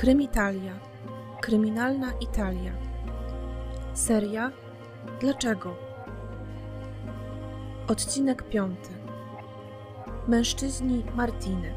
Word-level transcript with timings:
Krymitalia. 0.00 0.80
Kryminalna 1.40 2.12
Italia. 2.20 2.72
Seria 3.94 4.52
Dlaczego? 5.20 5.76
Odcinek 7.88 8.48
piąty. 8.48 8.88
Mężczyźni 10.28 11.04
Martiny. 11.14 11.74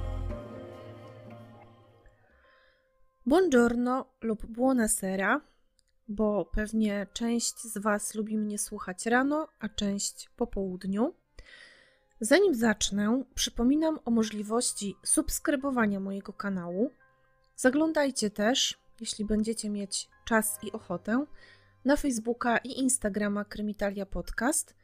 Buongiorno 3.25 4.05
lub 4.21 4.45
buonasera, 4.45 5.41
bo 6.07 6.45
pewnie 6.45 7.07
część 7.13 7.61
z 7.61 7.77
Was 7.77 8.15
lubi 8.15 8.37
mnie 8.37 8.57
słuchać 8.57 9.05
rano, 9.05 9.47
a 9.59 9.69
część 9.69 10.29
po 10.37 10.47
południu. 10.47 11.13
Zanim 12.19 12.55
zacznę, 12.55 13.23
przypominam 13.35 13.99
o 14.05 14.11
możliwości 14.11 14.95
subskrybowania 15.03 15.99
mojego 15.99 16.33
kanału. 16.33 16.91
Zaglądajcie 17.55 18.29
też, 18.29 18.77
jeśli 18.99 19.25
będziecie 19.25 19.69
mieć 19.69 20.09
czas 20.25 20.59
i 20.63 20.71
ochotę, 20.71 21.25
na 21.85 21.95
Facebooka 21.95 22.57
i 22.57 22.79
Instagrama 22.79 23.45
Krymitalia 23.45 24.05
Podcast, 24.05 24.75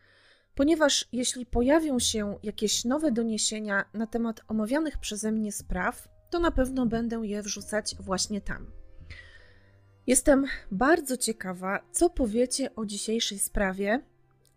ponieważ 0.55 1.07
jeśli 1.11 1.45
pojawią 1.45 1.99
się 1.99 2.37
jakieś 2.43 2.85
nowe 2.85 3.11
doniesienia 3.11 3.85
na 3.93 4.07
temat 4.07 4.41
omawianych 4.47 4.97
przeze 4.97 5.31
mnie 5.31 5.51
spraw, 5.51 6.07
to 6.29 6.39
na 6.39 6.51
pewno 6.51 6.85
będę 6.85 7.15
je 7.23 7.41
wrzucać 7.41 7.95
właśnie 7.99 8.41
tam. 8.41 8.71
Jestem 10.07 10.45
bardzo 10.71 11.17
ciekawa, 11.17 11.79
co 11.91 12.09
powiecie 12.09 12.75
o 12.75 12.85
dzisiejszej 12.85 13.39
sprawie, 13.39 14.03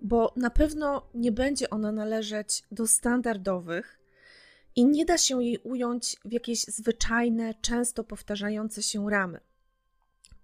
bo 0.00 0.32
na 0.36 0.50
pewno 0.50 1.06
nie 1.14 1.32
będzie 1.32 1.70
ona 1.70 1.92
należeć 1.92 2.62
do 2.70 2.86
standardowych 2.86 4.01
i 4.76 4.86
nie 4.86 5.04
da 5.04 5.18
się 5.18 5.44
jej 5.44 5.58
ująć 5.58 6.16
w 6.24 6.32
jakieś 6.32 6.60
zwyczajne, 6.60 7.54
często 7.54 8.04
powtarzające 8.04 8.82
się 8.82 9.10
ramy. 9.10 9.40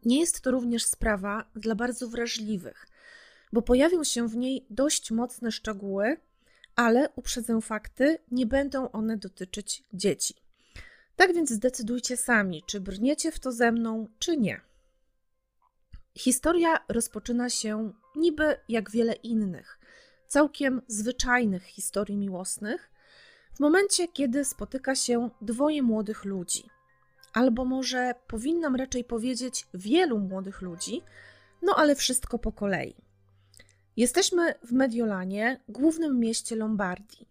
Nie 0.05 0.21
jest 0.21 0.41
to 0.41 0.51
również 0.51 0.85
sprawa 0.85 1.45
dla 1.55 1.75
bardzo 1.75 2.09
wrażliwych, 2.09 2.87
bo 3.53 3.63
pojawią 3.63 4.05
się 4.05 4.29
w 4.29 4.37
niej 4.37 4.67
dość 4.71 5.11
mocne 5.11 5.53
szczegóły, 5.53 6.17
ale 6.77 7.09
uprzedzę 7.17 7.61
fakty, 7.61 8.19
nie 8.31 8.47
będą 8.47 8.91
one 8.91 9.17
dotyczyć 9.17 9.85
dzieci. 9.93 10.35
Tak 11.17 11.35
więc 11.35 11.51
zdecydujcie 11.51 12.17
sami, 12.17 12.63
czy 12.67 12.81
brniecie 12.81 13.33
w 13.33 13.39
to 13.39 13.53
ze 13.53 13.73
mną, 13.73 14.09
czy 14.19 14.37
nie. 14.37 14.61
Historia 16.19 16.85
rozpoczyna 16.89 17.51
się 17.51 17.93
niby 18.17 18.57
jak 18.69 18.91
wiele 18.91 19.13
innych, 19.13 19.79
całkiem 20.29 20.83
zwyczajnych 20.89 21.65
historii 21.65 22.17
miłosnych, 22.17 22.91
w 23.59 23.61
momencie, 23.61 24.09
kiedy 24.09 24.45
spotyka 24.45 24.95
się 24.95 25.31
dwoje 25.41 25.83
młodych 25.83 26.25
ludzi. 26.25 26.71
Albo 27.33 27.65
może 27.65 28.15
powinnam 28.27 28.77
raczej 28.77 29.05
powiedzieć 29.05 29.67
wielu 29.75 30.19
młodych 30.19 30.63
ludzi, 30.63 31.03
no 31.63 31.75
ale 31.77 31.95
wszystko 31.95 32.39
po 32.39 32.53
kolei. 32.53 32.95
Jesteśmy 33.97 34.55
w 34.63 34.73
Mediolanie, 34.73 35.61
głównym 35.69 36.21
mieście 36.21 36.57
Lombardii. 36.57 37.29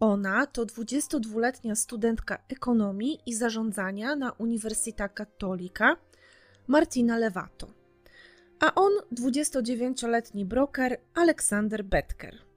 Ona 0.00 0.46
to 0.46 0.66
22-letnia 0.66 1.74
studentka 1.74 2.38
ekonomii 2.48 3.18
i 3.26 3.34
zarządzania 3.34 4.16
na 4.16 4.32
Uniwersyta 4.32 5.08
Cattolica 5.08 5.96
Martina 6.66 7.18
Levato 7.18 7.80
a 8.60 8.74
on 8.74 8.92
29-letni 9.12 10.44
broker 10.44 11.00
Aleksander 11.14 11.84
Betker. 11.84 12.49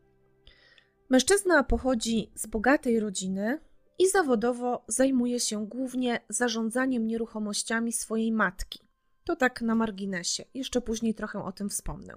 Mężczyzna 1.13 1.63
pochodzi 1.63 2.31
z 2.35 2.47
bogatej 2.47 2.99
rodziny 2.99 3.59
i 3.99 4.09
zawodowo 4.09 4.83
zajmuje 4.87 5.39
się 5.39 5.67
głównie 5.67 6.19
zarządzaniem 6.29 7.07
nieruchomościami 7.07 7.93
swojej 7.93 8.31
matki. 8.31 8.79
To 9.23 9.35
tak 9.35 9.61
na 9.61 9.75
marginesie, 9.75 10.43
jeszcze 10.53 10.81
później 10.81 11.13
trochę 11.13 11.43
o 11.43 11.51
tym 11.51 11.69
wspomnę. 11.69 12.13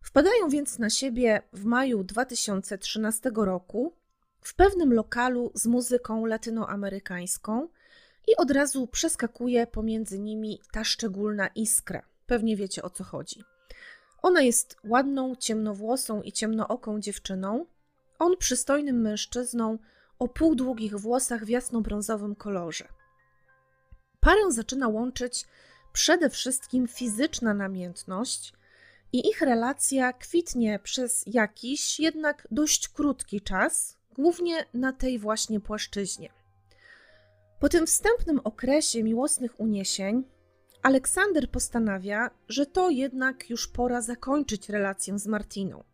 Wpadają 0.00 0.48
więc 0.48 0.78
na 0.78 0.90
siebie 0.90 1.42
w 1.52 1.64
maju 1.64 2.04
2013 2.04 3.30
roku 3.34 3.92
w 4.40 4.54
pewnym 4.54 4.92
lokalu 4.92 5.50
z 5.54 5.66
muzyką 5.66 6.26
latynoamerykańską 6.26 7.68
i 8.28 8.36
od 8.36 8.50
razu 8.50 8.86
przeskakuje 8.86 9.66
pomiędzy 9.66 10.18
nimi 10.18 10.60
ta 10.72 10.84
szczególna 10.84 11.46
iskra– 11.46 12.02
Pewnie 12.26 12.56
wiecie 12.56 12.82
o 12.82 12.90
co 12.90 13.04
chodzi. 13.04 13.44
Ona 14.22 14.42
jest 14.42 14.76
ładną, 14.84 15.36
ciemnowłosą 15.36 16.22
i 16.22 16.32
ciemnooką 16.32 17.00
dziewczyną, 17.00 17.66
on 18.18 18.36
przystojnym 18.36 19.00
mężczyzną 19.00 19.78
o 20.18 20.28
półdługich 20.28 20.96
włosach 20.96 21.44
w 21.44 21.48
jasnobrązowym 21.48 22.34
kolorze. 22.34 22.88
Parę 24.20 24.52
zaczyna 24.52 24.88
łączyć 24.88 25.44
przede 25.92 26.30
wszystkim 26.30 26.88
fizyczna 26.88 27.54
namiętność 27.54 28.52
i 29.12 29.28
ich 29.28 29.40
relacja 29.40 30.12
kwitnie 30.12 30.78
przez 30.78 31.24
jakiś, 31.26 32.00
jednak 32.00 32.48
dość 32.50 32.88
krótki 32.88 33.40
czas, 33.40 33.96
głównie 34.12 34.64
na 34.74 34.92
tej 34.92 35.18
właśnie 35.18 35.60
płaszczyźnie. 35.60 36.30
Po 37.60 37.68
tym 37.68 37.86
wstępnym 37.86 38.40
okresie 38.44 39.02
miłosnych 39.02 39.60
uniesień 39.60 40.24
Aleksander 40.82 41.50
postanawia, 41.50 42.30
że 42.48 42.66
to 42.66 42.90
jednak 42.90 43.50
już 43.50 43.68
pora 43.68 44.00
zakończyć 44.00 44.68
relację 44.68 45.18
z 45.18 45.26
Martiną. 45.26 45.84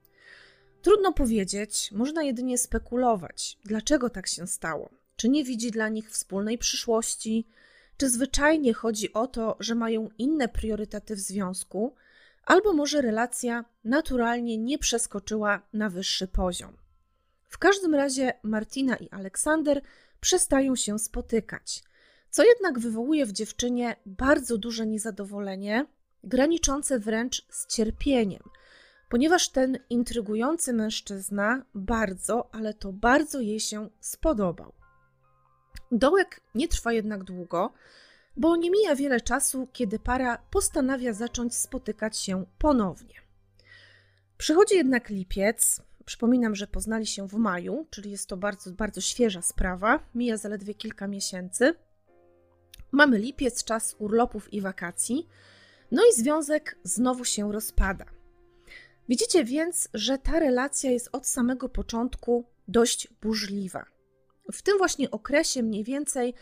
Trudno 0.82 1.12
powiedzieć, 1.12 1.93
można 1.93 2.22
jedynie 2.22 2.59
spekulować, 2.59 3.59
dlaczego 3.65 4.10
tak 4.10 4.26
się 4.26 4.47
stało. 4.47 4.91
Czy 5.16 5.28
nie 5.28 5.44
widzi 5.44 5.70
dla 5.70 5.88
nich 5.88 6.10
wspólnej 6.10 6.59
przyszłości, 6.59 7.47
czy 7.97 8.10
zwyczajnie 8.10 8.75
chodzi 8.75 9.12
o 9.12 9.26
to, 9.26 9.56
że 9.60 9.75
mają 9.75 10.09
inne 10.19 10.48
priorytety 10.48 11.16
w 11.16 11.21
związku, 11.21 11.94
albo 12.44 12.72
może 12.72 13.03
relacja 13.03 13.65
naturalnie 13.84 14.59
nie 14.59 14.78
przeskoczyła 14.78 15.62
na 15.72 15.88
wyższy 15.88 16.28
poziom. 16.28 16.76
W 17.48 17.59
każdym 17.59 17.94
razie 17.94 18.32
Martina 18.42 18.97
i 18.97 19.09
Aleksander 19.10 19.82
przestają 20.21 20.76
się 20.76 20.98
spotykać 20.98 21.82
co 22.32 22.42
jednak 22.44 22.78
wywołuje 22.78 23.26
w 23.26 23.32
dziewczynie 23.32 23.97
bardzo 24.06 24.59
duże 24.59 24.87
niezadowolenie, 24.87 25.87
graniczące 26.25 26.98
wręcz 26.98 27.47
z 27.50 27.66
cierpieniem, 27.66 28.42
ponieważ 29.12 29.49
ten 29.49 29.78
intrygujący 29.91 30.73
mężczyzna 30.73 31.65
bardzo, 31.75 32.55
ale 32.55 32.75
to 32.75 32.93
bardzo 32.93 33.41
jej 33.41 33.61
się 33.61 33.89
spodobał. 34.00 34.73
Dołek 35.91 36.41
nie 36.55 36.69
trwa 36.69 36.93
jednak 36.93 37.25
długo, 37.25 37.72
bo 38.37 38.56
nie 38.56 38.71
mija 38.71 38.97
wiele 38.97 39.21
czasu, 39.21 39.69
kiedy 39.72 39.99
para 39.99 40.39
postanawia 40.51 41.12
zacząć 41.12 41.56
spotykać 41.56 42.19
się 42.19 42.45
ponownie. 42.59 43.15
Przychodzi 44.39 44.75
jednak 44.77 45.09
lipiec. 45.09 45.83
Przypominam, 46.05 46.55
że 46.55 46.67
poznali 46.67 47.06
się 47.06 47.28
w 47.28 47.34
maju, 47.34 47.87
czyli 47.91 48.11
jest 48.11 48.28
to 48.28 48.37
bardzo, 48.37 48.72
bardzo 48.72 49.01
świeża 49.01 49.43
sprawa. 49.43 50.01
Mija 50.15 50.37
zaledwie 50.37 50.75
kilka 50.75 51.09
miesięcy. 51.09 51.75
Mamy 52.93 53.19
lipiec, 53.19 53.65
czas 53.65 53.97
urlopów 53.99 54.53
i 54.53 54.61
wakacji, 54.61 55.28
no 55.91 56.03
i 56.11 56.21
związek 56.21 56.78
znowu 56.84 57.25
się 57.25 57.53
rozpada. 57.53 58.22
Widzicie 59.12 59.45
więc, 59.45 59.89
że 59.95 60.19
ta 60.19 60.41
relacja 60.41 60.91
jest 60.91 61.09
od 61.12 61.27
samego 61.27 61.69
początku 61.69 62.45
dość 62.69 63.09
burzliwa. 63.23 63.84
W 64.53 64.62
tym 64.62 64.78
właśnie 64.78 65.11
okresie 65.11 65.62
mniej 65.62 65.84
więcej 65.84 66.34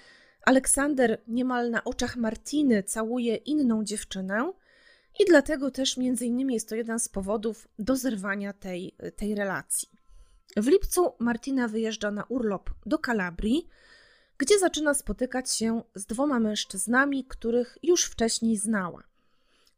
Aleksander 0.44 1.22
niemal 1.28 1.70
na 1.70 1.84
oczach 1.84 2.16
Martiny 2.16 2.82
całuje 2.82 3.36
inną 3.36 3.84
dziewczynę 3.84 4.52
i 5.20 5.24
dlatego 5.24 5.70
też 5.70 5.96
między 5.96 6.26
innymi 6.26 6.54
jest 6.54 6.68
to 6.68 6.74
jeden 6.74 6.98
z 6.98 7.08
powodów 7.08 7.68
do 7.78 7.96
zerwania 7.96 8.52
tej, 8.52 8.96
tej 9.16 9.34
relacji. 9.34 9.88
W 10.56 10.66
lipcu 10.66 11.12
Martina 11.18 11.68
wyjeżdża 11.68 12.10
na 12.10 12.24
urlop 12.24 12.70
do 12.86 12.98
Kalabrii, 12.98 13.68
gdzie 14.38 14.58
zaczyna 14.58 14.94
spotykać 14.94 15.52
się 15.52 15.82
z 15.94 16.06
dwoma 16.06 16.40
mężczyznami, 16.40 17.24
których 17.24 17.78
już 17.82 18.04
wcześniej 18.04 18.56
znała. 18.56 19.02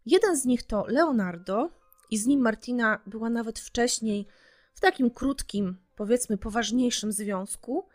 Jeden 0.07 0.37
z 0.37 0.45
nich 0.45 0.63
to 0.63 0.85
Leonardo, 0.89 1.82
i 2.13 2.19
z 2.19 2.27
nim 2.27 2.41
Martina 2.41 3.01
była 3.07 3.31
nawet 3.31 3.59
wcześniej 3.59 4.27
w 4.75 4.81
takim 4.81 5.11
krótkim, 5.11 5.77
powiedzmy 5.97 6.39
poważniejszym 6.39 7.13
związku, 7.13 7.89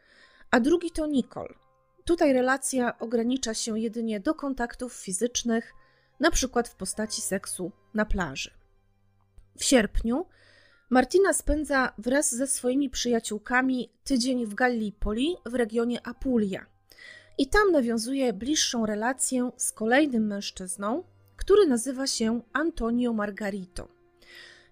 a 0.52 0.60
drugi 0.60 0.92
to 0.92 1.08
Nicole. 1.08 1.54
Tutaj 2.06 2.34
relacja 2.34 3.00
ogranicza 3.00 3.54
się 3.54 3.80
jedynie 3.80 4.20
do 4.20 4.34
kontaktów 4.34 4.94
fizycznych, 4.94 5.74
na 6.20 6.32
przykład 6.32 6.68
w 6.70 6.76
postaci 6.76 7.22
seksu 7.22 7.72
na 7.94 8.06
plaży. 8.06 8.52
W 9.58 9.64
sierpniu 9.64 10.26
Martina 10.90 11.34
spędza 11.34 11.94
wraz 11.98 12.36
ze 12.36 12.48
swoimi 12.48 12.90
przyjaciółkami 12.90 13.92
tydzień 14.04 14.46
w 14.46 14.54
Gallipoli 14.54 15.36
w 15.46 15.54
regionie 15.54 16.08
Apulia. 16.08 16.66
I 17.38 17.48
tam 17.48 17.72
nawiązuje 17.72 18.34
bliższą 18.34 18.86
relację 18.86 19.52
z 19.58 19.72
kolejnym 19.72 20.28
mężczyzną, 20.28 21.04
który 21.36 21.68
nazywa 21.68 22.08
się 22.08 22.42
Antonio 22.54 23.14
Margarito. 23.14 23.97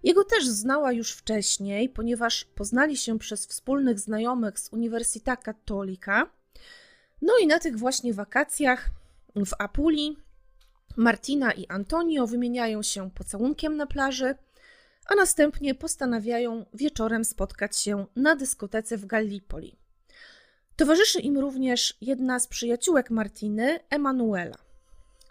Jego 0.06 0.24
też 0.24 0.46
znała 0.46 0.92
już 0.92 1.12
wcześniej, 1.12 1.88
ponieważ 1.88 2.44
poznali 2.44 2.96
się 2.96 3.18
przez 3.18 3.46
wspólnych 3.46 4.00
znajomych 4.00 4.58
z 4.58 4.72
Uniwersytetu 4.72 5.42
Cattolica. 5.42 6.30
No 7.22 7.32
i 7.42 7.46
na 7.46 7.58
tych 7.58 7.78
właśnie 7.78 8.14
wakacjach 8.14 8.90
w 9.36 9.50
Apuli 9.58 10.16
Martina 10.96 11.52
i 11.52 11.66
Antonio 11.66 12.26
wymieniają 12.26 12.82
się 12.82 13.10
pocałunkiem 13.10 13.76
na 13.76 13.86
plaży, 13.86 14.34
a 15.06 15.14
następnie 15.14 15.74
postanawiają 15.74 16.64
wieczorem 16.74 17.24
spotkać 17.24 17.76
się 17.76 18.06
na 18.16 18.36
dyskotece 18.36 18.96
w 18.96 19.06
Gallipoli. 19.06 19.76
Towarzyszy 20.76 21.20
im 21.20 21.38
również 21.38 21.96
jedna 22.00 22.40
z 22.40 22.46
przyjaciółek 22.46 23.10
Martiny, 23.10 23.80
Emanuela. 23.90 24.56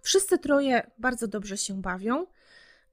Wszyscy 0.02 0.38
troje 0.38 0.92
bardzo 0.98 1.28
dobrze 1.28 1.58
się 1.58 1.82
bawią, 1.82 2.26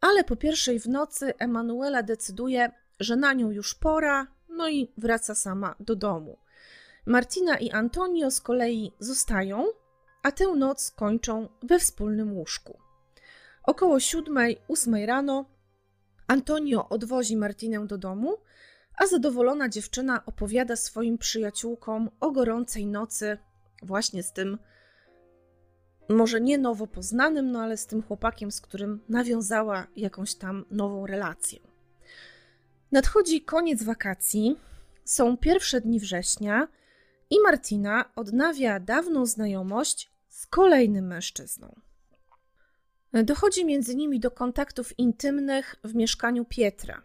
ale 0.03 0.25
po 0.25 0.37
pierwszej 0.37 0.81
w 0.81 0.89
nocy 0.89 1.35
Emanuela 1.39 2.03
decyduje, 2.03 2.73
że 3.01 3.17
na 3.17 3.33
nią 3.33 3.51
już 3.51 3.75
pora, 3.75 4.27
no 4.49 4.69
i 4.69 4.93
wraca 4.97 5.35
sama 5.35 5.75
do 5.81 5.97
domu. 5.97 6.39
Martina 7.07 7.59
i 7.59 7.71
Antonio 7.71 8.31
z 8.31 8.41
kolei 8.41 8.93
zostają, 8.99 9.67
a 10.23 10.33
tę 10.33 10.47
noc 10.57 10.91
kończą 10.91 11.49
we 11.63 11.79
wspólnym 11.79 12.37
łóżku. 12.37 12.79
Około 13.63 14.01
siódmej, 14.01 14.59
ósmej 14.69 15.07
rano 15.07 15.45
Antonio 16.27 16.89
odwozi 16.89 17.37
Martinę 17.37 17.87
do 17.87 17.99
domu, 17.99 18.37
a 18.99 19.07
zadowolona 19.07 19.69
dziewczyna 19.69 20.27
opowiada 20.27 20.77
swoim 20.77 21.19
przyjaciółkom 21.19 22.11
o 22.21 22.31
gorącej 22.31 22.87
nocy 22.87 23.39
właśnie 23.83 24.23
z 24.23 24.33
tym, 24.33 24.59
może 26.09 26.41
nie 26.41 26.59
nowo 26.59 26.87
poznanym, 26.87 27.53
no 27.53 27.61
ale 27.61 27.77
z 27.77 27.87
tym 27.87 28.03
chłopakiem, 28.03 28.51
z 28.51 28.61
którym 28.61 29.01
nawiązała 29.09 29.87
jakąś 29.97 30.35
tam 30.35 30.65
nową 30.71 31.07
relację. 31.07 31.59
Nadchodzi 32.93 33.43
koniec 33.43 33.83
wakacji, 33.83 34.57
są 35.05 35.37
pierwsze 35.37 35.81
dni 35.81 36.01
września 36.01 36.69
i 37.31 37.41
Martina 37.41 38.05
odnawia 38.17 38.81
dawną 38.81 39.27
znajomość 39.27 40.13
z 40.29 40.47
kolejnym 40.47 41.07
mężczyzną. 41.07 41.75
Dochodzi 43.13 43.65
między 43.65 43.97
nimi 43.97 44.21
do 44.21 44.31
kontaktów 44.31 44.99
intymnych 44.99 45.77
w 45.85 45.95
mieszkaniu 45.95 46.45
Pietra. 46.45 47.03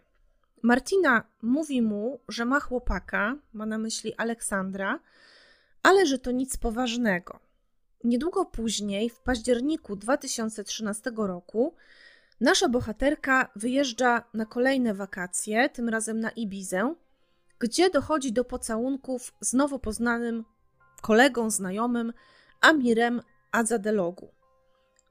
Martina 0.62 1.24
mówi 1.42 1.82
mu, 1.82 2.20
że 2.28 2.44
ma 2.44 2.60
chłopaka, 2.60 3.36
ma 3.52 3.66
na 3.66 3.78
myśli 3.78 4.14
Aleksandra, 4.14 5.00
ale 5.82 6.06
że 6.06 6.18
to 6.18 6.30
nic 6.30 6.56
poważnego. 6.56 7.40
Niedługo 8.04 8.44
później, 8.44 9.10
w 9.10 9.20
październiku 9.20 9.96
2013 9.96 11.12
roku, 11.16 11.74
nasza 12.40 12.68
bohaterka 12.68 13.50
wyjeżdża 13.56 14.24
na 14.34 14.46
kolejne 14.46 14.94
wakacje, 14.94 15.68
tym 15.68 15.88
razem 15.88 16.20
na 16.20 16.30
Ibizę, 16.30 16.94
gdzie 17.58 17.90
dochodzi 17.90 18.32
do 18.32 18.44
pocałunków 18.44 19.34
z 19.40 19.52
nowo 19.52 19.78
poznanym 19.78 20.44
kolegą, 21.00 21.50
znajomym 21.50 22.12
Amirem 22.60 23.22
Azadelogu. 23.52 24.30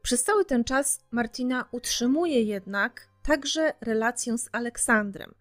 Przez 0.01 0.23
cały 0.23 0.45
ten 0.45 0.63
czas 0.63 0.99
Martina 1.11 1.65
utrzymuje 1.71 2.41
jednak 2.41 3.07
także 3.23 3.73
relację 3.81 4.37
z 4.37 4.49
Aleksandrem, 4.51 5.35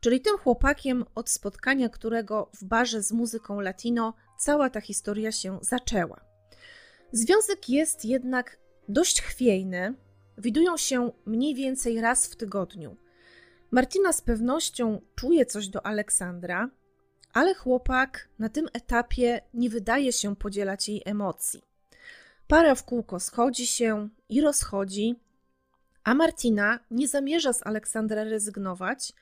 czyli 0.00 0.20
tym 0.20 0.38
chłopakiem, 0.38 1.04
od 1.14 1.30
spotkania 1.30 1.88
którego 1.88 2.50
w 2.54 2.64
barze 2.64 3.02
z 3.02 3.12
muzyką 3.12 3.60
latino 3.60 4.14
cała 4.38 4.70
ta 4.70 4.80
historia 4.80 5.32
się 5.32 5.58
zaczęła. 5.62 6.29
Związek 7.12 7.68
jest 7.68 8.04
jednak 8.04 8.58
dość 8.88 9.22
chwiejny, 9.22 9.94
widują 10.38 10.76
się 10.76 11.12
mniej 11.26 11.54
więcej 11.54 12.00
raz 12.00 12.26
w 12.26 12.36
tygodniu. 12.36 12.96
Martina 13.70 14.12
z 14.12 14.20
pewnością 14.20 15.00
czuje 15.14 15.46
coś 15.46 15.68
do 15.68 15.86
Aleksandra, 15.86 16.70
ale 17.32 17.54
chłopak 17.54 18.28
na 18.38 18.48
tym 18.48 18.68
etapie 18.72 19.40
nie 19.54 19.70
wydaje 19.70 20.12
się 20.12 20.36
podzielać 20.36 20.88
jej 20.88 21.02
emocji. 21.04 21.62
Para 22.48 22.74
w 22.74 22.84
kółko 22.84 23.20
schodzi 23.20 23.66
się 23.66 24.08
i 24.28 24.40
rozchodzi, 24.40 25.20
a 26.04 26.14
Martina 26.14 26.80
nie 26.90 27.08
zamierza 27.08 27.52
z 27.52 27.66
Aleksandra 27.66 28.24
rezygnować, 28.24 29.12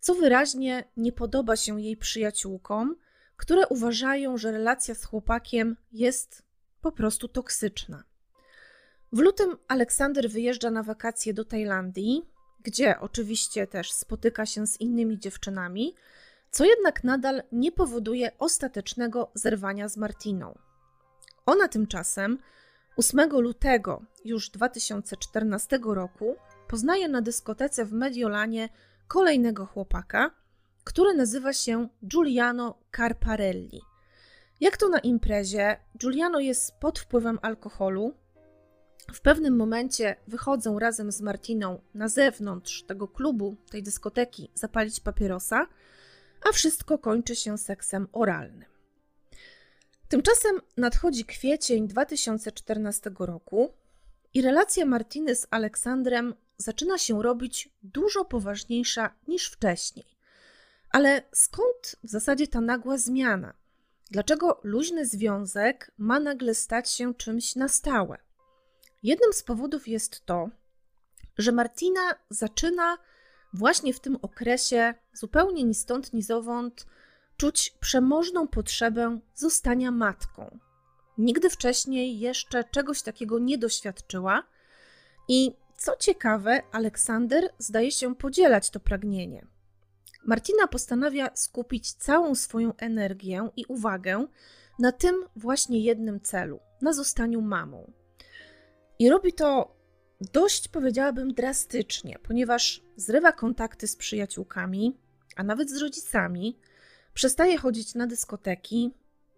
co 0.00 0.14
wyraźnie 0.14 0.84
nie 0.96 1.12
podoba 1.12 1.56
się 1.56 1.80
jej 1.80 1.96
przyjaciółkom, 1.96 2.96
które 3.36 3.66
uważają, 3.66 4.36
że 4.36 4.52
relacja 4.52 4.94
z 4.94 5.04
chłopakiem 5.04 5.76
jest 5.92 6.47
po 6.80 6.92
prostu 6.92 7.28
toksyczna. 7.28 8.04
W 9.12 9.18
lutym 9.18 9.56
Aleksander 9.68 10.30
wyjeżdża 10.30 10.70
na 10.70 10.82
wakacje 10.82 11.34
do 11.34 11.44
Tajlandii, 11.44 12.22
gdzie 12.62 13.00
oczywiście 13.00 13.66
też 13.66 13.92
spotyka 13.92 14.46
się 14.46 14.66
z 14.66 14.80
innymi 14.80 15.18
dziewczynami, 15.18 15.94
co 16.50 16.64
jednak 16.64 17.04
nadal 17.04 17.42
nie 17.52 17.72
powoduje 17.72 18.38
ostatecznego 18.38 19.30
zerwania 19.34 19.88
z 19.88 19.96
Martiną. 19.96 20.58
Ona 21.46 21.68
tymczasem 21.68 22.38
8 22.96 23.30
lutego 23.30 24.02
już 24.24 24.50
2014 24.50 25.78
roku 25.84 26.36
poznaje 26.68 27.08
na 27.08 27.22
dyskotece 27.22 27.84
w 27.84 27.92
Mediolanie 27.92 28.68
kolejnego 29.08 29.66
chłopaka, 29.66 30.30
który 30.84 31.14
nazywa 31.14 31.52
się 31.52 31.88
Giuliano 32.04 32.78
Carparelli. 32.96 33.80
Jak 34.60 34.76
to 34.76 34.88
na 34.88 34.98
imprezie, 34.98 35.76
Giuliano 35.98 36.40
jest 36.40 36.72
pod 36.80 36.98
wpływem 36.98 37.38
alkoholu. 37.42 38.14
W 39.12 39.20
pewnym 39.20 39.56
momencie 39.56 40.16
wychodzą 40.26 40.78
razem 40.78 41.12
z 41.12 41.20
Martiną 41.20 41.80
na 41.94 42.08
zewnątrz 42.08 42.82
tego 42.82 43.08
klubu, 43.08 43.56
tej 43.70 43.82
dyskoteki, 43.82 44.50
zapalić 44.54 45.00
papierosa, 45.00 45.66
a 46.48 46.52
wszystko 46.52 46.98
kończy 46.98 47.36
się 47.36 47.58
seksem 47.58 48.08
oralnym. 48.12 48.68
Tymczasem 50.08 50.60
nadchodzi 50.76 51.24
kwiecień 51.24 51.88
2014 51.88 53.10
roku 53.18 53.74
i 54.34 54.42
relacja 54.42 54.86
Martiny 54.86 55.34
z 55.34 55.46
Aleksandrem 55.50 56.34
zaczyna 56.56 56.98
się 56.98 57.22
robić 57.22 57.68
dużo 57.82 58.24
poważniejsza 58.24 59.14
niż 59.28 59.50
wcześniej. 59.50 60.06
Ale 60.90 61.22
skąd 61.32 61.96
w 62.04 62.10
zasadzie 62.10 62.46
ta 62.46 62.60
nagła 62.60 62.98
zmiana? 62.98 63.57
Dlaczego 64.10 64.60
luźny 64.62 65.06
związek 65.06 65.92
ma 65.98 66.20
nagle 66.20 66.54
stać 66.54 66.90
się 66.90 67.14
czymś 67.14 67.56
na 67.56 67.68
stałe? 67.68 68.18
Jednym 69.02 69.32
z 69.32 69.42
powodów 69.42 69.88
jest 69.88 70.26
to, 70.26 70.50
że 71.38 71.52
Martina 71.52 72.00
zaczyna 72.30 72.98
właśnie 73.52 73.94
w 73.94 74.00
tym 74.00 74.18
okresie 74.22 74.94
zupełnie 75.12 75.64
ni 75.64 75.74
stąd, 75.74 76.12
ni 76.12 76.22
zowąd 76.22 76.86
czuć 77.36 77.74
przemożną 77.80 78.48
potrzebę 78.48 79.20
zostania 79.34 79.90
matką. 79.90 80.58
Nigdy 81.18 81.50
wcześniej 81.50 82.18
jeszcze 82.18 82.64
czegoś 82.64 83.02
takiego 83.02 83.38
nie 83.38 83.58
doświadczyła 83.58 84.42
i 85.28 85.52
co 85.76 85.96
ciekawe, 85.96 86.62
Aleksander 86.72 87.54
zdaje 87.58 87.92
się 87.92 88.16
podzielać 88.16 88.70
to 88.70 88.80
pragnienie. 88.80 89.46
Martina 90.28 90.66
postanawia 90.66 91.30
skupić 91.34 91.92
całą 91.92 92.34
swoją 92.34 92.76
energię 92.76 93.48
i 93.56 93.64
uwagę 93.68 94.26
na 94.78 94.92
tym 94.92 95.14
właśnie 95.36 95.80
jednym 95.80 96.20
celu 96.20 96.60
na 96.82 96.92
zostaniu 96.92 97.40
mamą. 97.40 97.92
I 98.98 99.10
robi 99.10 99.32
to 99.32 99.76
dość, 100.32 100.68
powiedziałabym, 100.68 101.34
drastycznie, 101.34 102.18
ponieważ 102.22 102.82
zrywa 102.96 103.32
kontakty 103.32 103.88
z 103.88 103.96
przyjaciółkami, 103.96 105.00
a 105.36 105.42
nawet 105.42 105.70
z 105.70 105.76
rodzicami, 105.76 106.58
przestaje 107.14 107.58
chodzić 107.58 107.94
na 107.94 108.06
dyskoteki, 108.06 108.94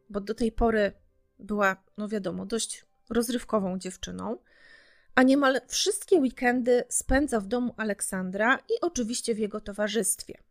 bo 0.08 0.20
do 0.20 0.34
tej 0.34 0.52
pory 0.52 0.92
była, 1.38 1.84
no 1.98 2.08
wiadomo, 2.08 2.46
dość 2.46 2.86
rozrywkową 3.10 3.78
dziewczyną, 3.78 4.38
a 5.14 5.22
niemal 5.22 5.60
wszystkie 5.68 6.18
weekendy 6.18 6.84
spędza 6.88 7.40
w 7.40 7.46
domu 7.46 7.74
Aleksandra 7.76 8.56
i 8.56 8.80
oczywiście 8.80 9.34
w 9.34 9.38
jego 9.38 9.60
towarzystwie. 9.60 10.49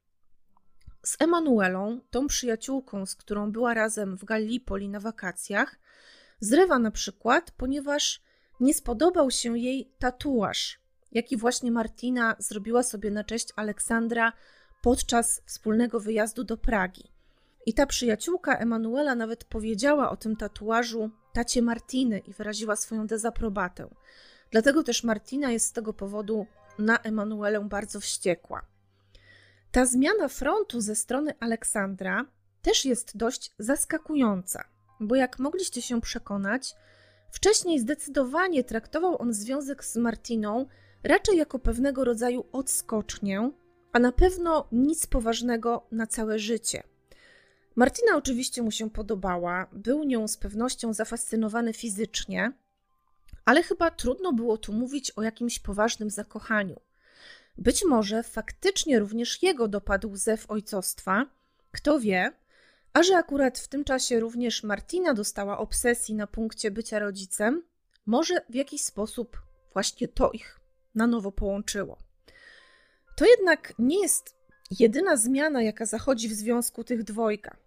Z 1.03 1.22
Emanuelą, 1.22 2.00
tą 2.12 2.27
przyjaciółką, 2.27 3.06
z 3.06 3.15
którą 3.15 3.51
była 3.51 3.74
razem 3.74 4.18
w 4.18 4.25
Gallipoli 4.25 4.89
na 4.89 5.00
wakacjach, 5.00 5.79
zrywa 6.39 6.79
na 6.79 6.91
przykład, 6.91 7.51
ponieważ 7.51 8.22
nie 8.60 8.74
spodobał 8.74 9.32
się 9.32 9.58
jej 9.58 9.91
tatuaż, 10.00 10.79
jaki 11.12 11.38
właśnie 11.38 11.72
Martina 11.72 12.36
zrobiła 12.39 12.84
sobie 12.84 13.12
na 13.12 13.24
cześć 13.24 13.50
Aleksandra 13.56 14.34
podczas 14.82 15.41
wspólnego 15.46 16.00
wyjazdu 16.00 16.44
do 16.44 16.58
Pragi. 16.58 17.12
I 17.65 17.74
ta 17.74 17.86
przyjaciółka 17.86 18.58
Emanuela 18.58 19.15
nawet 19.15 19.44
powiedziała 19.44 20.10
o 20.10 20.18
tym 20.18 20.36
tatuażu 20.36 21.10
tacie 21.34 21.62
Martiny 21.62 22.20
i 22.20 22.34
wyraziła 22.34 22.75
swoją 22.75 23.08
dezaprobatę. 23.08 23.88
Dlatego 24.51 24.84
też 24.84 25.03
Martina 25.03 25.51
jest 25.51 25.65
z 25.65 25.72
tego 25.72 25.94
powodu 25.94 26.46
na 26.79 26.98
Emanuelę 26.98 27.60
bardzo 27.70 28.00
wściekła. 28.00 28.62
Ta 29.72 29.86
zmiana 29.86 30.28
frontu 30.28 30.82
ze 30.82 30.96
strony 30.96 31.34
Aleksandra 31.40 32.26
też 32.62 32.86
jest 32.86 33.18
dość 33.18 33.52
zaskakująca, 33.60 34.64
bo 35.00 35.16
jak 35.16 35.40
mogliście 35.40 35.82
się 35.82 36.02
przekonać, 36.02 36.76
wcześniej 37.32 37.80
zdecydowanie 37.80 38.64
traktował 38.64 39.22
on 39.22 39.34
związek 39.34 39.86
z 39.86 39.96
Martiną 39.96 40.66
raczej 41.04 41.38
jako 41.38 41.60
pewnego 41.60 42.04
rodzaju 42.04 42.46
odskocznię, 42.52 43.52
a 43.94 44.00
na 44.00 44.12
pewno 44.12 44.68
nic 44.72 45.08
poważnego 45.08 45.88
na 45.92 46.08
całe 46.08 46.40
życie. 46.40 46.84
Martina 47.76 48.18
oczywiście 48.18 48.62
mu 48.62 48.72
się 48.72 48.90
podobała, 48.90 49.68
był 49.72 50.04
nią 50.04 50.28
z 50.28 50.38
pewnością 50.38 50.94
zafascynowany 50.94 51.74
fizycznie, 51.74 52.54
ale 53.46 53.64
chyba 53.64 53.92
trudno 53.92 54.34
było 54.34 54.58
tu 54.58 54.74
mówić 54.74 55.12
o 55.12 55.24
jakimś 55.24 55.60
poważnym 55.60 56.10
zakochaniu. 56.10 56.80
Być 57.60 57.86
może 57.86 58.24
faktycznie 58.24 59.00
również 59.00 59.44
jego 59.44 59.68
dopadł 59.68 60.16
zew 60.16 60.51
ojcostwa, 60.51 61.25
kto 61.72 62.00
wie, 62.00 62.32
a 62.94 63.04
że 63.04 63.18
akurat 63.18 63.60
w 63.60 63.68
tym 63.68 63.84
czasie 63.84 64.20
również 64.20 64.63
Martina 64.63 65.13
dostała 65.13 65.58
obsesji 65.58 66.16
na 66.16 66.28
punkcie 66.28 66.72
bycia 66.72 67.00
rodzicem, 67.00 67.63
może 68.06 68.42
w 68.50 68.56
jakiś 68.56 68.82
sposób 68.82 69.42
właśnie 69.74 70.08
to 70.08 70.32
ich 70.32 70.60
na 70.96 71.08
nowo 71.08 71.32
połączyło. 71.32 71.98
To 73.18 73.25
jednak 73.25 73.74
nie 73.80 74.01
jest 74.01 74.36
jedyna 74.80 75.18
zmiana, 75.18 75.62
jaka 75.62 75.86
zachodzi 75.86 76.30
w 76.30 76.34
związku 76.34 76.84
tych 76.84 77.04
dwojga. 77.04 77.58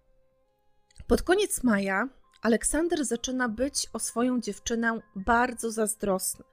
Pod 1.07 1.21
koniec 1.21 1.63
maja 1.63 2.09
Aleksander 2.41 3.05
zaczyna 3.05 3.49
być 3.49 3.89
o 3.93 3.99
swoją 3.99 4.41
dziewczynę 4.41 4.99
bardzo 5.15 5.71
zazdrosny. 5.71 6.52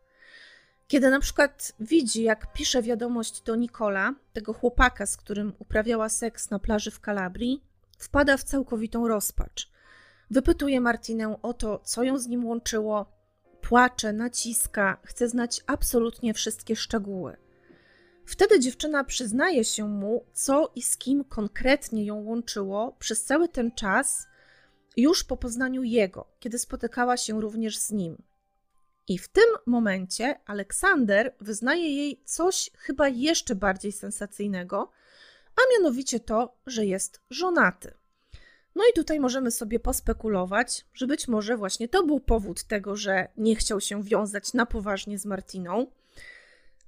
Kiedy 0.90 1.10
na 1.10 1.20
przykład 1.20 1.72
widzi, 1.80 2.22
jak 2.22 2.52
pisze 2.52 2.82
wiadomość 2.82 3.42
do 3.42 3.56
Nikola, 3.56 4.14
tego 4.32 4.52
chłopaka, 4.52 5.06
z 5.06 5.16
którym 5.16 5.52
uprawiała 5.58 6.08
seks 6.08 6.50
na 6.50 6.58
plaży 6.58 6.90
w 6.90 7.00
Kalabrii, 7.00 7.64
wpada 7.98 8.36
w 8.36 8.44
całkowitą 8.44 9.08
rozpacz. 9.08 9.70
Wypytuje 10.30 10.80
Martinę 10.80 11.42
o 11.42 11.54
to, 11.54 11.80
co 11.84 12.02
ją 12.02 12.18
z 12.18 12.26
nim 12.26 12.46
łączyło, 12.46 13.06
płacze, 13.60 14.12
naciska, 14.12 14.98
chce 15.04 15.28
znać 15.28 15.64
absolutnie 15.66 16.34
wszystkie 16.34 16.76
szczegóły. 16.76 17.36
Wtedy 18.24 18.60
dziewczyna 18.60 19.04
przyznaje 19.04 19.64
się 19.64 19.88
mu, 19.88 20.24
co 20.32 20.72
i 20.74 20.82
z 20.82 20.96
kim 20.96 21.24
konkretnie 21.24 22.04
ją 22.04 22.16
łączyło 22.16 22.96
przez 22.98 23.24
cały 23.24 23.48
ten 23.48 23.72
czas, 23.72 24.26
już 24.96 25.24
po 25.24 25.36
poznaniu 25.36 25.82
jego, 25.82 26.26
kiedy 26.40 26.58
spotykała 26.58 27.16
się 27.16 27.40
również 27.40 27.78
z 27.78 27.90
nim. 27.90 28.29
I 29.08 29.18
w 29.18 29.28
tym 29.28 29.44
momencie 29.66 30.40
Aleksander 30.46 31.34
wyznaje 31.40 31.96
jej 31.96 32.22
coś 32.24 32.70
chyba 32.78 33.08
jeszcze 33.08 33.54
bardziej 33.54 33.92
sensacyjnego, 33.92 34.90
a 35.56 35.60
mianowicie 35.72 36.20
to, 36.20 36.56
że 36.66 36.86
jest 36.86 37.20
żonaty. 37.30 37.94
No 38.74 38.84
i 38.90 38.92
tutaj 38.92 39.20
możemy 39.20 39.50
sobie 39.50 39.80
pospekulować, 39.80 40.86
że 40.94 41.06
być 41.06 41.28
może 41.28 41.56
właśnie 41.56 41.88
to 41.88 42.06
był 42.06 42.20
powód 42.20 42.64
tego, 42.64 42.96
że 42.96 43.28
nie 43.36 43.56
chciał 43.56 43.80
się 43.80 44.02
wiązać 44.02 44.54
na 44.54 44.66
poważnie 44.66 45.18
z 45.18 45.26
Martiną. 45.26 45.86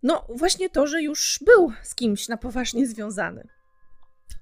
No, 0.03 0.27
właśnie 0.29 0.71
to, 0.71 0.87
że 0.87 1.03
już 1.03 1.39
był 1.47 1.73
z 1.83 1.95
kimś 1.95 2.29
na 2.29 2.37
poważnie 2.37 2.87
związany. 2.87 3.49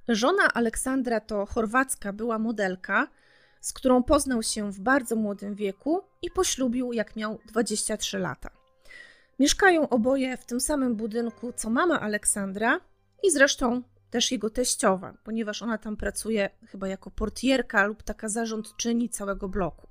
Żona 0.08 0.52
Aleksandra 0.54 1.20
to 1.20 1.46
chorwacka 1.46 2.12
była 2.12 2.38
modelka, 2.38 3.08
z 3.60 3.72
którą 3.72 4.02
poznał 4.02 4.42
się 4.42 4.72
w 4.72 4.80
bardzo 4.80 5.16
młodym 5.16 5.54
wieku 5.54 6.00
i 6.22 6.30
poślubił, 6.30 6.92
jak 6.92 7.16
miał 7.16 7.38
23 7.46 8.18
lata. 8.18 8.50
Mieszkają 9.38 9.88
oboje 9.88 10.36
w 10.36 10.44
tym 10.44 10.60
samym 10.60 10.96
budynku 10.96 11.52
co 11.52 11.70
mama 11.70 12.00
Aleksandra 12.00 12.80
i 13.22 13.30
zresztą 13.30 13.82
też 14.10 14.32
jego 14.32 14.50
teściowa, 14.50 15.14
ponieważ 15.24 15.62
ona 15.62 15.78
tam 15.78 15.96
pracuje 15.96 16.50
chyba 16.68 16.88
jako 16.88 17.10
portierka 17.10 17.86
lub 17.86 18.02
taka 18.02 18.28
zarządczyni 18.28 19.08
całego 19.08 19.48
bloku. 19.48 19.86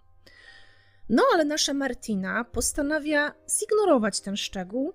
No 1.09 1.23
ale 1.33 1.45
nasza 1.45 1.73
Martina 1.73 2.43
postanawia 2.43 3.33
zignorować 3.59 4.21
ten 4.21 4.37
szczegół, 4.37 4.93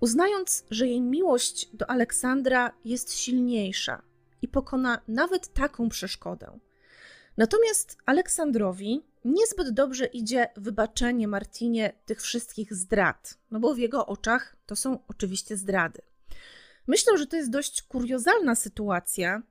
uznając, 0.00 0.64
że 0.70 0.86
jej 0.86 1.00
miłość 1.00 1.76
do 1.76 1.90
Aleksandra 1.90 2.72
jest 2.84 3.18
silniejsza 3.18 4.02
i 4.42 4.48
pokona 4.48 5.00
nawet 5.08 5.52
taką 5.52 5.88
przeszkodę. 5.88 6.58
Natomiast 7.36 7.96
Aleksandrowi 8.06 9.04
niezbyt 9.24 9.70
dobrze 9.70 10.06
idzie 10.06 10.48
wybaczenie 10.56 11.28
Martinie 11.28 11.92
tych 12.06 12.22
wszystkich 12.22 12.74
zdrad, 12.74 13.38
no 13.50 13.60
bo 13.60 13.74
w 13.74 13.78
jego 13.78 14.06
oczach 14.06 14.56
to 14.66 14.76
są 14.76 14.98
oczywiście 15.08 15.56
zdrady. 15.56 16.02
Myślę, 16.86 17.18
że 17.18 17.26
to 17.26 17.36
jest 17.36 17.50
dość 17.50 17.82
kuriozalna 17.82 18.54
sytuacja, 18.54 19.42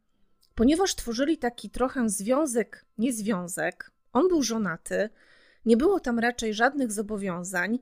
ponieważ 0.55 0.95
tworzyli 0.95 1.37
taki 1.37 1.69
trochę 1.69 2.09
związek, 2.09 2.85
niezwiązek. 2.97 3.91
On 4.13 4.27
był 4.27 4.43
żonaty, 4.43 5.09
nie 5.65 5.77
było 5.77 5.99
tam 5.99 6.19
raczej 6.19 6.53
żadnych 6.53 6.91
zobowiązań, 6.91 7.79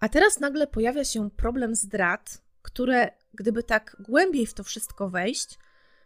a 0.00 0.08
teraz 0.08 0.40
nagle 0.40 0.66
pojawia 0.66 1.04
się 1.04 1.30
problem 1.30 1.74
zdrad, 1.74 2.42
które, 2.62 3.10
gdyby 3.34 3.62
tak 3.62 3.96
głębiej 4.00 4.46
w 4.46 4.54
to 4.54 4.64
wszystko 4.64 5.10
wejść, 5.10 5.58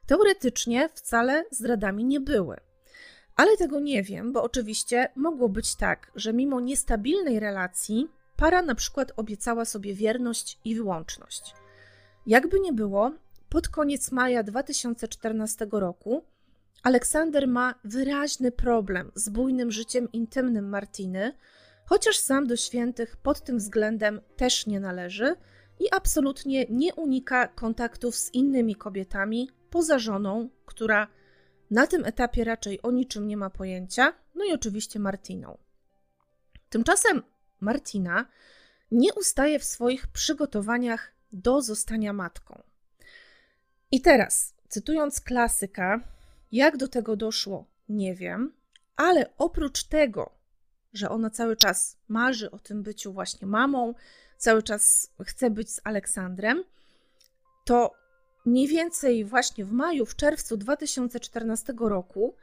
teoretycznie 0.07 0.89
wcale 0.95 1.45
zdradami 1.51 2.05
nie 2.05 2.21
były. 2.21 2.57
Ale 3.37 3.57
tego 3.57 3.81
nie 3.81 4.03
wiem, 4.03 4.33
bo 4.33 4.43
oczywiście 4.43 5.09
mogło 5.17 5.49
być 5.49 5.75
tak, 5.75 6.13
że 6.15 6.33
mimo 6.33 6.61
niestabilnej 6.61 7.41
relacji 7.41 8.09
para 8.37 8.63
na 8.63 8.75
przykład 8.75 9.13
obiecała 9.17 9.65
sobie 9.65 9.95
wierność 9.95 10.59
i 10.65 10.75
wyłączność. 10.75 11.55
Jakby 12.27 12.61
nie 12.61 12.73
było, 12.73 13.13
pod 13.49 13.69
koniec 13.69 14.13
maja 14.13 14.43
2014 14.43 15.67
roku 15.73 16.25
Aleksander 16.83 17.49
ma 17.49 17.75
wyraźny 17.85 18.53
problem 18.53 19.13
z 19.15 19.29
bujnym 19.29 19.71
życiem 19.71 20.13
intymnym 20.13 20.69
Martiny, 20.69 21.33
chociaż 21.85 22.19
sam 22.19 22.47
do 22.47 22.57
świętych 22.57 23.17
pod 23.17 23.41
tym 23.41 23.59
względem 23.59 24.21
też 24.37 24.67
nie 24.67 24.81
należy 24.81 25.37
i 25.81 25.85
absolutnie 25.93 26.67
nie 26.71 26.95
unika 26.95 27.49
kontaktów 27.49 28.17
z 28.17 28.35
innymi 28.35 28.75
kobietami 28.75 29.51
poza 29.71 29.99
żoną, 29.99 30.49
która 30.67 31.09
na 31.73 31.87
tym 31.87 32.05
etapie 32.05 32.45
raczej 32.45 32.83
o 32.83 32.91
niczym 32.91 33.27
nie 33.27 33.37
ma 33.37 33.51
pojęcia, 33.51 34.13
no 34.35 34.45
i 34.45 34.53
oczywiście 34.53 34.99
Martiną. 34.99 35.59
Tymczasem 36.71 37.23
Martina 37.61 38.27
nie 38.91 39.15
ustaje 39.15 39.59
w 39.59 39.65
swoich 39.65 40.07
przygotowaniach 40.07 41.13
do 41.33 41.63
zostania 41.63 42.13
matką. 42.13 42.63
I 43.91 44.01
teraz, 44.01 44.55
cytując 44.69 45.21
klasyka, 45.21 46.01
jak 46.53 46.77
do 46.77 46.89
tego 46.89 47.17
doszło, 47.17 47.67
nie 47.89 48.15
wiem, 48.15 48.53
ale 48.97 49.31
oprócz 49.39 49.85
tego, 49.85 50.31
że 50.93 51.11
ona 51.11 51.31
cały 51.31 51.57
czas 51.57 51.97
marzy 52.09 52.51
o 52.51 52.59
tym 52.59 52.83
byciu 52.83 53.13
właśnie 53.13 53.47
mamą, 53.47 53.95
cały 54.39 54.63
czas 54.63 55.11
chce 55.25 55.51
być 55.51 55.71
z 55.71 55.81
Aleksandrem, 55.85 56.65
to 57.65 58.02
mniej 58.45 58.69
więcej 58.69 59.25
właśnie 59.25 59.65
w 59.65 59.73
maju, 59.73 60.07
w 60.07 60.17
czerwcu 60.17 60.57
2014 60.57 61.75
roku 61.79 62.37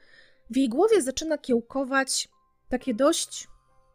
w 0.49 0.57
jej 0.57 0.69
głowie 0.69 1.01
zaczyna 1.01 1.37
kiełkować 1.37 2.29
takie 2.69 2.93
dość 2.93 3.47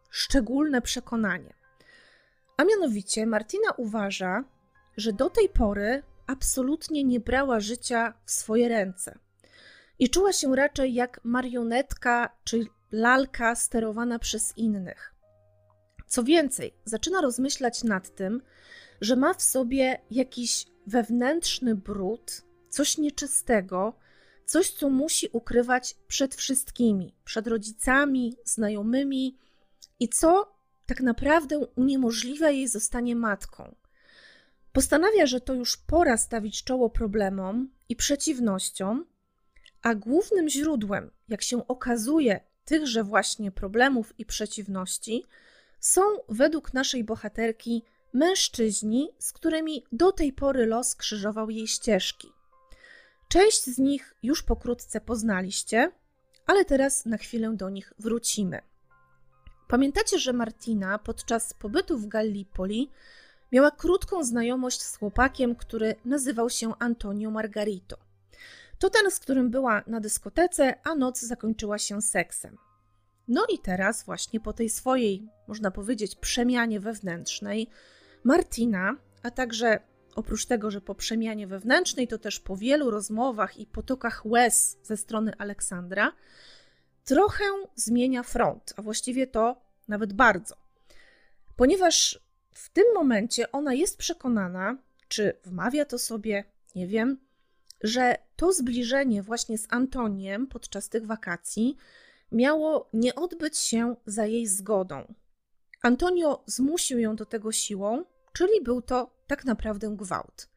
szczególne 0.09 0.81
przekonanie. 0.81 1.53
A 2.57 2.63
mianowicie 2.63 3.25
Martina 3.25 3.71
uważa, 3.77 4.43
że 4.97 5.13
do 5.13 5.29
tej 5.29 5.49
pory 5.49 6.03
absolutnie 6.27 7.03
nie 7.03 7.19
brała 7.19 7.59
życia 7.59 8.13
w 8.25 8.31
swoje 8.31 8.69
ręce 8.69 9.19
i 9.99 10.09
czuła 10.09 10.33
się 10.33 10.55
raczej 10.55 10.93
jak 10.93 11.19
marionetka 11.23 12.37
czy 12.43 12.65
lalka 12.91 13.55
sterowana 13.55 14.19
przez 14.19 14.57
innych. 14.57 15.13
Co 16.07 16.23
więcej, 16.23 16.73
zaczyna 16.85 17.21
rozmyślać 17.21 17.83
nad 17.83 18.15
tym, 18.15 18.41
że 19.01 19.15
ma 19.15 19.33
w 19.33 19.41
sobie 19.41 20.01
jakiś 20.11 20.65
wewnętrzny 20.87 21.75
brud, 21.75 22.41
coś 22.69 22.97
nieczystego, 22.97 23.93
coś, 24.45 24.71
co 24.71 24.89
musi 24.89 25.29
ukrywać 25.31 25.95
przed 26.07 26.35
wszystkimi, 26.35 27.15
przed 27.23 27.47
rodzicami, 27.47 28.35
znajomymi 28.45 29.37
i 29.99 30.09
co 30.09 30.55
tak 30.85 31.01
naprawdę 31.01 31.59
uniemożliwia 31.59 32.49
jej 32.49 32.67
zostanie 32.67 33.15
matką. 33.15 33.75
Postanawia, 34.71 35.25
że 35.25 35.41
to 35.41 35.53
już 35.53 35.77
pora 35.77 36.17
stawić 36.17 36.63
czoło 36.63 36.89
problemom 36.89 37.69
i 37.89 37.95
przeciwnościom, 37.95 39.05
a 39.81 39.95
głównym 39.95 40.49
źródłem, 40.49 41.11
jak 41.27 41.41
się 41.41 41.67
okazuje, 41.67 42.39
tychże 42.65 43.03
właśnie 43.03 43.51
problemów 43.51 44.13
i 44.17 44.25
przeciwności 44.25 45.25
są 45.79 46.01
według 46.29 46.73
naszej 46.73 47.03
bohaterki 47.03 47.83
mężczyźni, 48.15 49.09
z 49.19 49.33
którymi 49.33 49.83
do 49.91 50.11
tej 50.11 50.33
pory 50.33 50.65
los 50.65 50.95
krzyżował 50.95 51.49
jej 51.49 51.67
ścieżki. 51.67 52.31
Część 53.27 53.63
z 53.63 53.77
nich 53.77 54.15
już 54.23 54.43
pokrótce 54.43 55.01
poznaliście, 55.01 55.91
ale 56.45 56.65
teraz 56.65 57.05
na 57.05 57.17
chwilę 57.17 57.53
do 57.55 57.69
nich 57.69 57.93
wrócimy. 57.99 58.61
Pamiętacie, 59.67 60.19
że 60.19 60.33
Martina 60.33 60.99
podczas 60.99 61.53
pobytu 61.53 61.97
w 61.97 62.07
Gallipoli 62.07 62.91
miała 63.51 63.71
krótką 63.71 64.23
znajomość 64.23 64.81
z 64.81 64.97
chłopakiem, 64.97 65.55
który 65.55 65.95
nazywał 66.05 66.49
się 66.49 66.73
Antonio 66.79 67.31
Margarito. 67.31 67.97
To 68.79 68.89
ten, 68.89 69.11
z 69.11 69.19
którym 69.19 69.49
była 69.49 69.83
na 69.87 69.99
dyskotece, 69.99 70.75
a 70.83 70.95
noc 70.95 71.21
zakończyła 71.21 71.77
się 71.77 72.01
seksem. 72.01 72.57
No 73.27 73.45
i 73.53 73.59
teraz, 73.59 74.03
właśnie 74.03 74.39
po 74.39 74.53
tej 74.53 74.69
swojej, 74.69 75.29
można 75.47 75.71
powiedzieć, 75.71 76.15
przemianie 76.15 76.79
wewnętrznej, 76.79 77.69
Martina, 78.25 78.95
a 79.23 79.31
także 79.31 79.79
oprócz 80.15 80.45
tego, 80.45 80.71
że 80.71 80.81
po 80.81 80.95
przemianie 80.95 81.47
wewnętrznej, 81.47 82.07
to 82.07 82.17
też 82.17 82.39
po 82.39 82.57
wielu 82.57 82.91
rozmowach 82.91 83.57
i 83.57 83.65
potokach 83.65 84.25
łez 84.25 84.77
ze 84.83 84.97
strony 84.97 85.33
Aleksandra, 85.37 86.11
trochę 87.03 87.43
zmienia 87.75 88.23
front, 88.23 88.73
a 88.77 88.81
właściwie 88.81 89.27
to 89.27 89.61
nawet 89.87 90.13
bardzo. 90.13 90.55
ponieważ 91.55 92.19
w 92.51 92.69
tym 92.69 92.85
momencie 92.93 93.51
ona 93.51 93.73
jest 93.73 93.97
przekonana, 93.97 94.77
czy 95.07 95.33
wmawia 95.43 95.85
to 95.85 95.99
sobie, 95.99 96.43
nie 96.75 96.87
wiem, 96.87 97.17
że 97.81 98.15
to 98.35 98.53
zbliżenie 98.53 99.23
właśnie 99.23 99.57
z 99.57 99.67
Antoniem 99.69 100.47
podczas 100.47 100.89
tych 100.89 101.05
wakacji 101.05 101.77
miało 102.31 102.89
nie 102.93 103.15
odbyć 103.15 103.57
się 103.57 103.95
za 104.05 104.25
jej 104.25 104.47
zgodą. 104.47 105.13
Antonio 105.81 106.43
zmusił 106.45 106.99
ją 106.99 107.15
do 107.15 107.25
tego 107.25 107.51
siłą, 107.51 108.03
czyli 108.35 108.61
był 108.63 108.81
to 108.81 109.11
tak 109.27 109.45
naprawdę 109.45 109.95
gwałt. 109.95 110.49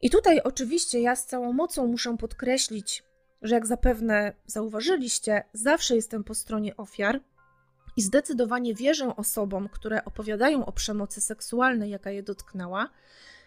I 0.00 0.10
tutaj 0.10 0.40
oczywiście 0.40 1.00
ja 1.00 1.16
z 1.16 1.26
całą 1.26 1.52
mocą 1.52 1.86
muszę 1.86 2.16
podkreślić, 2.16 3.02
że 3.42 3.54
jak 3.54 3.66
zapewne 3.66 4.32
zauważyliście, 4.46 5.44
zawsze 5.52 5.96
jestem 5.96 6.24
po 6.24 6.34
stronie 6.34 6.76
ofiar 6.76 7.20
i 7.96 8.02
zdecydowanie 8.02 8.74
wierzę 8.74 9.16
osobom, 9.16 9.68
które 9.68 10.04
opowiadają 10.04 10.66
o 10.66 10.72
przemocy 10.72 11.20
seksualnej, 11.20 11.90
jaka 11.90 12.10
je 12.10 12.22
dotknęła. 12.22 12.90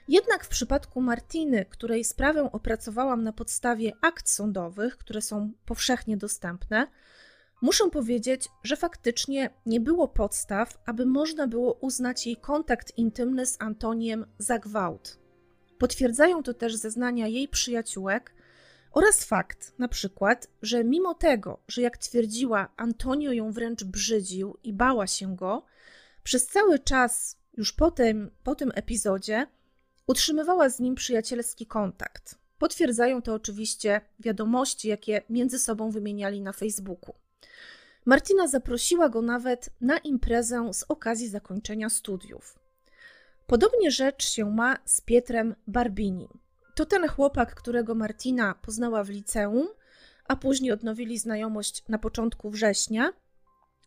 Jednak 0.07 0.45
w 0.45 0.49
przypadku 0.49 1.01
Martiny, 1.01 1.65
której 1.65 2.03
sprawę 2.03 2.51
opracowałam 2.51 3.23
na 3.23 3.33
podstawie 3.33 3.91
akt 4.01 4.29
sądowych, 4.29 4.97
które 4.97 5.21
są 5.21 5.51
powszechnie 5.65 6.17
dostępne, 6.17 6.87
muszę 7.61 7.89
powiedzieć, 7.89 8.49
że 8.63 8.75
faktycznie 8.75 9.49
nie 9.65 9.79
było 9.79 10.07
podstaw, 10.07 10.77
aby 10.85 11.05
można 11.05 11.47
było 11.47 11.73
uznać 11.73 12.27
jej 12.27 12.35
kontakt 12.37 12.97
intymny 12.97 13.45
z 13.45 13.61
Antoniem 13.61 14.25
za 14.37 14.59
gwałt. 14.59 15.19
Potwierdzają 15.77 16.43
to 16.43 16.53
też 16.53 16.75
zeznania 16.75 17.27
jej 17.27 17.47
przyjaciółek 17.47 18.35
oraz 18.91 19.23
fakt, 19.23 19.73
na 19.79 19.87
przykład, 19.87 20.47
że 20.61 20.83
mimo 20.83 21.13
tego, 21.13 21.63
że 21.67 21.81
jak 21.81 21.97
twierdziła, 21.97 22.73
Antonio 22.77 23.31
ją 23.31 23.51
wręcz 23.51 23.83
brzydził 23.83 24.57
i 24.63 24.73
bała 24.73 25.07
się 25.07 25.35
go, 25.35 25.65
przez 26.23 26.47
cały 26.47 26.79
czas, 26.79 27.37
już 27.57 27.73
po 27.73 27.91
tym, 27.91 28.31
po 28.43 28.55
tym 28.55 28.71
epizodzie, 28.75 29.47
utrzymywała 30.07 30.69
z 30.69 30.79
nim 30.79 30.95
przyjacielski 30.95 31.65
kontakt. 31.65 32.35
Potwierdzają 32.57 33.21
to 33.21 33.33
oczywiście 33.33 34.01
wiadomości, 34.19 34.87
jakie 34.87 35.21
między 35.29 35.59
sobą 35.59 35.91
wymieniali 35.91 36.41
na 36.41 36.53
Facebooku. 36.53 37.15
Martina 38.05 38.47
zaprosiła 38.47 39.09
go 39.09 39.21
nawet 39.21 39.69
na 39.81 39.97
imprezę 39.97 40.73
z 40.73 40.85
okazji 40.87 41.29
zakończenia 41.29 41.89
studiów. 41.89 42.59
Podobnie 43.47 43.91
rzecz 43.91 44.29
się 44.29 44.51
ma 44.51 44.77
z 44.85 45.01
Pietrem 45.01 45.55
Barbini. 45.67 46.29
To 46.75 46.85
ten 46.85 47.07
chłopak, 47.07 47.55
którego 47.55 47.95
Martina 47.95 48.55
poznała 48.61 49.03
w 49.03 49.09
liceum, 49.09 49.67
a 50.27 50.35
później 50.35 50.71
odnowili 50.71 51.17
znajomość 51.17 51.83
na 51.89 51.97
początku 51.97 52.49
września 52.49 53.13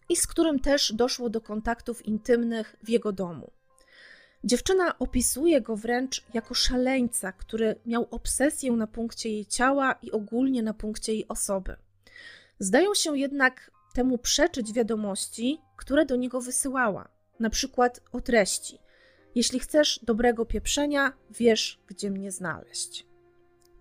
i 0.09 0.17
z 0.17 0.27
którym 0.27 0.61
też 0.61 0.93
doszło 0.93 1.31
do 1.31 1.41
kontaktów 1.41 2.07
intymnych 2.07 2.77
w 2.83 2.89
jego 2.89 3.13
domu. 3.13 3.51
Dziewczyna 4.45 4.99
opisuje 4.99 5.61
go 5.61 5.77
wręcz 5.77 6.25
jako 6.35 6.55
szaleńca, 6.55 7.33
który 7.33 7.77
miał 7.87 8.09
obsesję 8.11 8.73
na 8.73 8.87
punkcie 8.87 9.31
jej 9.31 9.47
ciała 9.47 9.93
i 10.03 10.11
ogólnie 10.11 10.63
na 10.63 10.75
punkcie 10.75 11.13
jej 11.13 11.29
osoby. 11.29 11.77
Zdają 12.65 12.95
się 12.95 13.19
jednak 13.19 13.71
temu 13.95 14.19
przeczyć 14.19 14.73
wiadomości, 14.73 15.61
które 15.77 16.07
do 16.07 16.17
niego 16.17 16.41
wysyłała, 16.41 17.09
na 17.41 17.51
przykład 17.51 18.01
o 18.13 18.21
treści. 18.21 18.79
Jeśli 19.35 19.61
chcesz 19.61 20.01
dobrego 20.03 20.47
pieprzenia, 20.47 21.13
wiesz, 21.31 21.81
gdzie 21.87 22.11
mnie 22.11 22.33
znaleźć. 22.33 23.07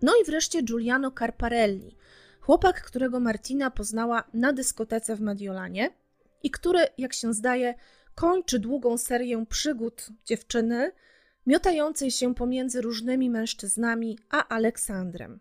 No 0.02 0.12
i 0.22 0.24
wreszcie 0.24 0.62
Giuliano 0.62 1.10
Carparelli, 1.10 1.96
chłopak, 2.40 2.82
którego 2.82 3.20
Martina 3.20 3.70
poznała 3.70 4.24
na 4.34 4.52
dyskotece 4.52 5.16
w 5.16 5.20
Mediolanie 5.20 5.90
i 6.42 6.50
który, 6.50 6.80
jak 6.98 7.12
się 7.12 7.34
zdaje, 7.34 7.74
kończy 8.14 8.58
długą 8.58 8.98
serię 8.98 9.46
przygód 9.46 10.06
dziewczyny, 10.24 10.92
miotającej 11.46 12.10
się 12.10 12.34
pomiędzy 12.34 12.80
różnymi 12.80 13.30
mężczyznami 13.30 14.18
a 14.30 14.48
Aleksandrem. 14.48 15.40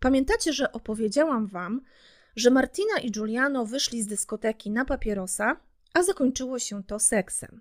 Pamiętacie, 0.00 0.52
że 0.52 0.72
opowiedziałam 0.72 1.46
wam, 1.46 1.80
że 2.36 2.50
Martina 2.50 2.98
i 2.98 3.10
Giuliano 3.10 3.66
wyszli 3.66 4.02
z 4.02 4.06
dyskoteki 4.06 4.70
na 4.70 4.84
papierosa, 4.84 5.56
a 5.94 6.02
zakończyło 6.02 6.58
się 6.58 6.84
to 6.84 6.98
seksem. 6.98 7.60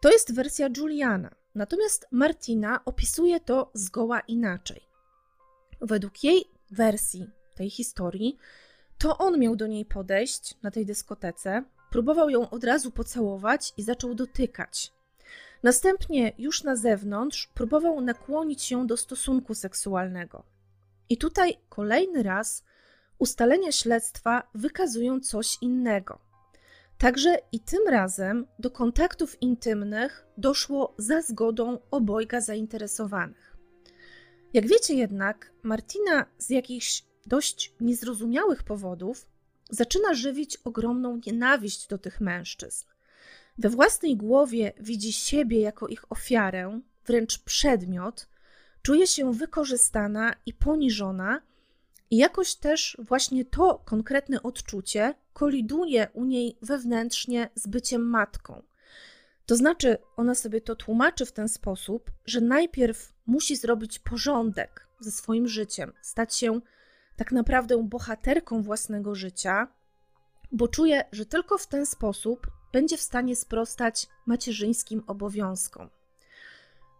To 0.00 0.10
jest 0.10 0.34
wersja 0.34 0.70
Giuliana, 0.70 1.34
natomiast 1.54 2.06
Martina 2.10 2.84
opisuje 2.84 3.40
to 3.40 3.70
zgoła 3.74 4.20
inaczej. 4.20 4.80
Według 5.80 6.24
jej 6.24 6.44
wersji 6.70 7.30
tej 7.56 7.70
historii, 7.70 8.36
to 8.98 9.18
on 9.18 9.38
miał 9.38 9.56
do 9.56 9.66
niej 9.66 9.84
podejść 9.84 10.54
na 10.62 10.70
tej 10.70 10.86
dyskotece, 10.86 11.64
próbował 11.90 12.30
ją 12.30 12.50
od 12.50 12.64
razu 12.64 12.90
pocałować 12.90 13.72
i 13.76 13.82
zaczął 13.82 14.14
dotykać. 14.14 14.92
Następnie 15.62 16.32
już 16.38 16.64
na 16.64 16.76
zewnątrz 16.76 17.46
próbował 17.54 18.00
nakłonić 18.00 18.70
ją 18.70 18.86
do 18.86 18.96
stosunku 18.96 19.54
seksualnego. 19.54 20.44
I 21.08 21.16
tutaj 21.16 21.56
kolejny 21.68 22.22
raz 22.22 22.64
ustalenia 23.20 23.72
śledztwa 23.72 24.42
wykazują 24.54 25.20
coś 25.20 25.58
innego. 25.60 26.18
Także 26.98 27.38
i 27.52 27.60
tym 27.60 27.88
razem 27.88 28.46
do 28.58 28.70
kontaktów 28.70 29.42
intymnych 29.42 30.26
doszło 30.36 30.94
za 30.98 31.22
zgodą 31.22 31.78
obojga 31.90 32.40
zainteresowanych. 32.40 33.56
Jak 34.52 34.66
wiecie 34.66 34.94
jednak, 34.94 35.52
Martina 35.62 36.26
z 36.38 36.50
jakichś 36.50 37.04
dość 37.26 37.74
niezrozumiałych 37.80 38.62
powodów 38.62 39.26
zaczyna 39.70 40.14
żywić 40.14 40.56
ogromną 40.56 41.20
nienawiść 41.26 41.86
do 41.86 41.98
tych 41.98 42.20
mężczyzn. 42.20 42.86
We 43.58 43.68
własnej 43.68 44.16
głowie 44.16 44.72
widzi 44.80 45.12
siebie 45.12 45.60
jako 45.60 45.88
ich 45.88 46.12
ofiarę, 46.12 46.80
wręcz 47.06 47.38
przedmiot, 47.38 48.28
czuje 48.82 49.06
się 49.06 49.32
wykorzystana 49.32 50.34
i 50.46 50.54
poniżona, 50.54 51.42
i 52.10 52.16
jakoś 52.16 52.54
też 52.54 52.96
właśnie 53.00 53.44
to 53.44 53.82
konkretne 53.84 54.42
odczucie 54.42 55.14
koliduje 55.32 56.08
u 56.12 56.24
niej 56.24 56.56
wewnętrznie 56.62 57.50
z 57.54 57.66
byciem 57.66 58.10
matką. 58.10 58.62
To 59.46 59.56
znaczy, 59.56 59.98
ona 60.16 60.34
sobie 60.34 60.60
to 60.60 60.76
tłumaczy 60.76 61.26
w 61.26 61.32
ten 61.32 61.48
sposób, 61.48 62.10
że 62.26 62.40
najpierw 62.40 63.12
musi 63.26 63.56
zrobić 63.56 63.98
porządek 63.98 64.86
ze 65.00 65.10
swoim 65.10 65.48
życiem, 65.48 65.92
stać 66.02 66.34
się 66.34 66.60
tak 67.16 67.32
naprawdę 67.32 67.84
bohaterką 67.84 68.62
własnego 68.62 69.14
życia, 69.14 69.68
bo 70.52 70.68
czuje, 70.68 71.04
że 71.12 71.26
tylko 71.26 71.58
w 71.58 71.66
ten 71.66 71.86
sposób 71.86 72.46
będzie 72.72 72.96
w 72.96 73.02
stanie 73.02 73.36
sprostać 73.36 74.06
macierzyńskim 74.26 75.02
obowiązkom. 75.06 75.88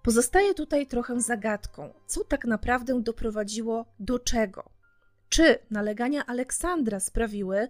Pozostaje 0.02 0.54
tutaj 0.54 0.86
trochę 0.86 1.20
zagadką, 1.20 1.92
co 2.06 2.24
tak 2.24 2.44
naprawdę 2.44 3.02
doprowadziło 3.02 3.84
do 4.00 4.18
czego. 4.18 4.79
Czy 5.30 5.58
nalegania 5.70 6.26
Aleksandra 6.26 7.00
sprawiły, 7.00 7.68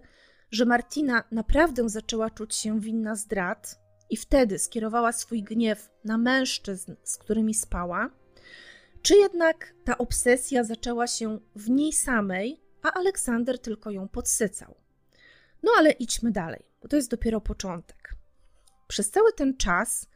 że 0.51 0.65
Martina 0.65 1.23
naprawdę 1.31 1.89
zaczęła 1.89 2.29
czuć 2.29 2.55
się 2.55 2.79
winna 2.79 3.15
zdrad 3.15 3.79
i 4.09 4.17
wtedy 4.17 4.59
skierowała 4.59 5.11
swój 5.11 5.43
gniew 5.43 5.89
na 6.03 6.17
mężczyzn, 6.17 6.95
z 7.03 7.17
którymi 7.17 7.53
spała? 7.53 8.09
Czy 9.01 9.15
jednak 9.15 9.73
ta 9.83 9.97
obsesja 9.97 10.63
zaczęła 10.63 11.07
się 11.07 11.39
w 11.55 11.69
niej 11.69 11.93
samej, 11.93 12.61
a 12.81 12.93
Aleksander 12.93 13.59
tylko 13.59 13.91
ją 13.91 14.07
podsycał? 14.07 14.75
No 15.63 15.71
ale 15.77 15.91
idźmy 15.91 16.31
dalej, 16.31 16.65
bo 16.81 16.87
to 16.87 16.95
jest 16.95 17.11
dopiero 17.11 17.41
początek. 17.41 18.15
Przez 18.87 19.11
cały 19.11 19.33
ten 19.33 19.57
czas, 19.57 20.07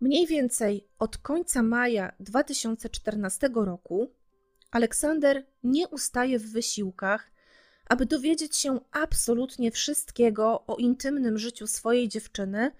mniej 0.00 0.26
więcej 0.26 0.88
od 0.98 1.18
końca 1.18 1.62
maja 1.62 2.12
2014 2.20 3.50
roku, 3.54 4.10
Aleksander 4.70 5.46
nie 5.62 5.88
ustaje 5.88 6.38
w 6.38 6.52
wysiłkach, 6.52 7.30
aby 7.88 8.06
dowiedzieć 8.06 8.56
się 8.56 8.80
absolutnie 8.90 9.70
wszystkiego 9.70 10.66
o 10.66 10.76
intymnym 10.76 11.38
życiu 11.38 11.66
swojej 11.66 12.08
dziewczyny 12.08 12.70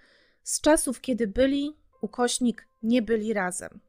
z 0.43 0.61
czasów, 0.61 1.01
kiedy 1.01 1.27
byli, 1.27 1.77
ukośnik, 2.01 2.69
nie 2.83 3.03
byli 3.03 3.33
razem. 3.33 3.81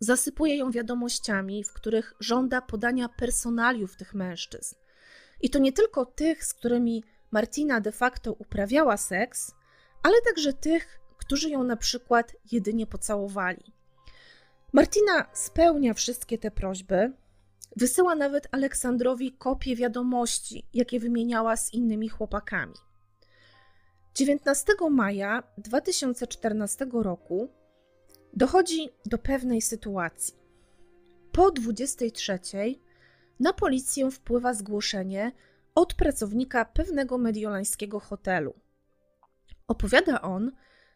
Zasypuje 0.00 0.56
ją 0.56 0.70
wiadomościami, 0.70 1.64
w 1.64 1.72
których 1.72 2.14
żąda 2.20 2.60
podania 2.60 3.08
personaliów 3.08 3.96
tych 3.96 4.14
mężczyzn. 4.14 4.74
I 5.40 5.50
to 5.50 5.58
nie 5.58 5.72
tylko 5.72 6.06
tych, 6.06 6.44
z 6.44 6.54
którymi 6.54 7.04
Martina 7.30 7.80
de 7.80 7.92
facto 7.92 8.32
uprawiała 8.32 8.96
seks, 8.96 9.54
ale 10.02 10.14
także 10.24 10.52
tych, 10.52 11.00
którzy 11.18 11.50
ją 11.50 11.64
na 11.64 11.76
przykład 11.76 12.36
jedynie 12.52 12.86
pocałowali. 12.86 13.72
Martina 14.74 15.26
spełnia 15.32 15.94
wszystkie 15.94 16.38
te 16.38 16.50
prośby, 16.50 17.12
wysyła 17.76 18.14
nawet 18.14 18.48
Aleksandrowi 18.50 19.32
kopie 19.32 19.76
wiadomości, 19.76 20.66
jakie 20.74 21.00
wymieniała 21.00 21.56
z 21.56 21.74
innymi 21.74 22.08
chłopakami. 22.08 22.74
19 24.14 24.72
maja 24.90 25.42
2014 25.58 26.86
roku 26.92 27.48
dochodzi 28.32 28.88
do 29.06 29.18
pewnej 29.18 29.62
sytuacji. 29.62 30.34
Po 31.32 31.50
23 31.50 32.38
na 33.40 33.52
policję 33.52 34.10
wpływa 34.10 34.54
zgłoszenie 34.54 35.32
od 35.74 35.94
pracownika 35.94 36.64
pewnego 36.64 37.18
mediolańskiego 37.18 38.00
hotelu. 38.00 38.54
Opowiada 39.68 40.20
on, 40.20 40.52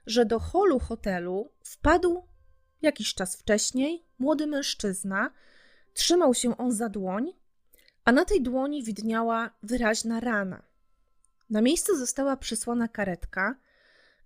że 0.07 0.27
do 0.27 0.39
holu 0.39 0.79
hotelu 0.79 1.51
wpadł 1.65 2.23
jakiś 2.87 3.15
czas 3.15 3.37
wcześniej 3.37 4.05
młody 4.19 4.47
mężczyzna. 4.47 5.31
Trzymał 5.95 6.35
się 6.35 6.57
on 6.57 6.73
za 6.73 6.89
dłoń, 6.89 7.33
a 8.05 8.13
na 8.13 8.25
tej 8.25 8.43
dłoni 8.43 8.83
widniała 8.83 9.51
wyraźna 9.63 10.21
rana. 10.21 10.63
Na 11.51 11.61
miejsce 11.61 11.97
została 11.97 12.37
przysłana 12.37 12.89
karetka, 12.89 13.57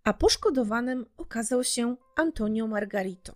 a 0.04 0.12
poszkodowanym 0.12 1.06
okazał 1.16 1.64
się 1.64 1.96
Antonio 2.16 2.66
Margarito. 2.66 3.34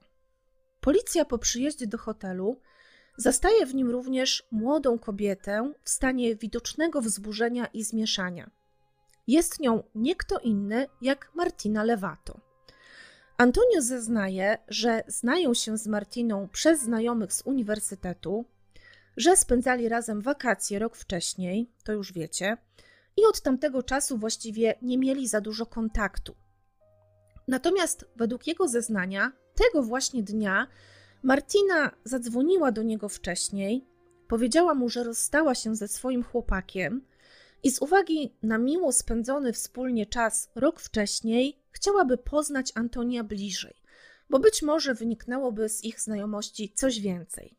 Policja 0.80 1.24
po 1.24 1.38
przyjeździe 1.38 1.87
do 1.87 1.98
hotelu 1.98 2.60
zastaje 3.16 3.66
w 3.66 3.74
nim 3.74 3.90
również 3.90 4.48
młodą 4.50 4.98
kobietę 4.98 5.72
w 5.82 5.90
stanie 5.90 6.37
widocznego 6.37 7.00
wzburzenia 7.00 7.66
i 7.66 7.84
zmieszania. 7.84 8.50
Jest 9.26 9.60
nią 9.60 9.82
nie 9.94 10.16
kto 10.16 10.38
inny 10.38 10.87
jak 11.02 11.30
Martina 11.34 11.84
Lewato. 11.84 12.43
Antonio 13.38 13.83
zeznaje, 13.83 14.59
że 14.68 15.03
znają 15.07 15.55
się 15.55 15.79
z 15.79 15.87
Martiną 15.87 16.49
przez 16.49 16.83
znajomych 16.83 17.33
z 17.33 17.42
uniwersytetu, 17.42 18.44
że 19.16 19.37
spędzali 19.37 19.88
razem 19.88 20.20
wakacje 20.20 20.79
rok 20.79 20.97
wcześniej, 20.97 21.70
to 21.85 21.92
już 21.92 22.12
wiecie, 22.12 22.57
i 23.16 23.25
od 23.25 23.40
tamtego 23.40 23.83
czasu 23.83 24.18
właściwie 24.18 24.75
nie 24.83 24.99
mieli 24.99 25.29
za 25.29 25.40
dużo 25.40 25.66
kontaktu. 25.66 26.35
Natomiast 27.49 28.05
według 28.16 28.47
jego 28.47 28.68
zeznania, 28.68 29.33
tego 29.55 29.83
właśnie 29.83 30.23
dnia 30.23 30.66
Martina 31.23 31.90
zadzwoniła 32.05 32.73
do 32.73 32.83
niego 32.83 33.09
wcześniej, 33.09 33.87
powiedziała 34.29 34.75
mu, 34.75 34.88
że 34.88 35.05
rozstała 35.05 35.55
się 35.55 35.77
ze 35.77 35.88
swoim 35.88 36.25
chłopakiem 36.25 37.07
i 37.62 37.70
z 37.70 37.83
uwagi 37.83 38.37
na 38.42 38.59
miło 38.59 38.92
spędzony 38.92 39.53
wspólnie 39.53 40.07
czas 40.07 40.51
rok 40.55 40.81
wcześniej, 40.81 41.63
chciałaby 41.74 42.18
poznać 42.18 42.72
Antonia 42.74 43.24
bliżej, 43.24 43.74
bo 44.30 44.38
być 44.38 44.62
może 44.62 44.94
wyniknęłoby 44.94 45.68
z 45.68 45.84
ich 45.84 46.00
znajomości 46.00 46.72
coś 46.74 47.00
więcej. 47.00 47.56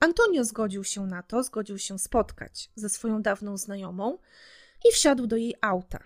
Antonio 0.00 0.44
zgodził 0.44 0.84
się 0.84 1.06
na 1.06 1.22
to, 1.22 1.42
zgodził 1.42 1.78
się 1.78 1.98
spotkać 1.98 2.70
ze 2.74 2.88
swoją 2.88 3.22
dawną 3.22 3.56
znajomą 3.56 4.18
i 4.88 4.92
wsiadł 4.92 5.26
do 5.26 5.36
jej 5.36 5.54
auta. 5.60 5.98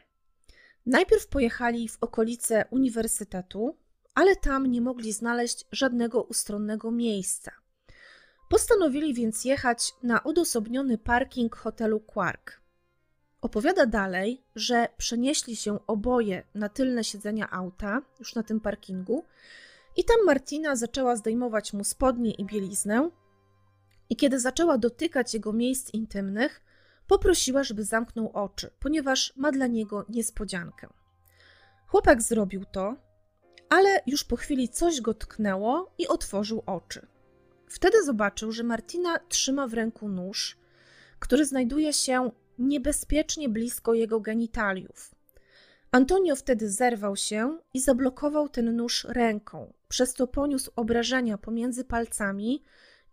Najpierw 0.86 1.26
pojechali 1.26 1.88
w 1.88 1.98
okolice 2.00 2.64
uniwersytetu, 2.70 3.76
ale 4.14 4.36
tam 4.36 4.66
nie 4.66 4.80
mogli 4.80 5.12
znaleźć 5.12 5.66
żadnego 5.72 6.22
ustronnego 6.22 6.90
miejsca. 6.90 7.52
Postanowili 8.48 9.14
więc 9.14 9.44
jechać 9.44 9.92
na 10.02 10.24
odosobniony 10.24 10.98
parking 10.98 11.56
hotelu 11.56 12.00
Quark. 12.00 12.61
Opowiada 13.42 13.86
dalej, 13.86 14.44
że 14.54 14.88
przenieśli 14.96 15.56
się 15.56 15.86
oboje 15.86 16.42
na 16.54 16.68
tylne 16.68 17.04
siedzenia 17.04 17.50
auta, 17.50 18.02
już 18.18 18.34
na 18.34 18.42
tym 18.42 18.60
parkingu, 18.60 19.24
i 19.96 20.04
tam 20.04 20.16
Martina 20.26 20.76
zaczęła 20.76 21.16
zdejmować 21.16 21.72
mu 21.72 21.84
spodnie 21.84 22.30
i 22.30 22.44
bieliznę. 22.44 23.10
I 24.10 24.16
kiedy 24.16 24.40
zaczęła 24.40 24.78
dotykać 24.78 25.34
jego 25.34 25.52
miejsc 25.52 25.94
intymnych, 25.94 26.62
poprosiła, 27.06 27.62
żeby 27.62 27.84
zamknął 27.84 28.30
oczy, 28.34 28.70
ponieważ 28.78 29.32
ma 29.36 29.52
dla 29.52 29.66
niego 29.66 30.04
niespodziankę. 30.08 30.88
Chłopak 31.86 32.22
zrobił 32.22 32.64
to, 32.64 32.96
ale 33.68 34.00
już 34.06 34.24
po 34.24 34.36
chwili 34.36 34.68
coś 34.68 35.00
go 35.00 35.14
tknęło 35.14 35.94
i 35.98 36.08
otworzył 36.08 36.62
oczy. 36.66 37.06
Wtedy 37.68 38.04
zobaczył, 38.04 38.52
że 38.52 38.62
Martina 38.62 39.18
trzyma 39.18 39.66
w 39.66 39.74
ręku 39.74 40.08
nóż, 40.08 40.58
który 41.18 41.46
znajduje 41.46 41.92
się 41.92 42.30
niebezpiecznie 42.58 43.48
blisko 43.48 43.94
jego 43.94 44.20
genitaliów. 44.20 45.14
Antonio 45.90 46.36
wtedy 46.36 46.70
zerwał 46.70 47.16
się 47.16 47.58
i 47.74 47.80
zablokował 47.80 48.48
ten 48.48 48.76
nóż 48.76 49.06
ręką, 49.08 49.72
przez 49.88 50.14
co 50.14 50.26
poniósł 50.26 50.70
obrażenia 50.76 51.38
pomiędzy 51.38 51.84
palcami 51.84 52.62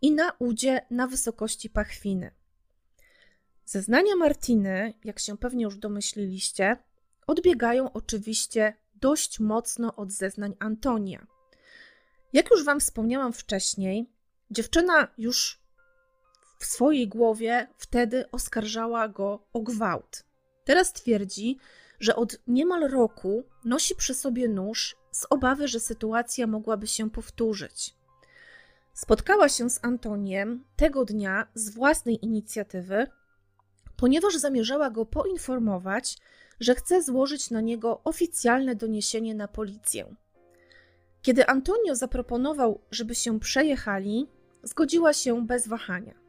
i 0.02 0.12
na 0.12 0.32
udzie 0.38 0.80
na 0.90 1.06
wysokości 1.06 1.70
pachwiny. 1.70 2.30
Zeznania 3.64 4.16
Martiny, 4.16 4.94
jak 5.04 5.18
się 5.18 5.38
pewnie 5.38 5.64
już 5.64 5.78
domyśliliście, 5.78 6.76
odbiegają 7.26 7.92
oczywiście 7.92 8.74
dość 8.94 9.40
mocno 9.40 9.96
od 9.96 10.12
zeznań 10.12 10.54
Antonia. 10.58 11.26
Jak 12.32 12.50
już 12.50 12.64
Wam 12.64 12.80
wspomniałam 12.80 13.32
wcześniej, 13.32 14.10
dziewczyna 14.50 15.08
już 15.18 15.59
w 16.60 16.66
swojej 16.66 17.08
głowie 17.08 17.66
wtedy 17.76 18.30
oskarżała 18.30 19.08
go 19.08 19.46
o 19.52 19.60
gwałt. 19.60 20.24
Teraz 20.64 20.92
twierdzi, 20.92 21.58
że 22.00 22.16
od 22.16 22.38
niemal 22.46 22.90
roku 22.90 23.44
nosi 23.64 23.94
przy 23.94 24.14
sobie 24.14 24.48
nóż 24.48 24.96
z 25.12 25.26
obawy, 25.30 25.68
że 25.68 25.80
sytuacja 25.80 26.46
mogłaby 26.46 26.86
się 26.86 27.10
powtórzyć. 27.10 27.94
Spotkała 28.94 29.48
się 29.48 29.70
z 29.70 29.80
Antoniem 29.82 30.64
tego 30.76 31.04
dnia 31.04 31.46
z 31.54 31.70
własnej 31.70 32.24
inicjatywy, 32.24 33.06
ponieważ 33.96 34.36
zamierzała 34.36 34.90
go 34.90 35.06
poinformować, 35.06 36.18
że 36.60 36.74
chce 36.74 37.02
złożyć 37.02 37.50
na 37.50 37.60
niego 37.60 38.00
oficjalne 38.04 38.74
doniesienie 38.74 39.34
na 39.34 39.48
policję. 39.48 40.14
Kiedy 41.22 41.46
Antonio 41.46 41.94
zaproponował, 41.94 42.80
żeby 42.90 43.14
się 43.14 43.40
przejechali, 43.40 44.26
zgodziła 44.62 45.12
się 45.12 45.46
bez 45.46 45.68
wahania. 45.68 46.19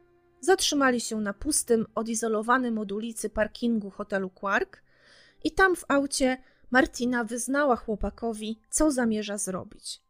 Zatrzymali 0.44 1.00
się 1.00 1.20
na 1.20 1.32
pustym, 1.32 1.86
odizolowanym 1.94 2.78
od 2.78 2.92
ulicy 2.92 3.30
parkingu 3.30 3.90
hotelu 3.90 4.30
Quark 4.30 4.82
i 5.44 5.52
tam 5.52 5.76
w 5.76 5.84
aucie 5.88 6.36
Martina 6.70 7.24
wyznała 7.24 7.76
chłopakowi, 7.76 8.60
co 8.70 8.90
zamierza 8.90 9.38
zrobić. 9.38 10.00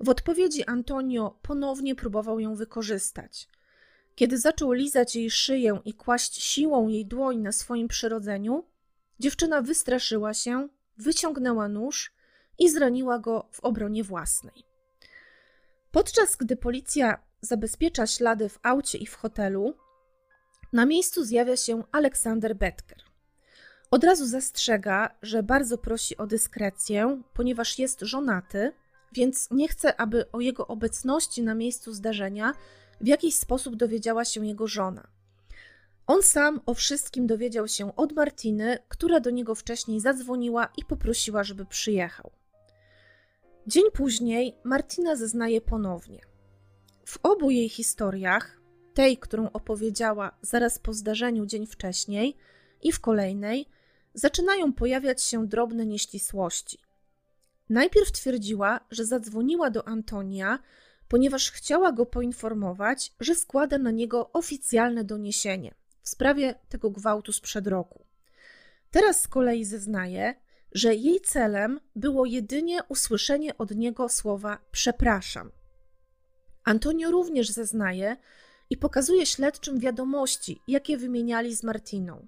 W 0.00 0.08
odpowiedzi 0.08 0.64
Antonio 0.64 1.38
ponownie 1.42 1.94
próbował 1.94 2.40
ją 2.40 2.54
wykorzystać. 2.54 3.48
Kiedy 4.14 4.38
zaczął 4.38 4.72
lizać 4.72 5.16
jej 5.16 5.30
szyję 5.30 5.80
i 5.84 5.94
kłaść 5.94 6.42
siłą 6.42 6.88
jej 6.88 7.06
dłoń 7.06 7.38
na 7.38 7.52
swoim 7.52 7.88
przyrodzeniu, 7.88 8.64
dziewczyna 9.20 9.62
wystraszyła 9.62 10.34
się, 10.34 10.68
wyciągnęła 10.98 11.68
nóż 11.68 12.12
i 12.58 12.70
zraniła 12.70 13.18
go 13.18 13.48
w 13.52 13.60
obronie 13.60 14.04
własnej. 14.04 14.64
Podczas 15.90 16.36
gdy 16.36 16.56
policja 16.56 17.18
zabezpiecza 17.44 18.06
ślady 18.06 18.48
w 18.48 18.58
aucie 18.62 18.98
i 18.98 19.06
w 19.06 19.14
hotelu, 19.14 19.74
na 20.72 20.86
miejscu 20.86 21.24
zjawia 21.24 21.56
się 21.56 21.82
Aleksander 21.92 22.56
Betker. 22.56 22.98
Od 23.90 24.04
razu 24.04 24.26
zastrzega, 24.26 25.14
że 25.22 25.42
bardzo 25.42 25.78
prosi 25.78 26.16
o 26.16 26.26
dyskrecję, 26.26 27.22
ponieważ 27.34 27.78
jest 27.78 28.00
żonaty, 28.00 28.72
więc 29.12 29.50
nie 29.50 29.68
chce, 29.68 30.00
aby 30.00 30.30
o 30.32 30.40
jego 30.40 30.66
obecności 30.66 31.42
na 31.42 31.54
miejscu 31.54 31.92
zdarzenia 31.92 32.52
w 33.00 33.06
jakiś 33.06 33.36
sposób 33.36 33.76
dowiedziała 33.76 34.24
się 34.24 34.46
jego 34.46 34.66
żona. 34.66 35.06
On 36.06 36.22
sam 36.22 36.60
o 36.66 36.74
wszystkim 36.74 37.26
dowiedział 37.26 37.68
się 37.68 37.96
od 37.96 38.12
Martiny, 38.12 38.78
która 38.88 39.20
do 39.20 39.30
niego 39.30 39.54
wcześniej 39.54 40.00
zadzwoniła 40.00 40.68
i 40.76 40.84
poprosiła, 40.84 41.44
żeby 41.44 41.66
przyjechał. 41.66 42.30
Dzień 43.66 43.84
później 43.92 44.58
Martina 44.64 45.16
zeznaje 45.16 45.60
ponownie. 45.60 46.33
W 47.04 47.18
obu 47.22 47.50
jej 47.50 47.68
historiach, 47.68 48.60
tej, 48.94 49.18
którą 49.18 49.50
opowiedziała 49.50 50.36
zaraz 50.42 50.78
po 50.78 50.92
zdarzeniu 50.92 51.46
dzień 51.46 51.66
wcześniej, 51.66 52.36
i 52.82 52.92
w 52.92 53.00
kolejnej, 53.00 53.68
zaczynają 54.14 54.72
pojawiać 54.72 55.22
się 55.22 55.46
drobne 55.46 55.86
nieścisłości. 55.86 56.78
Najpierw 57.70 58.12
twierdziła, 58.12 58.80
że 58.90 59.04
zadzwoniła 59.04 59.70
do 59.70 59.88
Antonia, 59.88 60.58
ponieważ 61.08 61.50
chciała 61.50 61.92
go 61.92 62.06
poinformować, 62.06 63.12
że 63.20 63.34
składa 63.34 63.78
na 63.78 63.90
niego 63.90 64.32
oficjalne 64.32 65.04
doniesienie 65.04 65.74
w 66.02 66.08
sprawie 66.08 66.54
tego 66.68 66.90
gwałtu 66.90 67.32
sprzed 67.32 67.66
roku. 67.66 68.06
Teraz 68.90 69.20
z 69.20 69.28
kolei 69.28 69.64
zeznaje, 69.64 70.34
że 70.72 70.94
jej 70.94 71.20
celem 71.20 71.80
było 71.96 72.26
jedynie 72.26 72.80
usłyszenie 72.88 73.58
od 73.58 73.70
niego 73.70 74.08
słowa 74.08 74.58
przepraszam. 74.72 75.50
Antonio 76.64 77.10
również 77.10 77.50
zeznaje 77.50 78.16
i 78.70 78.76
pokazuje 78.76 79.26
śledczym 79.26 79.78
wiadomości, 79.78 80.60
jakie 80.68 80.96
wymieniali 80.96 81.56
z 81.56 81.62
Martiną. 81.62 82.26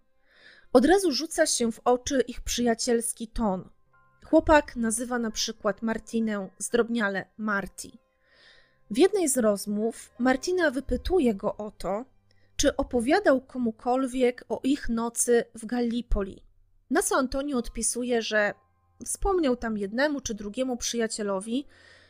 Od 0.72 0.85
razu 0.85 1.12
rzuca 1.12 1.46
się 1.46 1.72
w 1.72 1.81
oczy 1.85 2.20
ich 2.20 2.40
przyjacielski 2.40 3.29
ton. 3.29 3.68
Chłopak 4.25 4.77
nazywa 4.77 5.18
na 5.18 5.31
przykład 5.31 5.83
Martinę 5.83 6.49
zdrobniale 6.59 7.25
Marti. 7.37 7.99
W 8.90 8.99
jednej 8.99 9.29
z 9.29 9.38
rozmów 9.38 10.11
Martina 10.18 10.70
wypytuje 10.70 11.35
go 11.35 11.57
o 11.57 11.70
to, 11.70 12.05
czy 12.57 12.77
opowiadał 12.77 13.40
komukolwiek 13.40 14.44
o 14.49 14.61
ich 14.64 14.88
nocy 14.88 15.44
w 15.55 15.66
Gallipoli. 15.66 16.42
Na 16.90 17.03
co 17.03 17.16
Antonio 17.16 17.59
odpisuje, 17.59 18.22
że 18.22 18.55
wspomniał 19.05 19.57
tam 19.57 19.79
jednemu 19.79 20.20
czy 20.20 20.35
drugiemu 20.35 20.77
przyjacielowi, 20.77 21.66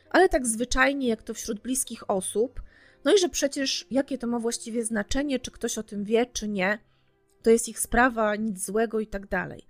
ale 0.09 0.29
tak 0.29 0.47
zwyczajnie 0.47 1.07
jak 1.07 1.23
to 1.23 1.33
wśród 1.33 1.59
bliskich 1.59 2.09
osób, 2.09 2.61
no 3.05 3.13
i 3.13 3.17
że 3.17 3.29
przecież 3.29 3.85
jakie 3.91 4.17
to 4.17 4.27
ma 4.27 4.39
właściwie 4.39 4.85
znaczenie, 4.85 5.39
czy 5.39 5.51
ktoś 5.51 5.77
o 5.77 5.83
tym 5.83 6.03
wie, 6.03 6.25
czy 6.25 6.47
nie, 6.47 6.79
to 7.41 7.49
jest 7.49 7.69
ich 7.69 7.79
sprawa, 7.79 8.35
nic 8.35 8.65
złego 8.65 8.99
i 8.99 9.07
tak 9.07 9.27
dalej. 9.27 9.67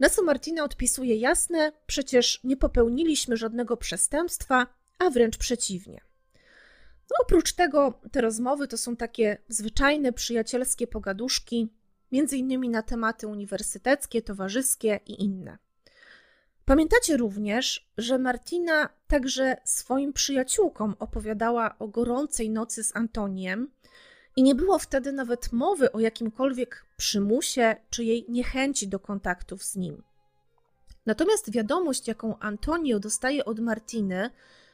Na 0.00 0.10
co 0.10 0.22
Martina 0.22 0.64
odpisuje 0.64 1.16
jasne, 1.16 1.72
przecież 1.86 2.40
nie 2.44 2.56
popełniliśmy 2.56 3.36
żadnego 3.36 3.76
przestępstwa, 3.76 4.66
a 4.98 5.10
wręcz 5.10 5.38
przeciwnie. 5.38 6.00
No, 7.10 7.16
oprócz 7.22 7.52
tego 7.52 8.00
te 8.12 8.20
rozmowy 8.20 8.68
to 8.68 8.76
są 8.76 8.96
takie 8.96 9.38
zwyczajne, 9.48 10.12
przyjacielskie 10.12 10.86
pogaduszki, 10.86 11.72
między 12.12 12.36
innymi 12.36 12.68
na 12.68 12.82
tematy 12.82 13.26
uniwersyteckie, 13.26 14.22
towarzyskie 14.22 15.00
i 15.06 15.24
inne. 15.24 15.58
Pamiętacie 16.64 17.16
również, 17.16 17.88
że 17.98 18.18
Martina 18.18 18.88
także 19.06 19.56
swoim 19.64 20.12
przyjaciółkom 20.12 20.96
opowiadała 20.98 21.78
o 21.78 21.88
gorącej 21.88 22.50
nocy 22.50 22.84
z 22.84 22.96
Antoniem 22.96 23.70
i 24.36 24.42
nie 24.42 24.54
było 24.54 24.78
wtedy 24.78 25.12
nawet 25.12 25.52
mowy 25.52 25.92
o 25.92 26.00
jakimkolwiek 26.00 26.86
przymusie 26.96 27.76
czy 27.90 28.04
jej 28.04 28.26
niechęci 28.28 28.88
do 28.88 28.98
kontaktów 28.98 29.64
z 29.64 29.76
nim. 29.76 30.02
Natomiast 31.06 31.50
wiadomość, 31.50 32.08
jaką 32.08 32.38
Antonio 32.38 33.00
dostaje 33.00 33.44
od 33.44 33.60
Martiny 33.60 34.30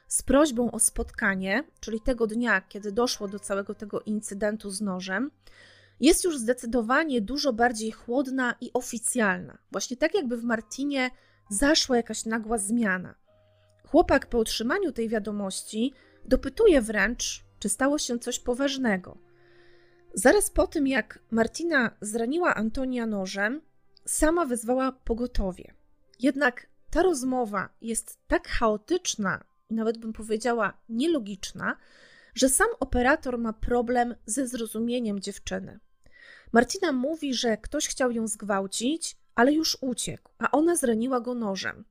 z 0.08 0.22
prośbą 0.22 0.70
o 0.70 0.78
spotkanie, 0.78 1.64
czyli 1.80 2.00
tego 2.00 2.26
dnia, 2.26 2.60
kiedy 2.60 2.92
doszło 2.92 3.28
do 3.28 3.38
całego 3.38 3.74
tego 3.74 4.00
incydentu 4.00 4.70
z 4.70 4.80
nożem, 4.80 5.30
jest 6.00 6.24
już 6.24 6.38
zdecydowanie 6.38 7.20
dużo 7.20 7.52
bardziej 7.52 7.90
chłodna 7.92 8.54
i 8.60 8.70
oficjalna. 8.72 9.58
Właśnie 9.72 9.96
tak, 9.96 10.14
jakby 10.14 10.36
w 10.36 10.44
Martinie 10.44 11.10
zaszła 11.50 11.96
jakaś 11.96 12.24
nagła 12.24 12.58
zmiana. 12.58 13.14
Chłopak 13.86 14.26
po 14.26 14.38
otrzymaniu 14.38 14.92
tej 14.92 15.08
wiadomości 15.08 15.92
dopytuje 16.24 16.82
wręcz, 16.82 17.44
czy 17.58 17.68
stało 17.68 17.98
się 17.98 18.18
coś 18.18 18.38
poważnego. 18.38 19.18
Zaraz 20.14 20.50
po 20.50 20.66
tym, 20.66 20.86
jak 20.86 21.18
Martina 21.30 21.90
zraniła 22.00 22.54
Antonia 22.54 23.06
nożem, 23.06 23.60
sama 24.06 24.46
wezwała 24.46 24.92
pogotowie. 24.92 25.74
Jednak 26.20 26.66
ta 26.90 27.02
rozmowa 27.02 27.68
jest 27.80 28.18
tak 28.28 28.48
chaotyczna 28.48 29.44
i 29.70 29.74
nawet 29.74 29.98
bym 29.98 30.12
powiedziała 30.12 30.78
nielogiczna, 30.88 31.76
że 32.34 32.48
sam 32.48 32.68
operator 32.80 33.38
ma 33.38 33.52
problem 33.52 34.14
ze 34.26 34.46
zrozumieniem 34.46 35.20
dziewczyny. 35.20 35.80
Martina 36.52 36.92
mówi, 36.92 37.34
że 37.34 37.56
ktoś 37.56 37.88
chciał 37.88 38.10
ją 38.10 38.28
zgwałcić, 38.28 39.16
ale 39.40 39.52
już 39.52 39.78
uciekł, 39.80 40.30
a 40.38 40.50
ona 40.50 40.76
zraniła 40.76 41.20
go 41.20 41.34
nożem. 41.34 41.84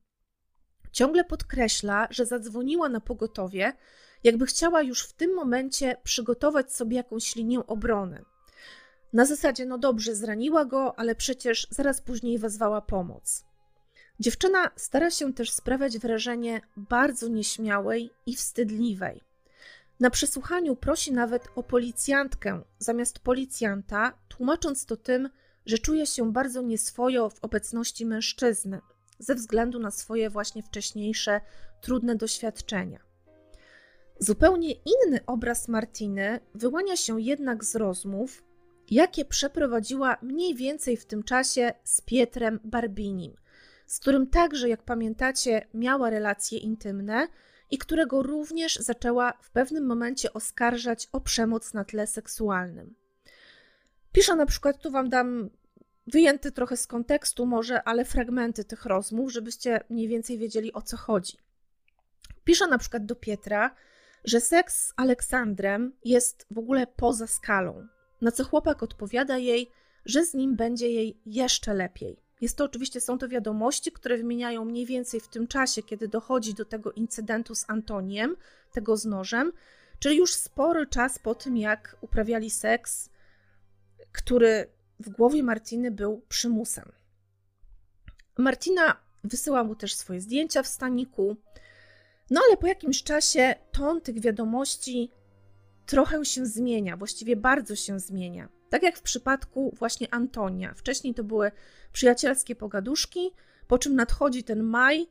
Ciągle 0.92 1.24
podkreśla, 1.24 2.08
że 2.10 2.26
zadzwoniła 2.26 2.88
na 2.88 3.00
pogotowie, 3.00 3.72
jakby 4.24 4.46
chciała 4.46 4.82
już 4.82 5.02
w 5.02 5.12
tym 5.12 5.34
momencie 5.34 5.96
przygotować 6.04 6.72
sobie 6.72 6.96
jakąś 6.96 7.36
linię 7.36 7.66
obrony. 7.66 8.24
Na 9.12 9.24
zasadzie, 9.24 9.66
no 9.66 9.78
dobrze, 9.78 10.14
zraniła 10.14 10.64
go, 10.64 10.98
ale 10.98 11.14
przecież 11.14 11.66
zaraz 11.70 12.00
później 12.00 12.38
wezwała 12.38 12.80
pomoc. 12.80 13.44
Dziewczyna 14.20 14.70
stara 14.76 15.10
się 15.10 15.34
też 15.34 15.50
sprawiać 15.50 15.98
wrażenie 15.98 16.60
bardzo 16.76 17.28
nieśmiałej 17.28 18.10
i 18.26 18.36
wstydliwej. 18.36 19.20
Na 20.00 20.10
przesłuchaniu 20.10 20.76
prosi 20.76 21.12
nawet 21.12 21.48
o 21.54 21.62
policjantkę 21.62 22.62
zamiast 22.78 23.18
policjanta, 23.18 24.12
tłumacząc 24.28 24.86
to 24.86 24.96
tym, 24.96 25.28
że 25.70 25.78
czuje 25.78 26.06
się 26.06 26.32
bardzo 26.32 26.62
nieswojo 26.62 27.30
w 27.30 27.44
obecności 27.44 28.06
mężczyzny, 28.06 28.80
ze 29.18 29.34
względu 29.34 29.78
na 29.78 29.90
swoje 29.90 30.30
właśnie 30.30 30.62
wcześniejsze 30.62 31.40
trudne 31.80 32.16
doświadczenia. 32.16 32.98
Zupełnie 34.18 34.72
inny 34.72 35.20
obraz 35.26 35.68
Martiny 35.68 36.40
wyłania 36.54 36.96
się 36.96 37.20
jednak 37.20 37.64
z 37.64 37.76
rozmów, 37.76 38.42
jakie 38.90 39.24
przeprowadziła 39.24 40.16
mniej 40.22 40.54
więcej 40.54 40.96
w 40.96 41.06
tym 41.06 41.22
czasie 41.22 41.72
z 41.84 42.00
Pietrem 42.00 42.60
Barbinim, 42.64 43.34
z 43.86 43.98
którym 43.98 44.26
także, 44.26 44.68
jak 44.68 44.82
pamiętacie, 44.82 45.66
miała 45.74 46.10
relacje 46.10 46.58
intymne 46.58 47.28
i 47.70 47.78
którego 47.78 48.22
również 48.22 48.76
zaczęła 48.76 49.32
w 49.42 49.50
pewnym 49.50 49.86
momencie 49.86 50.32
oskarżać 50.32 51.08
o 51.12 51.20
przemoc 51.20 51.74
na 51.74 51.84
tle 51.84 52.06
seksualnym. 52.06 52.94
Piszę 54.12 54.36
na 54.36 54.46
przykład, 54.46 54.82
tu 54.82 54.90
wam 54.90 55.08
dam 55.08 55.50
wyjęty 56.06 56.52
trochę 56.52 56.76
z 56.76 56.86
kontekstu 56.86 57.46
może, 57.46 57.82
ale 57.82 58.04
fragmenty 58.04 58.64
tych 58.64 58.84
rozmów, 58.84 59.32
żebyście 59.32 59.80
mniej 59.90 60.08
więcej 60.08 60.38
wiedzieli 60.38 60.72
o 60.72 60.82
co 60.82 60.96
chodzi. 60.96 61.36
Pisze 62.44 62.66
na 62.66 62.78
przykład 62.78 63.06
do 63.06 63.16
Pietra, 63.16 63.74
że 64.24 64.40
seks 64.40 64.86
z 64.86 64.92
Aleksandrem 64.96 65.92
jest 66.04 66.46
w 66.50 66.58
ogóle 66.58 66.86
poza 66.86 67.26
skalą, 67.26 67.86
na 68.20 68.32
co 68.32 68.44
chłopak 68.44 68.82
odpowiada 68.82 69.38
jej, 69.38 69.70
że 70.04 70.24
z 70.24 70.34
nim 70.34 70.56
będzie 70.56 70.88
jej 70.88 71.20
jeszcze 71.26 71.74
lepiej. 71.74 72.16
Jest 72.40 72.56
to 72.56 72.64
oczywiście, 72.64 73.00
są 73.00 73.18
to 73.18 73.28
wiadomości, 73.28 73.92
które 73.92 74.16
wymieniają 74.16 74.64
mniej 74.64 74.86
więcej 74.86 75.20
w 75.20 75.28
tym 75.28 75.46
czasie, 75.46 75.82
kiedy 75.82 76.08
dochodzi 76.08 76.54
do 76.54 76.64
tego 76.64 76.92
incydentu 76.92 77.54
z 77.54 77.64
Antoniem, 77.68 78.36
tego 78.72 78.96
z 78.96 79.04
nożem, 79.04 79.52
czyli 79.98 80.16
już 80.16 80.34
spory 80.34 80.86
czas 80.86 81.18
po 81.18 81.34
tym, 81.34 81.56
jak 81.56 81.96
uprawiali 82.00 82.50
seks, 82.50 83.10
który 84.12 84.66
w 85.00 85.08
głowie 85.08 85.42
Martiny 85.42 85.90
był 85.90 86.22
przymusem. 86.28 86.92
Martina 88.38 88.96
wysyła 89.24 89.64
mu 89.64 89.74
też 89.74 89.94
swoje 89.94 90.20
zdjęcia 90.20 90.62
w 90.62 90.66
staniku, 90.66 91.36
no 92.30 92.40
ale 92.48 92.56
po 92.56 92.66
jakimś 92.66 93.02
czasie 93.02 93.54
ton 93.72 94.00
tych 94.00 94.20
wiadomości 94.20 95.10
trochę 95.86 96.24
się 96.24 96.46
zmienia, 96.46 96.96
właściwie 96.96 97.36
bardzo 97.36 97.76
się 97.76 98.00
zmienia. 98.00 98.48
Tak 98.70 98.82
jak 98.82 98.98
w 98.98 99.02
przypadku 99.02 99.74
właśnie 99.78 100.14
Antonia. 100.14 100.74
Wcześniej 100.74 101.14
to 101.14 101.24
były 101.24 101.52
przyjacielskie 101.92 102.56
pogaduszki, 102.56 103.30
po 103.66 103.78
czym 103.78 103.94
nadchodzi 103.94 104.44
ten 104.44 104.62
maj 104.62 105.08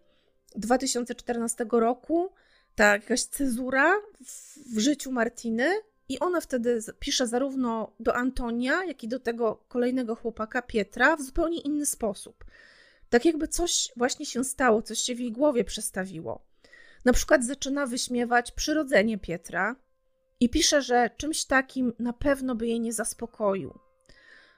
2014 0.55 1.65
roku, 1.71 2.29
ta 2.75 2.85
jakaś 2.85 3.23
cezura 3.23 3.95
w, 4.75 4.79
życiu 4.79 5.11
Martiny, 5.11 5.69
i 6.09 6.19
ona 6.19 6.41
wtedy 6.41 6.79
pisze 6.99 7.27
zarówno 7.27 7.91
do 7.99 8.15
Antonia, 8.15 8.83
jak 8.85 9.03
i 9.03 9.07
do 9.07 9.19
tego 9.19 9.55
kolejnego 9.67 10.15
chłopaka 10.15 10.61
Pietra 10.61 11.15
w 11.15 11.21
zupełnie 11.21 11.59
inny 11.59 11.85
sposób. 11.85 12.45
Tak 13.09 13.25
jakby 13.25 13.47
coś 13.47 13.89
właśnie 13.97 14.25
się 14.25 14.43
stało, 14.43 14.81
coś 14.81 14.99
się 14.99 15.15
w 15.15 15.19
jej 15.19 15.31
głowie 15.31 15.63
przestawiło. 15.63 16.45
Na 17.05 17.13
przykład 17.13 17.45
zaczyna 17.45 17.85
wyśmiewać 17.85 18.51
przyrodzenie 18.51 19.17
Pietra 19.17 19.75
i 20.39 20.49
pisze, 20.49 20.81
że 20.81 21.09
czymś 21.17 21.45
takim 21.45 21.93
na 21.99 22.13
pewno 22.13 22.55
by 22.55 22.67
jej 22.67 22.79
nie 22.79 22.93
zaspokoił. 22.93 23.79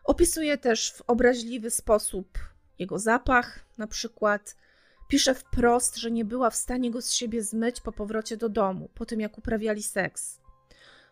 Opisuje 0.03 0.57
też 0.57 0.91
w 0.91 1.01
obraźliwy 1.07 1.69
sposób 1.69 2.39
jego 2.79 2.99
zapach, 2.99 3.59
na 3.77 3.87
przykład 3.87 4.55
pisze 5.07 5.35
wprost, 5.35 5.97
że 5.97 6.11
nie 6.11 6.25
była 6.25 6.49
w 6.49 6.55
stanie 6.55 6.91
go 6.91 7.01
z 7.01 7.11
siebie 7.11 7.43
zmyć 7.43 7.81
po 7.81 7.91
powrocie 7.91 8.37
do 8.37 8.49
domu, 8.49 8.89
po 8.95 9.05
tym 9.05 9.19
jak 9.19 9.37
uprawiali 9.37 9.83
seks. 9.83 10.40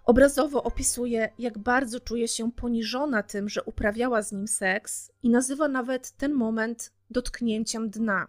Obrazowo 0.03 0.63
opisuje, 0.63 1.29
jak 1.39 1.57
bardzo 1.57 1.99
czuje 1.99 2.27
się 2.27 2.51
poniżona 2.51 3.23
tym, 3.23 3.49
że 3.49 3.63
uprawiała 3.63 4.21
z 4.21 4.31
nim 4.31 4.47
seks 4.47 5.11
i 5.23 5.29
nazywa 5.29 5.67
nawet 5.67 6.11
ten 6.11 6.33
moment 6.33 6.91
dotknięciem 7.09 7.89
dna. 7.89 8.27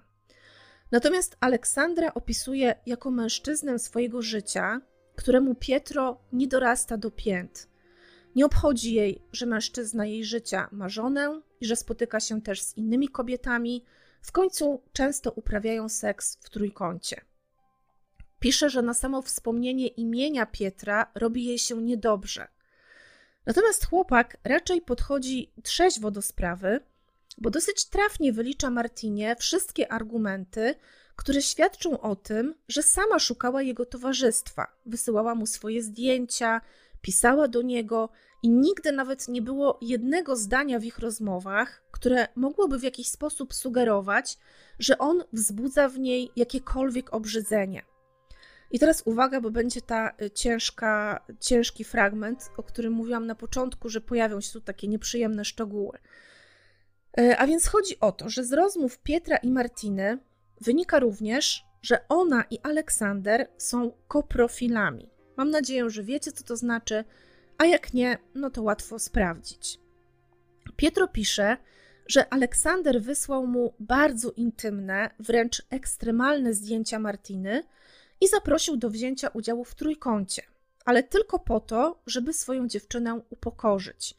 Natomiast 0.92 1.36
Aleksandra 1.40 2.14
opisuje 2.14 2.74
jako 2.86 3.10
mężczyznę 3.10 3.78
swojego 3.78 4.22
życia, 4.22 4.80
któremu 5.16 5.54
Pietro 5.54 6.20
nie 6.32 6.48
dorasta 6.48 6.96
do 6.96 7.10
pięt. 7.10 7.68
Nie 8.36 8.46
obchodzi 8.46 8.94
jej, 8.94 9.22
że 9.32 9.46
mężczyzna 9.46 10.06
jej 10.06 10.24
życia 10.24 10.68
ma 10.72 10.88
żonę 10.88 11.40
i 11.60 11.66
że 11.66 11.76
spotyka 11.76 12.20
się 12.20 12.42
też 12.42 12.62
z 12.62 12.76
innymi 12.76 13.08
kobietami. 13.08 13.84
W 14.22 14.32
końcu 14.32 14.82
często 14.92 15.30
uprawiają 15.32 15.88
seks 15.88 16.38
w 16.40 16.50
trójkącie. 16.50 17.20
Pisze, 18.40 18.70
że 18.70 18.82
na 18.82 18.94
samo 18.94 19.22
wspomnienie 19.22 19.86
imienia 19.86 20.46
Pietra 20.46 21.10
robi 21.14 21.44
jej 21.44 21.58
się 21.58 21.82
niedobrze. 21.82 22.48
Natomiast 23.46 23.86
chłopak 23.86 24.36
raczej 24.44 24.82
podchodzi 24.82 25.52
trzeźwo 25.62 26.10
do 26.10 26.22
sprawy, 26.22 26.80
bo 27.38 27.50
dosyć 27.50 27.84
trafnie 27.84 28.32
wylicza 28.32 28.70
Martinie 28.70 29.36
wszystkie 29.38 29.92
argumenty, 29.92 30.74
które 31.16 31.42
świadczą 31.42 32.00
o 32.00 32.16
tym, 32.16 32.54
że 32.68 32.82
sama 32.82 33.18
szukała 33.18 33.62
jego 33.62 33.86
towarzystwa, 33.86 34.66
wysyłała 34.86 35.34
mu 35.34 35.46
swoje 35.46 35.82
zdjęcia, 35.82 36.60
pisała 37.02 37.48
do 37.48 37.62
niego 37.62 38.08
i 38.42 38.48
nigdy 38.48 38.92
nawet 38.92 39.28
nie 39.28 39.42
było 39.42 39.78
jednego 39.80 40.36
zdania 40.36 40.78
w 40.78 40.84
ich 40.84 40.98
rozmowach, 40.98 41.82
które 41.90 42.28
mogłoby 42.34 42.78
w 42.78 42.82
jakiś 42.82 43.08
sposób 43.08 43.54
sugerować, 43.54 44.38
że 44.78 44.98
on 44.98 45.24
wzbudza 45.32 45.88
w 45.88 45.98
niej 45.98 46.30
jakiekolwiek 46.36 47.14
obrzydzenie. 47.14 47.89
I 48.70 48.78
teraz 48.78 49.02
uwaga, 49.04 49.40
bo 49.40 49.50
będzie 49.50 49.80
ta 49.80 50.12
y, 50.22 50.30
ciężka, 50.30 51.24
ciężki 51.40 51.84
fragment, 51.84 52.50
o 52.56 52.62
którym 52.62 52.92
mówiłam 52.92 53.26
na 53.26 53.34
początku, 53.34 53.88
że 53.88 54.00
pojawią 54.00 54.40
się 54.40 54.52
tu 54.52 54.60
takie 54.60 54.88
nieprzyjemne 54.88 55.44
szczegóły. 55.44 55.98
E, 57.18 57.38
a 57.38 57.46
więc 57.46 57.66
chodzi 57.66 58.00
o 58.00 58.12
to, 58.12 58.28
że 58.28 58.44
z 58.44 58.52
rozmów 58.52 58.98
Pietra 58.98 59.36
i 59.36 59.50
Martiny 59.50 60.18
wynika 60.60 60.98
również, 60.98 61.64
że 61.82 62.08
ona 62.08 62.44
i 62.50 62.58
Aleksander 62.62 63.48
są 63.58 63.92
koprofilami. 64.08 65.10
Mam 65.36 65.50
nadzieję, 65.50 65.90
że 65.90 66.02
wiecie, 66.02 66.32
co 66.32 66.44
to 66.44 66.56
znaczy, 66.56 67.04
a 67.58 67.66
jak 67.66 67.94
nie, 67.94 68.18
no 68.34 68.50
to 68.50 68.62
łatwo 68.62 68.98
sprawdzić. 68.98 69.80
Pietro 70.76 71.08
pisze, 71.08 71.56
że 72.06 72.32
Aleksander 72.32 73.02
wysłał 73.02 73.46
mu 73.46 73.74
bardzo 73.80 74.30
intymne, 74.30 75.10
wręcz 75.18 75.62
ekstremalne 75.70 76.54
zdjęcia 76.54 76.98
Martiny 76.98 77.62
i 78.20 78.28
zaprosił 78.28 78.76
do 78.76 78.90
wzięcia 78.90 79.28
udziału 79.28 79.64
w 79.64 79.74
trójkącie, 79.74 80.42
ale 80.84 81.02
tylko 81.02 81.38
po 81.38 81.60
to, 81.60 82.02
żeby 82.06 82.32
swoją 82.32 82.68
dziewczynę 82.68 83.20
upokorzyć. 83.30 84.14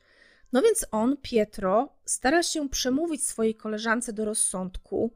No 0.53 0.61
więc 0.61 0.85
on, 0.91 1.17
Pietro, 1.21 1.89
stara 2.05 2.43
się 2.43 2.69
przemówić 2.69 3.23
swojej 3.25 3.55
koleżance 3.55 4.13
do 4.13 4.25
rozsądku. 4.25 5.13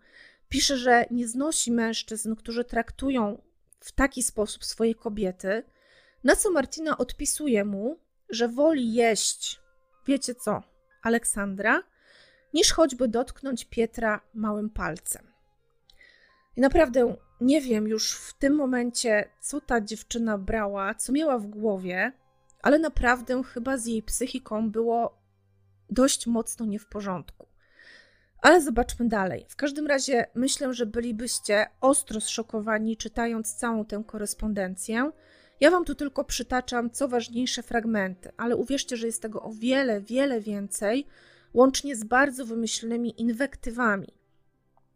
Pisze, 0.50 0.78
że 0.78 1.06
nie 1.12 1.28
znosi 1.28 1.72
mężczyzn, 1.72 2.36
którzy 2.36 2.64
traktują 2.64 3.42
w 3.80 3.92
taki 3.92 4.24
sposób 4.24 4.66
swoje 4.66 4.96
kobiety, 4.96 5.64
na 6.24 6.36
co 6.36 6.52
Martina 6.52 6.98
odpisuje 6.98 7.66
mu, 7.66 8.00
że 8.30 8.48
woli 8.48 8.94
jeść, 8.94 9.62
wiecie 10.08 10.36
co, 10.36 10.64
Aleksandra, 11.02 11.84
niż 12.54 12.72
choćby 12.72 13.08
dotknąć 13.08 13.66
Pietra 13.66 14.22
małym 14.34 14.70
palcem. 14.70 15.28
I 16.56 16.62
naprawdę 16.62 17.16
nie 17.42 17.62
wiem 17.62 17.88
już 17.88 18.14
w 18.14 18.34
tym 18.34 18.56
momencie, 18.56 19.30
co 19.42 19.62
ta 19.62 19.82
dziewczyna 19.82 20.38
brała, 20.38 20.96
co 20.96 21.14
miała 21.14 21.40
w 21.40 21.48
głowie, 21.48 22.12
ale 22.62 22.80
naprawdę 22.80 23.44
chyba 23.44 23.78
z 23.78 23.86
jej 23.86 24.04
psychiką 24.04 24.72
było 24.72 25.18
dość 25.90 26.28
mocno 26.28 26.66
nie 26.66 26.80
w 26.80 26.88
porządku. 26.88 27.48
Ale 28.42 28.62
zobaczmy 28.62 29.08
dalej. 29.08 29.46
W 29.50 29.56
każdym 29.56 29.88
razie 29.88 30.26
myślę, 30.36 30.74
że 30.74 30.86
bylibyście 30.86 31.66
ostro 31.82 32.22
zszokowani 32.22 32.98
czytając 32.98 33.56
całą 33.56 33.86
tę 33.86 34.04
korespondencję. 34.08 35.12
Ja 35.60 35.72
wam 35.72 35.86
tu 35.86 35.96
tylko 35.96 36.24
przytaczam 36.24 36.90
co 36.90 37.08
ważniejsze 37.08 37.64
fragmenty, 37.64 38.32
ale 38.38 38.56
uwierzcie, 38.56 38.98
że 38.98 39.06
jest 39.06 39.22
tego 39.22 39.42
o 39.42 39.52
wiele, 39.52 40.02
wiele 40.02 40.42
więcej, 40.42 41.08
łącznie 41.54 41.96
z 41.96 42.04
bardzo 42.04 42.46
wymyślnymi 42.46 43.22
inwektywami. 43.22 44.08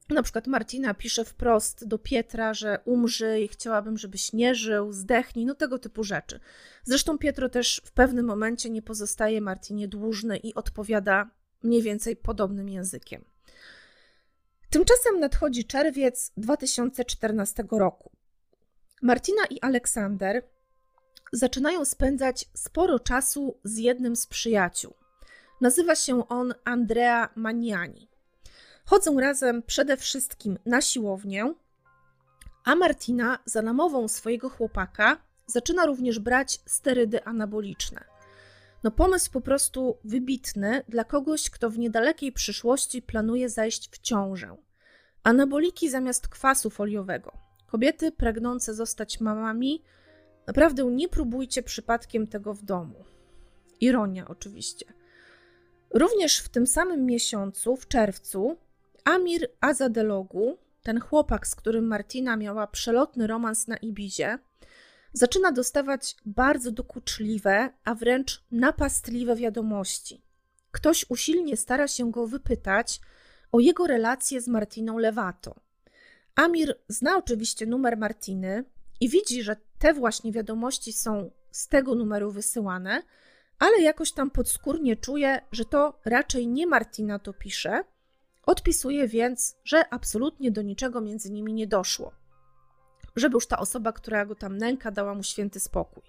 Na 0.09 0.23
przykład 0.23 0.47
Martina 0.47 0.93
pisze 0.93 1.25
wprost 1.25 1.87
do 1.87 1.97
Pietra, 1.97 2.53
że 2.53 2.79
umrzyj, 2.85 3.47
chciałabym, 3.47 3.97
żebyś 3.97 4.33
nie 4.33 4.55
żył, 4.55 4.93
zdechnij, 4.93 5.45
no 5.45 5.55
tego 5.55 5.79
typu 5.79 6.03
rzeczy. 6.03 6.39
Zresztą 6.83 7.17
Pietro 7.17 7.49
też 7.49 7.81
w 7.85 7.91
pewnym 7.91 8.25
momencie 8.25 8.69
nie 8.69 8.81
pozostaje 8.81 9.41
Martinie 9.41 9.87
dłużny 9.87 10.37
i 10.37 10.53
odpowiada 10.53 11.29
mniej 11.63 11.81
więcej 11.81 12.15
podobnym 12.15 12.69
językiem. 12.69 13.25
Tymczasem 14.69 15.19
nadchodzi 15.19 15.65
czerwiec 15.65 16.31
2014 16.37 17.63
roku. 17.71 18.11
Martina 19.01 19.41
i 19.49 19.61
Aleksander 19.61 20.43
zaczynają 21.33 21.85
spędzać 21.85 22.45
sporo 22.53 22.99
czasu 22.99 23.59
z 23.63 23.77
jednym 23.77 24.15
z 24.15 24.27
przyjaciół. 24.27 24.93
Nazywa 25.61 25.95
się 25.95 26.27
on 26.27 26.53
Andrea 26.65 27.29
Maniani. 27.35 28.08
Chodzą 28.89 29.19
razem 29.19 29.63
przede 29.63 29.97
wszystkim 29.97 30.59
na 30.65 30.81
siłownię, 30.81 31.53
a 32.63 32.75
Martina 32.75 33.39
za 33.45 33.61
namową 33.61 34.07
swojego 34.07 34.49
chłopaka 34.49 35.17
zaczyna 35.45 35.85
również 35.85 36.19
brać 36.19 36.59
sterydy 36.65 37.23
anaboliczne. 37.23 38.03
No 38.83 38.91
pomysł 38.91 39.31
po 39.31 39.41
prostu 39.41 39.97
wybitny 40.03 40.83
dla 40.87 41.03
kogoś, 41.03 41.49
kto 41.49 41.69
w 41.69 41.77
niedalekiej 41.77 42.31
przyszłości 42.31 43.01
planuje 43.01 43.49
zajść 43.49 43.89
w 43.91 43.99
ciążę. 43.99 44.57
Anaboliki 45.23 45.89
zamiast 45.89 46.27
kwasu 46.27 46.69
foliowego. 46.69 47.31
Kobiety 47.67 48.11
pragnące 48.11 48.73
zostać 48.73 49.19
mamami, 49.19 49.83
naprawdę 50.47 50.83
nie 50.83 51.09
próbujcie 51.09 51.63
przypadkiem 51.63 52.27
tego 52.27 52.53
w 52.53 52.63
domu. 52.63 53.05
Ironia 53.81 54.27
oczywiście. 54.27 54.85
Również 55.93 56.39
w 56.39 56.49
tym 56.49 56.67
samym 56.67 57.05
miesiącu, 57.05 57.75
w 57.75 57.87
czerwcu, 57.87 58.57
Amir 59.09 59.47
Azadelogu, 59.61 60.57
ten 60.83 60.99
chłopak, 60.99 61.47
z 61.47 61.55
którym 61.55 61.87
Martina 61.87 62.37
miała 62.37 62.67
przelotny 62.67 63.27
romans 63.27 63.67
na 63.67 63.77
Ibizie, 63.77 64.39
zaczyna 65.13 65.51
dostawać 65.51 66.15
bardzo 66.25 66.71
dokuczliwe, 66.71 67.69
a 67.83 67.95
wręcz 67.95 68.43
napastliwe 68.51 69.35
wiadomości. 69.35 70.21
Ktoś 70.71 71.05
usilnie 71.09 71.57
stara 71.57 71.87
się 71.87 72.11
go 72.11 72.27
wypytać 72.27 73.01
o 73.51 73.59
jego 73.59 73.87
relacje 73.87 74.41
z 74.41 74.47
Martiną 74.47 74.97
Lewato. 74.97 75.55
Amir 76.35 76.77
zna 76.87 77.17
oczywiście 77.17 77.65
numer 77.65 77.97
Martiny 77.97 78.63
i 78.99 79.09
widzi, 79.09 79.43
że 79.43 79.55
te 79.79 79.93
właśnie 79.93 80.31
wiadomości 80.31 80.93
są 80.93 81.31
z 81.51 81.67
tego 81.67 81.95
numeru 81.95 82.31
wysyłane, 82.31 83.03
ale 83.59 83.81
jakoś 83.81 84.11
tam 84.11 84.31
podskórnie 84.31 84.95
czuje, 84.95 85.41
że 85.51 85.65
to 85.65 85.99
raczej 86.05 86.47
nie 86.47 86.67
Martina 86.67 87.19
to 87.19 87.33
pisze. 87.33 87.83
Odpisuje 88.49 89.07
więc, 89.07 89.55
że 89.63 89.93
absolutnie 89.93 90.51
do 90.51 90.61
niczego 90.61 91.01
między 91.01 91.31
nimi 91.31 91.53
nie 91.53 91.67
doszło. 91.67 92.11
Żeby 93.15 93.33
już 93.33 93.47
ta 93.47 93.59
osoba, 93.59 93.91
która 93.91 94.25
go 94.25 94.35
tam 94.35 94.57
nęka, 94.57 94.91
dała 94.91 95.15
mu 95.15 95.23
święty 95.23 95.59
spokój. 95.59 96.03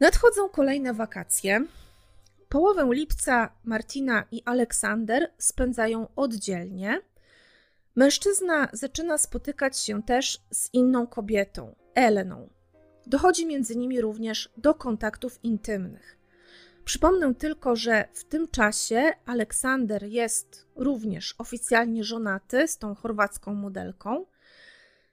Nadchodzą 0.00 0.48
kolejne 0.48 0.94
wakacje. 0.94 1.66
Połowę 2.48 2.88
lipca 2.92 3.52
Martina 3.64 4.24
i 4.30 4.42
Aleksander 4.44 5.32
spędzają 5.38 6.06
oddzielnie. 6.16 7.00
Mężczyzna 7.96 8.68
zaczyna 8.72 9.18
spotykać 9.18 9.78
się 9.78 10.02
też 10.02 10.38
z 10.50 10.68
inną 10.72 11.06
kobietą, 11.06 11.74
Eleną. 11.94 12.48
Dochodzi 13.06 13.46
między 13.46 13.76
nimi 13.76 14.00
również 14.00 14.48
do 14.56 14.74
kontaktów 14.74 15.44
intymnych. 15.44 16.21
Przypomnę 16.84 17.34
tylko, 17.34 17.76
że 17.76 18.08
w 18.12 18.24
tym 18.24 18.48
czasie 18.48 19.12
Aleksander 19.26 20.04
jest 20.04 20.66
również 20.76 21.34
oficjalnie 21.38 22.04
żonaty 22.04 22.68
z 22.68 22.78
tą 22.78 22.94
chorwacką 22.94 23.54
modelką. 23.54 24.26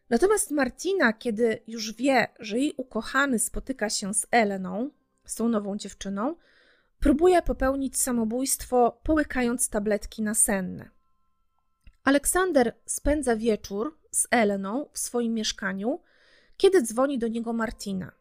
Natomiast 0.09 0.51
Martina, 0.51 1.13
kiedy 1.13 1.61
już 1.67 1.93
wie, 1.93 2.27
że 2.39 2.59
jej 2.59 2.73
ukochany 2.77 3.39
spotyka 3.39 3.89
się 3.89 4.13
z 4.13 4.27
Eleną, 4.31 4.89
z 5.25 5.35
tą 5.35 5.49
nową 5.49 5.77
dziewczyną, 5.77 6.35
próbuje 6.99 7.41
popełnić 7.41 8.01
samobójstwo, 8.01 8.99
połykając 9.03 9.69
tabletki 9.69 10.21
nasenne. 10.21 10.89
Aleksander 12.03 12.75
spędza 12.85 13.35
wieczór 13.35 13.97
z 14.11 14.27
Eleną 14.31 14.89
w 14.93 14.99
swoim 14.99 15.33
mieszkaniu, 15.33 16.01
kiedy 16.57 16.81
dzwoni 16.81 17.19
do 17.19 17.27
niego 17.27 17.53
Martina. 17.53 18.11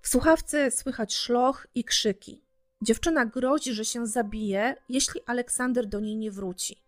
W 0.00 0.08
słuchawce 0.08 0.70
słychać 0.70 1.14
szloch 1.14 1.66
i 1.74 1.84
krzyki. 1.84 2.43
Dziewczyna 2.84 3.26
grozi, 3.26 3.72
że 3.72 3.84
się 3.84 4.06
zabije, 4.06 4.76
jeśli 4.88 5.20
Aleksander 5.26 5.86
do 5.86 6.00
niej 6.00 6.16
nie 6.16 6.30
wróci. 6.30 6.82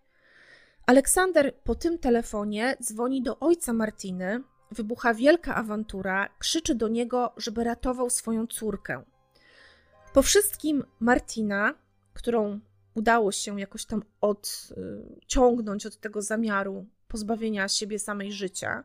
Aleksander 0.87 1.54
po 1.64 1.74
tym 1.74 1.98
telefonie 1.98 2.76
dzwoni 2.82 3.22
do 3.22 3.38
ojca 3.38 3.72
Martiny, 3.72 4.42
wybucha 4.70 5.14
wielka 5.14 5.54
awantura, 5.54 6.28
krzyczy 6.38 6.74
do 6.74 6.88
niego, 6.88 7.32
żeby 7.37 7.64
ratował 7.64 8.11
swoją 8.11 8.46
córkę. 8.46 9.02
Po 10.12 10.22
wszystkim 10.22 10.85
Martina, 11.00 11.74
którą 12.14 12.61
udało 12.94 13.32
się 13.32 13.61
jakoś 13.61 13.85
tam 13.85 14.02
odciągnąć 14.20 15.87
od 15.87 16.00
tego 16.00 16.22
zamiaru 16.22 16.87
pozbawienia 17.09 17.68
siebie 17.68 17.98
samej 17.98 18.32
życia, 18.32 18.85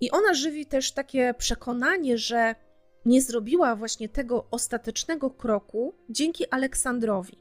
i 0.00 0.10
ona 0.10 0.34
żywi 0.34 0.66
też 0.66 0.92
takie 0.92 1.34
przekonanie, 1.34 2.18
że 2.18 2.54
nie 3.04 3.22
zrobiła 3.22 3.76
właśnie 3.76 4.08
tego 4.08 4.46
ostatecznego 4.50 5.30
kroku 5.30 5.94
dzięki 6.08 6.50
Aleksandrowi. 6.50 7.38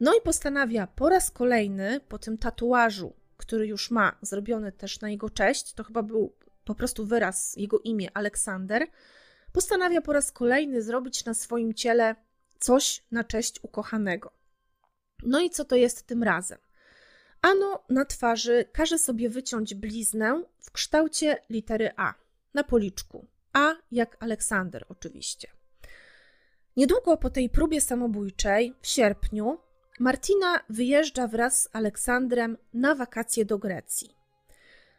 No 0.00 0.14
i 0.14 0.20
postanawia 0.20 0.86
po 0.86 1.08
raz 1.08 1.30
kolejny, 1.30 2.00
po 2.08 2.18
tym 2.18 2.38
tatuażu, 2.38 3.12
który 3.36 3.66
już 3.66 3.90
ma 3.90 4.18
zrobiony 4.22 4.72
też 4.72 5.00
na 5.00 5.10
jego 5.10 5.30
cześć, 5.30 5.72
to 5.72 5.84
chyba 5.84 6.02
był 6.02 6.32
po 6.64 6.74
prostu 6.74 7.06
wyraz 7.06 7.56
jego 7.56 7.78
imię 7.78 8.08
Aleksander, 8.14 8.86
postanawia 9.52 10.00
po 10.00 10.12
raz 10.12 10.32
kolejny 10.32 10.82
zrobić 10.82 11.24
na 11.24 11.34
swoim 11.34 11.74
ciele 11.74 12.16
coś 12.58 13.04
na 13.10 13.24
cześć 13.24 13.60
ukochanego. 13.62 14.32
No 15.22 15.40
i 15.40 15.50
co 15.50 15.64
to 15.64 15.76
jest 15.76 16.06
tym 16.06 16.22
razem? 16.22 16.58
Ano 17.42 17.84
na 17.88 18.04
twarzy 18.04 18.64
każe 18.72 18.98
sobie 18.98 19.30
wyciąć 19.30 19.74
bliznę 19.74 20.42
w 20.60 20.70
kształcie 20.70 21.36
litery 21.50 21.90
A 21.96 22.14
na 22.54 22.64
policzku. 22.64 23.26
A 23.52 23.74
jak 23.92 24.16
Aleksander, 24.20 24.84
oczywiście. 24.88 25.48
Niedługo 26.76 27.16
po 27.16 27.30
tej 27.30 27.50
próbie 27.50 27.80
samobójczej, 27.80 28.74
w 28.80 28.86
sierpniu, 28.86 29.58
Martina 30.00 30.60
wyjeżdża 30.68 31.28
wraz 31.28 31.62
z 31.62 31.68
Aleksandrem 31.72 32.56
na 32.74 32.94
wakacje 32.94 33.44
do 33.44 33.58
Grecji. 33.58 34.16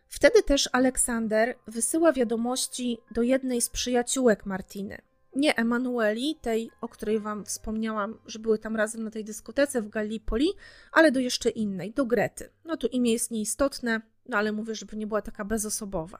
Wtedy 0.08 0.44
też 0.44 0.70
Aleksander 0.72 1.56
wysyła 1.68 2.14
wiadomości 2.14 2.98
do 3.12 3.22
jednej 3.22 3.62
z 3.62 3.70
przyjaciółek 3.70 4.46
Martiny. 4.46 5.02
Nie 5.36 5.56
Emanueli, 5.56 6.36
tej, 6.42 6.72
o 6.82 6.90
której 6.90 7.20
Wam 7.20 7.46
wspomniałam, 7.46 8.20
że 8.26 8.40
były 8.40 8.60
tam 8.60 8.76
razem 8.76 9.04
na 9.04 9.12
tej 9.12 9.24
dyskotece 9.24 9.82
w 9.82 9.90
Gallipoli, 9.90 10.50
ale 10.92 11.12
do 11.12 11.20
jeszcze 11.20 11.50
innej, 11.50 11.92
do 11.92 12.06
Grety. 12.06 12.50
No 12.66 12.78
tu 12.78 12.88
imię 12.88 13.12
jest 13.12 13.32
nieistotne, 13.32 14.02
no 14.30 14.38
ale 14.38 14.52
mówię, 14.52 14.76
żeby 14.76 14.98
nie 14.98 15.08
była 15.08 15.22
taka 15.22 15.46
bezosobowa. 15.46 16.20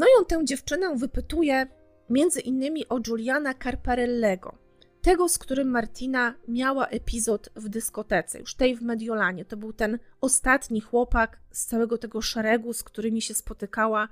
No 0.00 0.06
i 0.06 0.10
on 0.18 0.26
tę 0.26 0.44
dziewczynę 0.44 0.96
wypytuje 0.96 1.66
między 2.10 2.40
innymi 2.40 2.88
o 2.88 3.00
Giuliana 3.00 3.54
Carparellego, 3.54 4.58
tego, 5.02 5.28
z 5.28 5.38
którym 5.38 5.68
Martina 5.68 6.34
miała 6.48 6.86
epizod 6.86 7.50
w 7.56 7.68
dyskotece, 7.68 8.38
już 8.38 8.54
tej 8.54 8.76
w 8.76 8.82
Mediolanie. 8.82 9.44
To 9.44 9.56
był 9.56 9.72
ten 9.72 9.98
ostatni 10.20 10.80
chłopak 10.80 11.38
z 11.50 11.66
całego 11.66 11.98
tego 11.98 12.22
szeregu, 12.22 12.72
z 12.72 12.82
którymi 12.82 13.22
się 13.22 13.34
spotykała, 13.34 14.08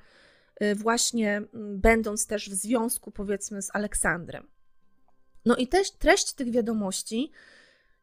y, 0.62 0.74
właśnie 0.74 1.36
mm, 1.36 1.80
będąc 1.80 2.26
też 2.26 2.50
w 2.50 2.54
związku, 2.54 3.10
powiedzmy, 3.10 3.62
z 3.62 3.70
Aleksandrem. 3.74 4.46
No 5.44 5.56
i 5.56 5.68
też 5.68 5.90
treść 5.90 6.32
tych 6.32 6.50
wiadomości 6.50 7.32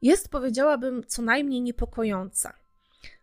jest, 0.02 0.30
powiedziałabym, 0.30 1.04
co 1.08 1.22
najmniej 1.22 1.62
niepokojąca. 1.62 2.54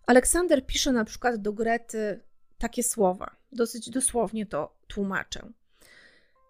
Aleksander 0.06 0.66
pisze 0.66 0.92
na 0.92 1.04
przykład 1.04 1.36
do 1.36 1.52
Grety 1.52 2.20
takie 2.58 2.82
słowa, 2.82 3.41
dosyć 3.52 3.90
dosłownie 3.90 4.46
to 4.46 4.76
tłumaczę. 4.86 5.52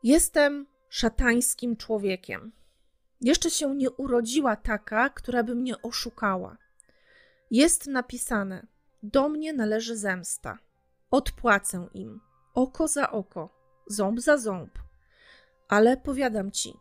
Jestem 0.02 0.66
szatańskim 0.88 1.76
człowiekiem. 1.76 2.52
Jeszcze 3.20 3.50
się 3.50 3.74
nie 3.74 3.90
urodziła 3.90 4.56
taka, 4.56 5.10
która 5.10 5.42
by 5.42 5.54
mnie 5.54 5.82
oszukała. 5.82 6.56
Jest 7.50 7.86
napisane: 7.86 8.66
Do 9.02 9.28
mnie 9.28 9.52
należy 9.52 9.96
zemsta. 9.96 10.58
Odpłacę 11.10 11.88
im 11.94 12.20
oko 12.54 12.88
za 12.88 13.10
oko, 13.10 13.48
ząb 13.86 14.20
za 14.20 14.38
ząb. 14.38 14.78
Ale 15.68 15.96
powiadam 15.96 16.50
ci, 16.50 16.74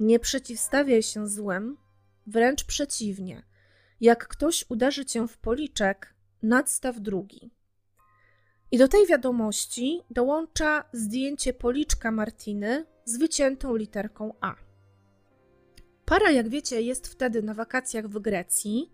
nie 0.00 0.18
przeciwstawiaj 0.20 1.02
się 1.02 1.28
złem, 1.28 1.76
wręcz 2.26 2.64
przeciwnie. 2.64 3.42
Jak 4.00 4.28
ktoś 4.28 4.64
uderzy 4.68 5.04
cię 5.04 5.28
w 5.28 5.38
policzek, 5.38 6.14
nadstaw 6.42 7.00
drugi. 7.00 7.50
I 8.72 8.78
do 8.78 8.88
tej 8.88 9.06
wiadomości 9.06 10.02
dołącza 10.10 10.84
zdjęcie 10.92 11.52
policzka 11.52 12.10
Martiny 12.10 12.86
z 13.04 13.18
wyciętą 13.18 13.76
literką 13.76 14.34
A. 14.40 14.54
Para, 16.04 16.30
jak 16.30 16.48
wiecie, 16.48 16.82
jest 16.82 17.08
wtedy 17.08 17.42
na 17.42 17.54
wakacjach 17.54 18.08
w 18.08 18.18
Grecji, 18.18 18.92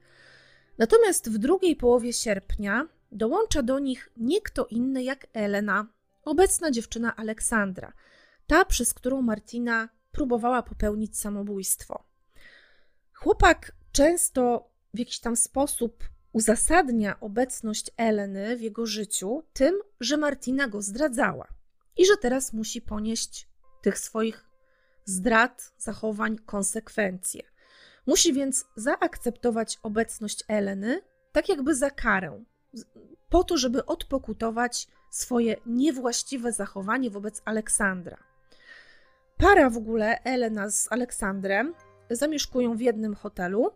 natomiast 0.78 1.30
w 1.30 1.38
drugiej 1.38 1.76
połowie 1.76 2.12
sierpnia 2.12 2.88
dołącza 3.12 3.62
do 3.62 3.78
nich 3.78 4.10
nie 4.16 4.40
kto 4.40 4.66
inny 4.66 5.02
jak 5.02 5.26
Elena, 5.32 5.86
obecna 6.24 6.70
dziewczyna 6.70 7.16
Aleksandra, 7.16 7.92
ta, 8.46 8.64
przez 8.64 8.94
którą 8.94 9.22
Martina 9.22 9.88
próbowała 10.12 10.62
popełnić 10.62 11.18
samobójstwo. 11.18 12.04
Chłopak 13.12 13.72
często 13.92 14.70
w 14.94 14.98
jakiś 14.98 15.20
tam 15.20 15.36
sposób 15.36 16.04
uzasadnia 16.36 17.20
obecność 17.20 17.90
Eleny 17.96 18.56
w 18.56 18.60
jego 18.60 18.86
życiu 18.86 19.42
tym, 19.52 19.78
że 20.00 20.16
Martina 20.16 20.68
go 20.68 20.82
zdradzała 20.82 21.48
i 21.96 22.06
że 22.06 22.16
teraz 22.16 22.52
musi 22.52 22.82
ponieść 22.82 23.48
tych 23.82 23.98
swoich 23.98 24.44
zdrad, 25.04 25.72
zachowań, 25.78 26.38
konsekwencje. 26.38 27.42
Musi 28.06 28.32
więc 28.32 28.66
zaakceptować 28.76 29.78
obecność 29.82 30.44
Eleny, 30.48 31.00
tak 31.32 31.48
jakby 31.48 31.74
za 31.74 31.90
karę, 31.90 32.44
po 33.28 33.44
to, 33.44 33.56
żeby 33.56 33.86
odpokutować 33.86 34.88
swoje 35.10 35.56
niewłaściwe 35.66 36.52
zachowanie 36.52 37.10
wobec 37.10 37.42
Aleksandra. 37.44 38.16
Para 39.36 39.70
w 39.70 39.76
ogóle, 39.76 40.22
Elena 40.24 40.70
z 40.70 40.92
Aleksandrem, 40.92 41.74
zamieszkują 42.10 42.76
w 42.76 42.80
jednym 42.80 43.14
hotelu, 43.14 43.70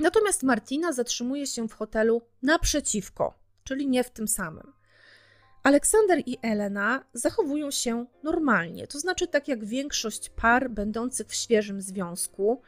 natomiast 0.00 0.42
Martina 0.42 0.92
zatrzymuje 0.92 1.46
się 1.46 1.68
w 1.68 1.72
hotelu 1.72 2.22
naprzeciwko, 2.42 3.34
czyli 3.64 3.86
nie 3.88 4.04
w 4.04 4.10
tym 4.10 4.28
samym. 4.28 4.72
Aleksander 5.62 6.22
i 6.26 6.38
Elena 6.42 7.04
zachowują 7.12 7.70
się 7.70 8.06
normalnie, 8.22 8.86
to 8.86 8.98
znaczy 8.98 9.26
tak 9.28 9.48
jak 9.48 9.64
większość 9.64 10.30
par 10.30 10.70
będących 10.70 11.26
w 11.26 11.34
świeżym 11.34 11.82
związku, 11.82 12.62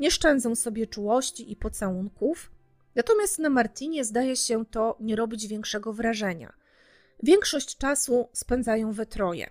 nie 0.00 0.10
szczędzą 0.10 0.54
sobie 0.54 0.86
czułości 0.86 1.52
i 1.52 1.56
pocałunków, 1.56 2.50
natomiast 2.94 3.38
na 3.38 3.50
Martinie 3.50 4.04
zdaje 4.04 4.36
się 4.36 4.66
to 4.66 4.96
nie 5.00 5.16
robić 5.16 5.46
większego 5.46 5.92
wrażenia. 5.92 6.52
Większość 7.22 7.76
czasu 7.76 8.28
spędzają 8.32 8.92
we 8.92 9.06
troje. 9.06 9.50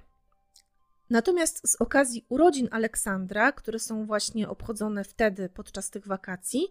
Natomiast 1.09 1.69
z 1.69 1.75
okazji 1.75 2.25
urodzin 2.29 2.67
Aleksandra, 2.71 3.51
które 3.51 3.79
są 3.79 4.05
właśnie 4.05 4.49
obchodzone 4.49 5.03
wtedy 5.03 5.49
podczas 5.49 5.89
tych 5.89 6.07
wakacji, 6.07 6.67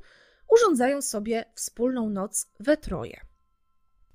urządzają 0.48 1.02
sobie 1.02 1.44
wspólną 1.54 2.10
noc 2.10 2.46
we 2.60 2.76
troje. 2.76 3.20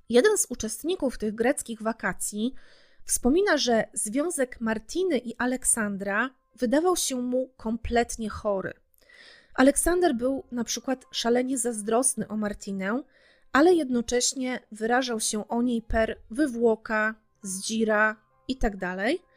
Jeden 0.09 0.37
z 0.37 0.47
uczestników 0.49 1.17
tych 1.17 1.35
greckich 1.35 1.81
wakacji 1.81 2.53
wspomina, 3.05 3.57
że 3.57 3.87
związek 3.93 4.61
Martiny 4.61 5.17
i 5.17 5.35
Aleksandra 5.37 6.29
wydawał 6.55 6.95
się 6.95 7.15
mu 7.15 7.49
kompletnie 7.57 8.29
chory. 8.29 8.73
Aleksander 9.53 10.15
był 10.15 10.43
na 10.51 10.63
przykład 10.63 11.05
szalenie 11.11 11.57
zazdrosny 11.57 12.27
o 12.27 12.37
Martinę, 12.37 13.03
ale 13.51 13.73
jednocześnie 13.73 14.59
wyrażał 14.71 15.19
się 15.19 15.47
o 15.47 15.61
niej 15.61 15.81
per 15.81 16.17
wywłoka, 16.29 17.15
zdzira 17.41 18.15
itd. 18.47 18.77
Tak 18.79 19.31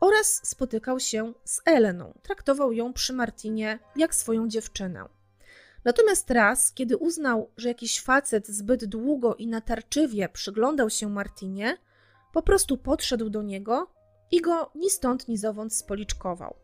oraz 0.00 0.40
spotykał 0.48 1.00
się 1.00 1.32
z 1.44 1.60
Eleną. 1.64 2.18
Traktował 2.22 2.72
ją 2.72 2.92
przy 2.92 3.12
Martinie 3.12 3.78
jak 3.96 4.14
swoją 4.14 4.48
dziewczynę. 4.48 5.17
Natomiast 5.88 6.30
raz, 6.30 6.72
kiedy 6.72 6.96
uznał, 6.96 7.50
że 7.56 7.68
jakiś 7.68 8.00
facet 8.00 8.48
zbyt 8.48 8.84
długo 8.84 9.34
i 9.34 9.46
natarczywie 9.46 10.28
przyglądał 10.28 10.90
się 10.90 11.08
Martinie, 11.08 11.76
po 12.32 12.42
prostu 12.42 12.76
podszedł 12.76 13.30
do 13.30 13.42
niego 13.42 13.90
i 14.30 14.40
go 14.40 14.70
ni 14.74 14.90
stąd, 14.90 15.28
ni 15.28 15.36
zowąd 15.36 15.74
spoliczkował. 15.74 16.54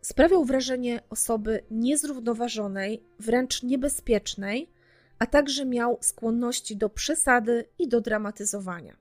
Sprawiał 0.00 0.44
wrażenie 0.44 1.02
osoby 1.10 1.64
niezrównoważonej, 1.70 3.04
wręcz 3.18 3.62
niebezpiecznej, 3.62 4.70
a 5.18 5.26
także 5.26 5.66
miał 5.66 5.98
skłonności 6.00 6.76
do 6.76 6.88
przesady 6.88 7.68
i 7.78 7.88
do 7.88 8.00
dramatyzowania. 8.00 8.96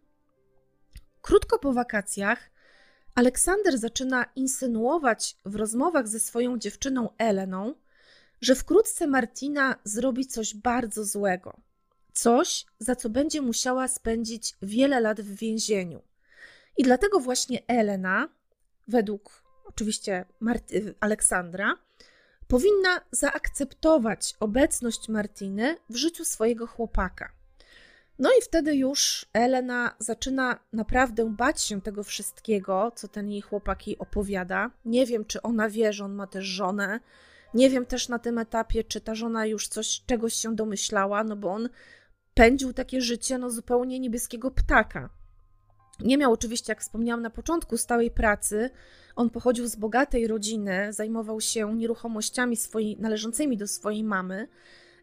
Krótko 1.21 1.59
po 1.59 1.73
wakacjach 1.73 2.51
Aleksander 3.15 3.77
zaczyna 3.77 4.25
insynuować 4.35 5.37
w 5.45 5.55
rozmowach 5.55 6.07
ze 6.07 6.19
swoją 6.19 6.57
dziewczyną 6.57 7.09
Eleną, 7.17 7.75
że 8.41 8.55
wkrótce 8.55 9.07
Martina 9.07 9.75
zrobi 9.83 10.27
coś 10.27 10.55
bardzo 10.55 11.05
złego. 11.05 11.59
Coś, 12.13 12.65
za 12.79 12.95
co 12.95 13.09
będzie 13.09 13.41
musiała 13.41 13.87
spędzić 13.87 14.55
wiele 14.61 14.99
lat 14.99 15.21
w 15.21 15.35
więzieniu. 15.35 16.01
I 16.77 16.83
dlatego 16.83 17.19
właśnie 17.19 17.59
Elena, 17.67 18.29
według 18.87 19.43
oczywiście 19.65 20.25
Marty, 20.39 20.95
Aleksandra, 20.99 21.73
powinna 22.47 23.01
zaakceptować 23.11 24.35
obecność 24.39 25.09
Martiny 25.09 25.77
w 25.89 25.95
życiu 25.95 26.25
swojego 26.25 26.67
chłopaka. 26.67 27.31
No 28.19 28.29
i 28.39 28.41
wtedy 28.41 28.75
już 28.75 29.25
Elena 29.33 29.95
zaczyna 29.99 30.59
naprawdę 30.73 31.35
bać 31.37 31.61
się 31.61 31.81
tego 31.81 32.03
wszystkiego, 32.03 32.91
co 32.95 33.07
ten 33.07 33.29
jej 33.29 33.41
chłopak 33.41 33.87
jej 33.87 33.97
opowiada. 33.97 34.71
Nie 34.85 35.05
wiem, 35.05 35.25
czy 35.25 35.41
ona 35.41 35.69
wie, 35.69 35.93
że 35.93 36.05
on 36.05 36.15
ma 36.15 36.27
też 36.27 36.45
żonę, 36.45 36.99
nie 37.53 37.69
wiem 37.69 37.85
też 37.85 38.09
na 38.09 38.19
tym 38.19 38.37
etapie, 38.37 38.83
czy 38.83 39.01
ta 39.01 39.15
żona 39.15 39.45
już 39.45 39.67
coś, 39.67 40.01
czegoś 40.05 40.33
się 40.33 40.55
domyślała, 40.55 41.23
no 41.23 41.35
bo 41.35 41.51
on 41.51 41.69
pędził 42.33 42.73
takie 42.73 43.01
życie 43.01 43.37
no 43.37 43.49
zupełnie 43.49 43.99
niebieskiego 43.99 44.51
ptaka. 44.51 45.09
Nie 45.99 46.17
miał 46.17 46.33
oczywiście, 46.33 46.71
jak 46.71 46.81
wspomniałam 46.81 47.21
na 47.21 47.29
początku, 47.29 47.77
stałej 47.77 48.11
pracy. 48.11 48.69
On 49.15 49.29
pochodził 49.29 49.67
z 49.67 49.75
bogatej 49.75 50.27
rodziny, 50.27 50.93
zajmował 50.93 51.41
się 51.41 51.75
nieruchomościami 51.75 52.55
swojej, 52.55 52.97
należącymi 52.97 53.57
do 53.57 53.67
swojej 53.67 54.03
mamy. 54.03 54.47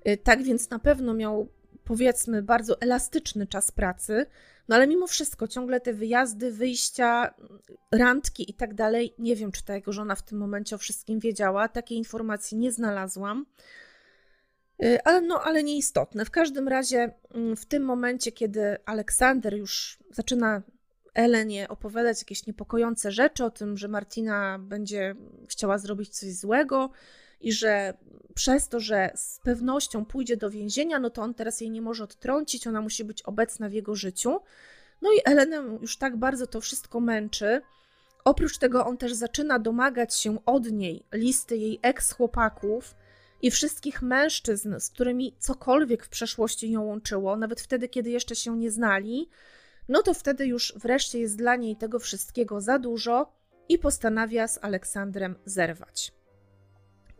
Y, 0.08 0.16
tak 0.16 0.42
więc 0.42 0.70
na 0.70 0.78
pewno 0.78 1.14
miał, 1.14 1.48
powiedzmy, 1.86 2.42
bardzo 2.42 2.80
elastyczny 2.80 3.46
czas 3.46 3.70
pracy. 3.70 4.26
No 4.68 4.76
ale 4.76 4.86
mimo 4.86 5.06
wszystko, 5.06 5.48
ciągle 5.48 5.80
te 5.80 5.92
wyjazdy, 5.92 6.52
wyjścia, 6.52 7.34
randki 7.92 8.50
i 8.50 8.54
tak 8.54 8.74
dalej, 8.74 9.14
nie 9.18 9.36
wiem, 9.36 9.52
czy 9.52 9.64
ta 9.64 9.74
jego 9.74 9.92
żona 9.92 10.14
w 10.14 10.22
tym 10.22 10.38
momencie 10.38 10.76
o 10.76 10.78
wszystkim 10.78 11.20
wiedziała. 11.20 11.68
Takiej 11.68 11.98
informacji 11.98 12.56
nie 12.56 12.72
znalazłam. 12.72 13.46
Y, 14.84 15.02
ale, 15.04 15.20
no, 15.20 15.42
ale 15.42 15.62
nieistotne. 15.62 16.24
W 16.24 16.30
każdym 16.30 16.68
razie, 16.68 17.14
mm, 17.34 17.56
w 17.56 17.66
tym 17.66 17.82
momencie, 17.82 18.32
kiedy 18.32 18.76
Aleksander 18.84 19.56
już 19.56 19.98
zaczyna 20.10 20.62
Elenie 21.14 21.68
opowiadać 21.68 22.20
jakieś 22.20 22.46
niepokojące 22.46 23.12
rzeczy 23.12 23.44
o 23.44 23.50
tym, 23.50 23.76
że 23.76 23.88
Martina 23.88 24.58
będzie 24.58 25.14
chciała 25.48 25.78
zrobić 25.78 26.18
coś 26.18 26.32
złego 26.32 26.90
i 27.40 27.52
że 27.52 27.94
przez 28.34 28.68
to, 28.68 28.80
że 28.80 29.10
z 29.14 29.40
pewnością 29.44 30.04
pójdzie 30.04 30.36
do 30.36 30.50
więzienia, 30.50 30.98
no 30.98 31.10
to 31.10 31.22
on 31.22 31.34
teraz 31.34 31.60
jej 31.60 31.70
nie 31.70 31.82
może 31.82 32.04
odtrącić, 32.04 32.66
ona 32.66 32.80
musi 32.80 33.04
być 33.04 33.22
obecna 33.22 33.68
w 33.68 33.72
jego 33.72 33.94
życiu. 33.94 34.40
No 35.02 35.12
i 35.12 35.20
Elenę 35.24 35.78
już 35.80 35.96
tak 35.96 36.16
bardzo 36.16 36.46
to 36.46 36.60
wszystko 36.60 37.00
męczy. 37.00 37.62
Oprócz 38.24 38.58
tego 38.58 38.86
on 38.86 38.96
też 38.96 39.12
zaczyna 39.12 39.58
domagać 39.58 40.14
się 40.14 40.44
od 40.46 40.72
niej 40.72 41.04
listy 41.12 41.56
jej 41.56 41.78
ex-chłopaków 41.82 42.94
i 43.42 43.50
wszystkich 43.50 44.02
mężczyzn, 44.02 44.74
z 44.78 44.90
którymi 44.90 45.36
cokolwiek 45.38 46.04
w 46.04 46.08
przeszłości 46.08 46.70
ją 46.70 46.82
łączyło, 46.82 47.36
nawet 47.36 47.60
wtedy, 47.60 47.88
kiedy 47.88 48.10
jeszcze 48.10 48.36
się 48.36 48.56
nie 48.56 48.70
znali, 48.70 49.28
no 49.88 50.02
to 50.02 50.14
wtedy 50.14 50.46
już 50.46 50.74
wreszcie 50.76 51.18
jest 51.18 51.36
dla 51.36 51.56
niej 51.56 51.76
tego 51.76 51.98
wszystkiego 51.98 52.60
za 52.60 52.78
dużo 52.78 53.32
i 53.68 53.78
postanawia 53.78 54.48
z 54.48 54.64
Aleksandrem 54.64 55.34
zerwać. 55.44 56.15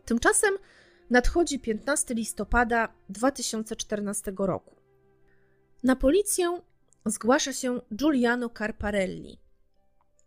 Tymczasem 0.07 0.55
nadchodzi 1.11 1.59
15 1.59 2.15
listopada 2.15 2.89
2014 3.09 4.33
roku. 4.39 4.77
Na 5.83 5.97
policję 5.97 6.61
zgłasza 7.07 7.53
się 7.53 7.81
Giuliano 7.95 8.51
Carparelli. 8.59 9.39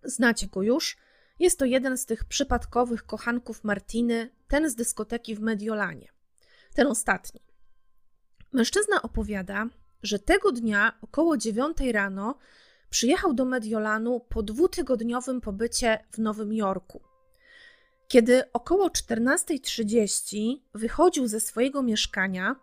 Znacie 0.03 0.47
go 0.47 0.61
już. 0.61 0.97
Jest 1.39 1.59
to 1.59 1.65
jeden 1.65 1.97
z 1.97 2.05
tych 2.05 2.23
przypadkowych 2.23 3.05
kochanków 3.05 3.63
Martiny, 3.63 4.29
ten 4.47 4.69
z 4.69 4.75
dyskoteki 4.75 5.35
w 5.35 5.39
Mediolanie. 5.39 6.07
Ten 6.73 6.87
ostatni. 6.87 7.41
Mężczyzna 8.51 9.01
opowiada, 9.01 9.67
że 10.03 10.19
tego 10.19 10.51
dnia 10.51 10.97
około 11.01 11.37
9 11.37 11.77
rano 11.91 12.37
przyjechał 12.89 13.33
do 13.33 13.45
Mediolanu 13.45 14.19
po 14.19 14.43
dwutygodniowym 14.43 15.41
pobycie 15.41 16.03
w 16.11 16.17
Nowym 16.17 16.53
Jorku. 16.53 17.08
Kiedy 18.09 18.51
około 18.53 18.87
14.30 18.87 20.55
wychodził 20.73 21.27
ze 21.27 21.39
swojego 21.39 21.83
mieszkania, 21.83 22.55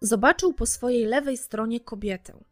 zobaczył 0.00 0.52
po 0.54 0.66
swojej 0.66 1.04
lewej 1.04 1.36
stronie 1.36 1.80
kobietę. 1.80 2.44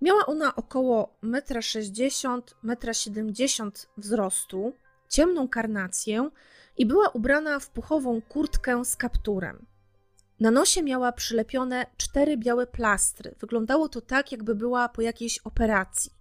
Miała 0.00 0.26
ona 0.26 0.56
około 0.56 1.18
1,60 1.22 2.42
m, 2.64 2.70
1,70 2.70 3.62
m 3.62 3.72
wzrostu, 3.96 4.72
ciemną 5.08 5.48
karnację 5.48 6.30
i 6.76 6.86
była 6.86 7.08
ubrana 7.08 7.60
w 7.60 7.70
puchową 7.70 8.22
kurtkę 8.22 8.84
z 8.84 8.96
kapturem. 8.96 9.66
Na 10.40 10.50
nosie 10.50 10.82
miała 10.82 11.12
przylepione 11.12 11.86
cztery 11.96 12.36
białe 12.36 12.66
plastry. 12.66 13.34
Wyglądało 13.40 13.88
to 13.88 14.00
tak, 14.00 14.32
jakby 14.32 14.54
była 14.54 14.88
po 14.88 15.02
jakiejś 15.02 15.38
operacji. 15.38 16.12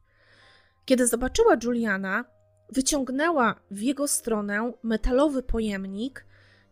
Kiedy 0.85 1.07
zobaczyła 1.07 1.57
Juliana, 1.63 2.25
wyciągnęła 2.73 3.59
w 3.71 3.81
jego 3.81 4.07
stronę 4.07 4.73
metalowy 4.83 5.43
pojemnik 5.43 6.25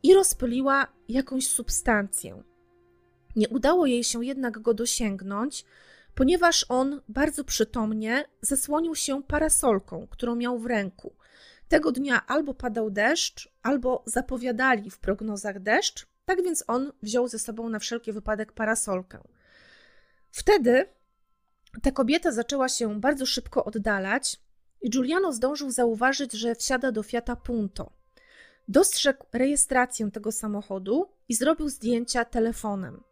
i 0.04 0.14
rozpyliła 0.14 0.88
jakąś 1.10 1.47
substancję. 1.47 2.43
Nie 3.36 3.49
udało 3.49 3.86
jej 3.86 4.04
się 4.04 4.26
jednak 4.26 4.60
go 4.60 4.74
dosięgnąć, 4.74 5.66
ponieważ 6.16 6.66
on 6.70 7.02
bardzo 7.10 7.43
przytomnie 7.43 8.26
zasłonił 8.41 8.95
się 8.95 9.24
parasolką, 9.24 10.08
którą 10.10 10.36
miał 10.36 10.60
w 10.60 10.66
ręku. 10.66 11.16
Tego 11.68 11.91
dnia 11.91 12.28
albo 12.28 12.54
padał 12.54 12.91
deszcz, 12.91 13.49
albo 13.64 14.04
zapowiadali 14.06 14.89
w 14.89 14.99
prognozach 14.99 15.60
deszcz, 15.60 16.08
tak 16.26 16.43
więc 16.43 16.64
on 16.68 16.91
wziął 17.04 17.28
ze 17.28 17.39
sobą 17.39 17.70
na 17.70 17.80
wszelki 17.80 18.12
wypadek 18.12 18.52
parasolkę. 18.52 19.20
Wtedy 20.32 20.86
ta 21.82 21.91
kobieta 21.91 22.32
zaczęła 22.32 22.70
się 22.70 22.99
bardzo 22.99 23.26
szybko 23.26 23.66
oddalać 23.66 24.39
i 24.82 24.90
Giuliano 24.90 25.34
zdążył 25.34 25.72
zauważyć, 25.72 26.34
że 26.34 26.56
wsiada 26.56 26.92
do 26.92 27.04
Fiata 27.04 27.36
Punto. 27.36 27.92
Dostrzegł 28.68 29.26
rejestrację 29.34 30.12
tego 30.12 30.32
samochodu 30.32 31.10
i 31.30 31.36
zrobił 31.36 31.70
zdjęcia 31.70 32.26
telefonem. 32.26 33.04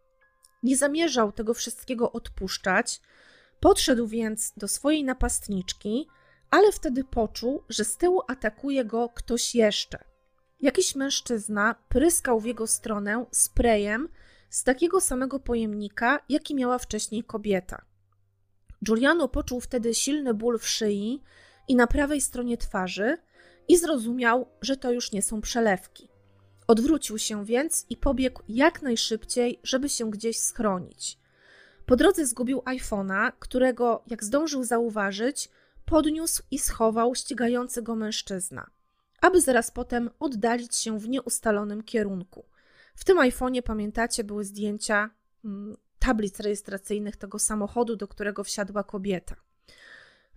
Nie 0.62 0.76
zamierzał 0.76 1.32
tego 1.32 1.54
wszystkiego 1.54 2.12
odpuszczać, 2.12 3.00
podszedł 3.60 4.06
więc 4.06 4.52
do 4.56 4.68
swojej 4.68 5.04
napastniczki, 5.04 6.08
ale 6.50 6.72
wtedy 6.72 7.04
poczuł, 7.04 7.62
że 7.68 7.84
z 7.84 7.96
tyłu 7.96 8.22
atakuje 8.28 8.84
go 8.84 9.08
ktoś 9.08 9.54
jeszcze. 9.54 10.04
Jakiś 10.60 10.94
mężczyzna 10.94 11.74
pryskał 11.88 12.40
w 12.40 12.44
jego 12.44 12.66
stronę 12.66 13.26
sprayem 13.30 14.08
z 14.50 14.64
takiego 14.64 15.00
samego 15.00 15.40
pojemnika, 15.40 16.20
jaki 16.28 16.54
miała 16.54 16.78
wcześniej 16.78 17.24
kobieta. 17.24 17.84
Giuliano 18.84 19.28
poczuł 19.28 19.60
wtedy 19.60 19.94
silny 19.94 20.34
ból 20.34 20.58
w 20.58 20.68
szyi 20.68 21.22
i 21.68 21.76
na 21.76 21.86
prawej 21.86 22.20
stronie 22.20 22.56
twarzy 22.56 23.18
i 23.68 23.78
zrozumiał, 23.78 24.46
że 24.62 24.76
to 24.76 24.92
już 24.92 25.12
nie 25.12 25.22
są 25.22 25.40
przelewki. 25.40 26.08
Odwrócił 26.66 27.18
się 27.18 27.44
więc 27.44 27.86
i 27.90 27.96
pobiegł 27.96 28.42
jak 28.48 28.82
najszybciej, 28.82 29.60
żeby 29.62 29.88
się 29.88 30.10
gdzieś 30.10 30.38
schronić. 30.38 31.18
Po 31.86 31.96
drodze 31.96 32.26
zgubił 32.26 32.58
iPhone'a, 32.60 33.32
którego, 33.38 34.02
jak 34.06 34.24
zdążył 34.24 34.64
zauważyć, 34.64 35.48
podniósł 35.84 36.42
i 36.50 36.58
schował 36.58 37.14
ścigający 37.14 37.82
go 37.82 37.96
mężczyzna, 37.96 38.70
aby 39.20 39.40
zaraz 39.40 39.70
potem 39.70 40.10
oddalić 40.20 40.76
się 40.76 40.98
w 40.98 41.08
nieustalonym 41.08 41.82
kierunku. 41.82 42.44
W 42.94 43.04
tym 43.04 43.18
iPhone'ie, 43.18 43.62
pamiętacie, 43.62 44.24
były 44.24 44.44
zdjęcia 44.44 45.10
mm, 45.44 45.76
tablic 45.98 46.40
rejestracyjnych 46.40 47.16
tego 47.16 47.38
samochodu, 47.38 47.96
do 47.96 48.08
którego 48.08 48.44
wsiadła 48.44 48.84
kobieta. 48.84 49.36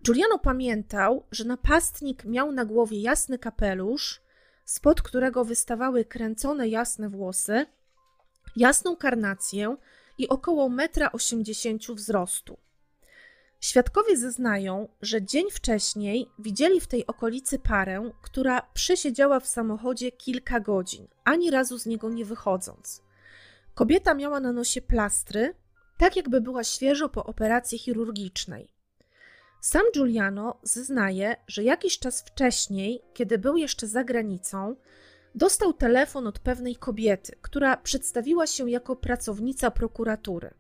Giuliano 0.04 0.39
pamiętał, 0.39 1.26
że 1.32 1.45
napastnik 1.45 2.26
miał 2.26 2.51
na 2.51 2.66
głowie 2.66 3.01
jasny 3.01 3.39
kapelusz, 3.39 4.22
spod 4.66 5.01
którego 5.01 5.45
wystawały 5.45 6.06
kręcone 6.06 6.68
jasne 6.68 7.10
włosy, 7.10 7.66
jasną 8.56 8.95
karnację 8.95 9.78
i 10.18 10.30
około 10.30 10.70
1,80 10.70 11.89
m 11.89 11.95
wzrostu. 11.95 12.58
Świadkowie 13.62 14.18
zeznają, 14.18 14.88
że 15.01 15.22
dzień 15.22 15.51
wcześniej 15.51 16.30
widzieli 16.39 16.82
w 16.82 16.88
tej 16.88 17.08
okolicy 17.08 17.60
parę, 17.60 18.12
która 18.22 18.62
przesiedziała 18.74 19.39
w 19.39 19.47
samochodzie 19.47 20.12
kilka 20.12 20.60
godzin, 20.60 21.08
ani 21.24 21.51
razu 21.51 21.78
z 21.78 21.86
niego 21.86 22.10
nie 22.10 22.26
wychodząc. 22.26 23.01
Kobieta 23.74 24.14
miała 24.14 24.39
na 24.39 24.51
nosie 24.51 24.82
plastry, 24.82 25.56
tak 25.97 26.16
jakby 26.16 26.41
była 26.41 26.64
świeżo 26.64 27.10
po 27.10 27.24
operacji 27.24 27.80
chirurgicznej. 27.80 28.83
Sam 29.64 29.84
Giuliano 29.93 30.59
zeznaje, 30.64 31.36
że 31.47 31.64
jakiś 31.64 31.99
czas 31.99 32.22
wcześniej, 32.22 33.01
kiedy 33.14 33.38
był 33.38 33.57
jeszcze 33.57 33.88
za 33.88 34.03
granicą, 34.03 34.76
dostał 35.36 35.74
telefon 35.74 36.28
od 36.28 36.39
pewnej 36.39 36.76
kobiety, 36.76 37.36
która 37.41 37.78
przedstawiła 37.78 38.47
się 38.47 38.70
jako 38.70 38.95
pracownica 38.95 39.72
prokuratury. 39.72 40.53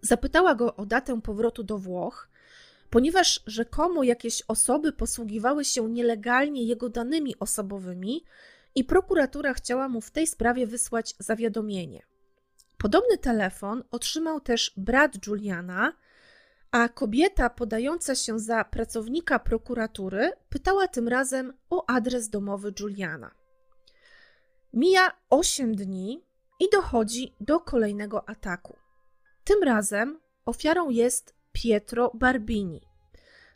Zapytała 0.00 0.54
go 0.54 0.76
o 0.76 0.86
datę 0.86 1.20
powrotu 1.20 1.62
do 1.62 1.78
Włoch, 1.78 2.28
ponieważ 2.90 3.42
rzekomo 3.46 4.02
jakieś 4.02 4.42
osoby 4.48 4.92
posługiwały 4.92 5.64
się 5.64 5.88
nielegalnie 5.88 6.62
jego 6.62 6.88
danymi 6.88 7.38
osobowymi 7.38 8.24
i 8.74 8.84
prokuratura 8.84 9.54
chciała 9.54 9.88
mu 9.88 10.00
w 10.00 10.10
tej 10.10 10.26
sprawie 10.26 10.66
wysłać 10.66 11.14
zawiadomienie. 11.18 12.02
Podobny 12.78 13.18
telefon 13.18 13.84
otrzymał 13.90 14.40
też 14.40 14.72
brat 14.76 15.26
Juliana, 15.26 15.92
a 16.74 16.88
kobieta 16.88 17.50
podająca 17.50 18.14
się 18.14 18.38
za 18.38 18.64
pracownika 18.64 19.38
prokuratury 19.38 20.32
pytała 20.48 20.88
tym 20.88 21.08
razem 21.08 21.52
o 21.70 21.90
adres 21.90 22.28
domowy 22.28 22.74
Juliana. 22.80 23.30
Mija 24.72 25.12
8 25.30 25.74
dni 25.74 26.24
i 26.60 26.64
dochodzi 26.72 27.34
do 27.40 27.60
kolejnego 27.60 28.28
ataku. 28.28 28.76
Tym 29.44 29.62
razem 29.62 30.20
ofiarą 30.46 30.90
jest 30.90 31.34
Pietro 31.52 32.10
Barbini. 32.14 32.80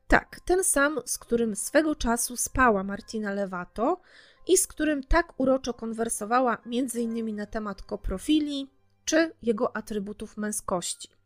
Tak, 0.09 0.41
ten 0.41 0.65
sam, 0.65 1.01
z 1.07 1.19
którym 1.19 1.57
swego 1.57 1.95
czasu 1.95 2.37
spała 2.37 2.85
Martina 2.85 3.33
Levato 3.33 4.01
i 4.47 4.57
z 4.57 4.67
którym 4.67 5.03
tak 5.03 5.41
uroczo 5.41 5.75
konwersowała 5.75 6.59
m.in. 6.67 7.37
na 7.37 7.47
temat 7.47 7.83
koprofili 7.83 8.71
czy 9.05 9.33
jego 9.43 9.77
atrybutów 9.77 10.37
męskości. 10.37 11.18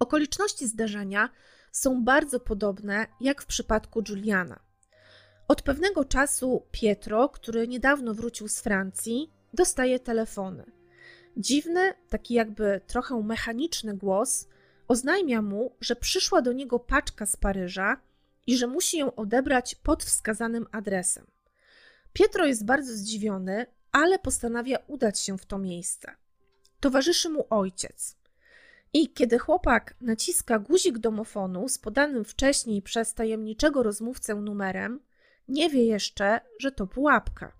Okoliczności 0.00 0.66
zdarzenia 0.66 1.28
są 1.72 2.04
bardzo 2.04 2.40
podobne 2.40 3.06
jak 3.20 3.42
w 3.42 3.46
przypadku 3.46 4.02
Juliana. 4.08 4.60
Od 5.48 5.62
pewnego 5.62 6.04
czasu 6.04 6.66
Pietro, 6.70 7.28
który 7.28 7.68
niedawno 7.68 8.14
wrócił 8.14 8.48
z 8.48 8.60
Francji, 8.60 9.32
dostaje 9.54 9.98
telefony. 9.98 10.64
Dziwny, 11.36 11.94
taki 12.08 12.34
jakby 12.34 12.80
trochę 12.86 13.22
mechaniczny 13.22 13.96
głos 13.96 14.48
oznajmia 14.88 15.42
mu, 15.42 15.76
że 15.80 15.96
przyszła 15.96 16.42
do 16.42 16.52
niego 16.52 16.78
paczka 16.78 17.26
z 17.26 17.36
Paryża 17.36 18.00
i 18.46 18.56
że 18.56 18.66
musi 18.66 18.98
ją 18.98 19.14
odebrać 19.14 19.74
pod 19.74 20.04
wskazanym 20.04 20.66
adresem. 20.72 21.26
Pietro 22.12 22.46
jest 22.46 22.64
bardzo 22.64 22.92
zdziwiony, 22.92 23.66
ale 23.92 24.18
postanawia 24.18 24.78
udać 24.86 25.20
się 25.20 25.38
w 25.38 25.46
to 25.46 25.58
miejsce. 25.58 26.14
Towarzyszy 26.80 27.28
mu 27.28 27.46
ojciec. 27.50 28.19
I 28.92 29.12
kiedy 29.12 29.38
chłopak 29.38 29.94
naciska 30.00 30.58
guzik 30.58 30.98
domofonu 30.98 31.68
z 31.68 31.78
podanym 31.78 32.24
wcześniej 32.24 32.82
przez 32.82 33.14
tajemniczego 33.14 33.82
rozmówcę 33.82 34.34
numerem, 34.34 35.00
nie 35.48 35.70
wie 35.70 35.84
jeszcze, 35.84 36.40
że 36.58 36.72
to 36.72 36.86
pułapka, 36.86 37.52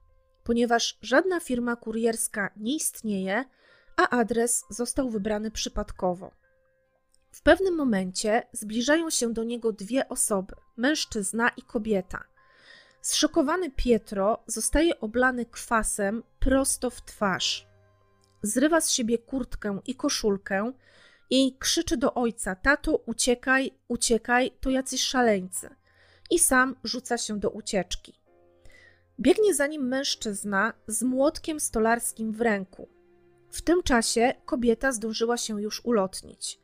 ponieważ 0.45 0.99
żadna 1.03 1.41
firma 1.41 1.77
kurierska 1.77 2.51
nie 2.57 2.77
istnieje, 2.77 3.45
a 3.97 4.09
adres 4.09 4.65
został 4.71 5.11
wybrany 5.11 5.51
przypadkowo. 5.51 6.31
W 7.33 7.43
pewnym 7.43 7.77
momencie 7.77 8.43
zbliżają 8.53 9.11
się 9.11 9.33
do 9.33 9.45
niego 9.45 9.73
dwie 9.73 10.09
osoby 10.09 10.55
mężczyzna 10.77 11.51
i 11.57 11.63
kobieta. 11.63 12.25
Zszokowany 13.01 13.71
Pietro 13.71 14.43
zostaje 14.47 15.01
oblany 15.01 15.47
kwasem 15.47 16.23
prosto 16.39 16.91
w 16.91 17.05
twarz. 17.05 17.67
Zrywa 18.43 18.81
z 18.81 18.91
siebie 18.91 19.19
kurtkę 19.19 19.81
i 19.87 19.95
koszulkę 19.95 20.73
i 21.31 21.57
krzyczy 21.59 21.97
do 21.97 22.15
ojca: 22.15 22.55
Tato, 22.55 22.97
uciekaj, 22.97 23.71
uciekaj, 23.89 24.51
to 24.61 24.71
jacyś 24.71 25.03
szaleńcy. 25.03 25.71
I 26.31 26.39
sam 26.39 26.77
rzuca 26.85 27.19
się 27.19 27.39
do 27.39 27.51
ucieczki. 27.51 28.21
Biegnie 29.21 29.55
za 29.55 29.67
nim 29.67 29.89
mężczyzna 29.89 30.73
z 30.87 31.03
młotkiem 31.03 31.61
stolarskim 31.61 32.33
w 32.33 32.41
ręku. 32.41 32.89
W 33.51 33.63
tym 33.63 33.83
czasie 33.83 34.35
kobieta 34.45 34.93
zdążyła 34.93 35.37
się 35.37 35.63
już 35.63 35.85
ulotnić. 35.85 36.61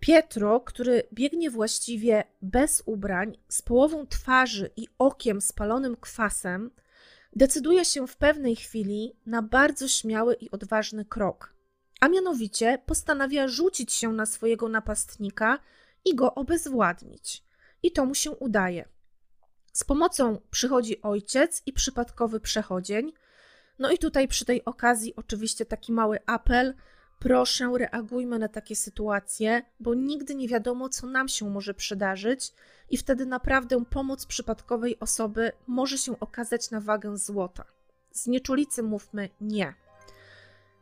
Pietro, 0.00 0.60
który 0.60 1.02
biegnie 1.12 1.50
właściwie 1.50 2.24
bez 2.42 2.82
ubrań, 2.86 3.38
z 3.48 3.62
połową 3.62 4.06
twarzy 4.06 4.70
i 4.76 4.88
okiem 4.98 5.40
spalonym 5.40 5.96
kwasem, 5.96 6.70
decyduje 7.36 7.84
się 7.84 8.06
w 8.06 8.16
pewnej 8.16 8.56
chwili 8.56 9.16
na 9.26 9.42
bardzo 9.42 9.88
śmiały 9.88 10.34
i 10.34 10.50
odważny 10.50 11.04
krok, 11.04 11.54
a 12.00 12.08
mianowicie 12.08 12.78
postanawia 12.86 13.48
rzucić 13.48 13.92
się 13.92 14.12
na 14.12 14.26
swojego 14.26 14.68
napastnika 14.68 15.58
i 16.04 16.14
go 16.14 16.34
obezwładnić. 16.34 17.44
I 17.82 17.92
to 17.92 18.06
mu 18.06 18.14
się 18.14 18.30
udaje. 18.30 18.88
Z 19.72 19.84
pomocą 19.84 20.40
przychodzi 20.50 21.02
ojciec 21.02 21.62
i 21.66 21.72
przypadkowy 21.72 22.40
przechodzień. 22.40 23.12
No 23.78 23.90
i 23.90 23.98
tutaj 23.98 24.28
przy 24.28 24.44
tej 24.44 24.64
okazji 24.64 25.16
oczywiście 25.16 25.66
taki 25.66 25.92
mały 25.92 26.18
apel. 26.26 26.74
Proszę, 27.18 27.72
reagujmy 27.78 28.38
na 28.38 28.48
takie 28.48 28.76
sytuacje, 28.76 29.62
bo 29.80 29.94
nigdy 29.94 30.34
nie 30.34 30.48
wiadomo, 30.48 30.88
co 30.88 31.06
nam 31.06 31.28
się 31.28 31.50
może 31.50 31.74
przydarzyć, 31.74 32.52
i 32.90 32.96
wtedy 32.96 33.26
naprawdę 33.26 33.84
pomoc 33.84 34.26
przypadkowej 34.26 35.00
osoby 35.00 35.52
może 35.66 35.98
się 35.98 36.20
okazać 36.20 36.70
na 36.70 36.80
wagę 36.80 37.16
złota. 37.16 37.64
Z 38.10 38.26
nieczulicy 38.26 38.82
mówmy 38.82 39.28
nie. 39.40 39.74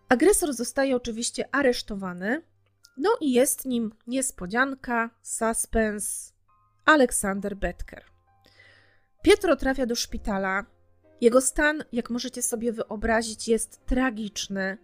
Agresor 0.08 0.52
zostaje 0.52 0.96
oczywiście 0.96 1.54
aresztowany, 1.54 2.42
no 2.96 3.10
i 3.20 3.32
jest 3.32 3.64
nim 3.64 3.92
niespodzianka, 4.06 5.10
suspens 5.22 6.32
Aleksander 6.84 7.56
Betker. 7.56 8.04
Pietro 9.22 9.56
trafia 9.56 9.86
do 9.86 9.94
szpitala. 9.94 10.66
Jego 11.20 11.40
stan, 11.40 11.84
jak 11.92 12.10
możecie 12.10 12.42
sobie 12.42 12.72
wyobrazić, 12.72 13.48
jest 13.48 13.86
tragiczny. 13.86 14.78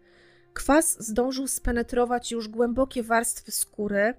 Kwas 0.55 0.97
zdążył 1.05 1.47
spenetrować 1.49 2.33
już 2.33 2.49
głębokie 2.49 3.03
warstwy 3.03 3.53
skóry. 3.53 4.15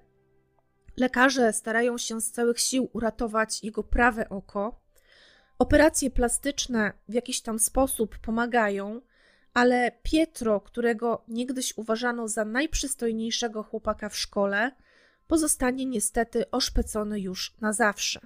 Lekarze 0.96 1.52
starają 1.52 1.98
się 1.98 2.20
z 2.20 2.30
całych 2.30 2.60
sił 2.60 2.90
uratować 2.92 3.64
jego 3.64 3.82
prawe 3.82 4.28
oko. 4.28 4.80
Operacje 5.58 6.10
plastyczne 6.10 6.92
w 7.08 7.14
jakiś 7.14 7.40
tam 7.40 7.58
sposób 7.58 8.18
pomagają, 8.18 9.00
ale 9.56 9.92
Pietro, 10.02 10.60
którego 10.60 11.24
niegdyś 11.28 11.72
uważano 11.76 12.28
za 12.28 12.44
najprzystojniejszego 12.44 13.62
chłopaka 13.62 14.08
w 14.08 14.16
szkole, 14.16 14.72
pozostanie 15.26 15.86
niestety 15.86 16.50
oszpecony 16.50 17.20
już 17.20 17.54
na 17.60 17.72
zawsze. 17.72 18.20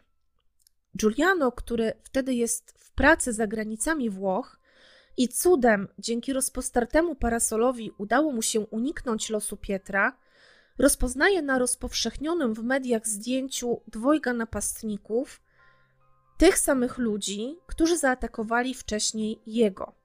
Giuliano, 0.97 1.53
który 1.53 1.93
wtedy 2.03 2.35
jest 2.35 2.74
w 2.78 2.93
pracy 2.93 3.33
za 3.33 3.47
granicami 3.47 4.11
Włoch 4.11 4.61
i 5.16 5.28
cudem 5.28 5.89
dzięki 5.99 6.33
rozpostartemu 6.33 7.14
parasolowi 7.14 7.93
udało 7.99 8.33
mu 8.33 8.43
się 8.43 8.61
uniknąć 8.61 9.31
losu 9.31 9.57
Pietra, 9.57 10.16
rozpoznaje 10.78 11.43
na 11.43 11.59
rozpowszechnionym 11.59 12.55
w 12.55 12.62
mediach 12.62 13.09
zdjęciu 13.09 13.81
dwojga 13.89 14.33
napastników 14.33 15.43
tych 16.39 16.59
samych 16.59 16.99
ludzi, 16.99 17.57
którzy 17.66 17.99
zaatakowali 17.99 18.74
wcześniej 18.74 19.41
jego. 19.47 20.00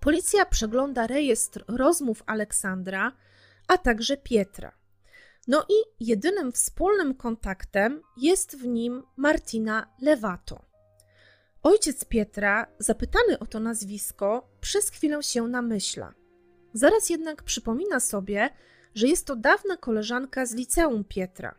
Policja 0.00 0.46
przegląda 0.46 1.06
rejestr 1.06 1.64
rozmów 1.68 2.22
Aleksandra, 2.26 3.12
a 3.68 3.78
także 3.78 4.16
Pietra. 4.16 4.72
No 5.48 5.66
i 5.68 6.04
jedynym 6.06 6.52
wspólnym 6.52 7.14
kontaktem 7.14 8.02
jest 8.16 8.56
w 8.56 8.66
nim 8.66 9.02
Martina 9.16 9.94
Lewato. 10.00 10.64
Ojciec 11.62 12.04
Pietra, 12.04 12.66
zapytany 12.78 13.38
o 13.38 13.46
to 13.46 13.60
nazwisko, 13.60 14.48
przez 14.60 14.90
chwilę 14.90 15.22
się 15.22 15.48
namyśla. 15.48 16.14
Zaraz 16.72 17.10
jednak 17.10 17.42
przypomina 17.42 18.00
sobie, 18.00 18.50
że 18.94 19.06
jest 19.06 19.26
to 19.26 19.36
dawna 19.36 19.76
koleżanka 19.76 20.46
z 20.46 20.54
liceum 20.54 21.04
Pietra. 21.04 21.58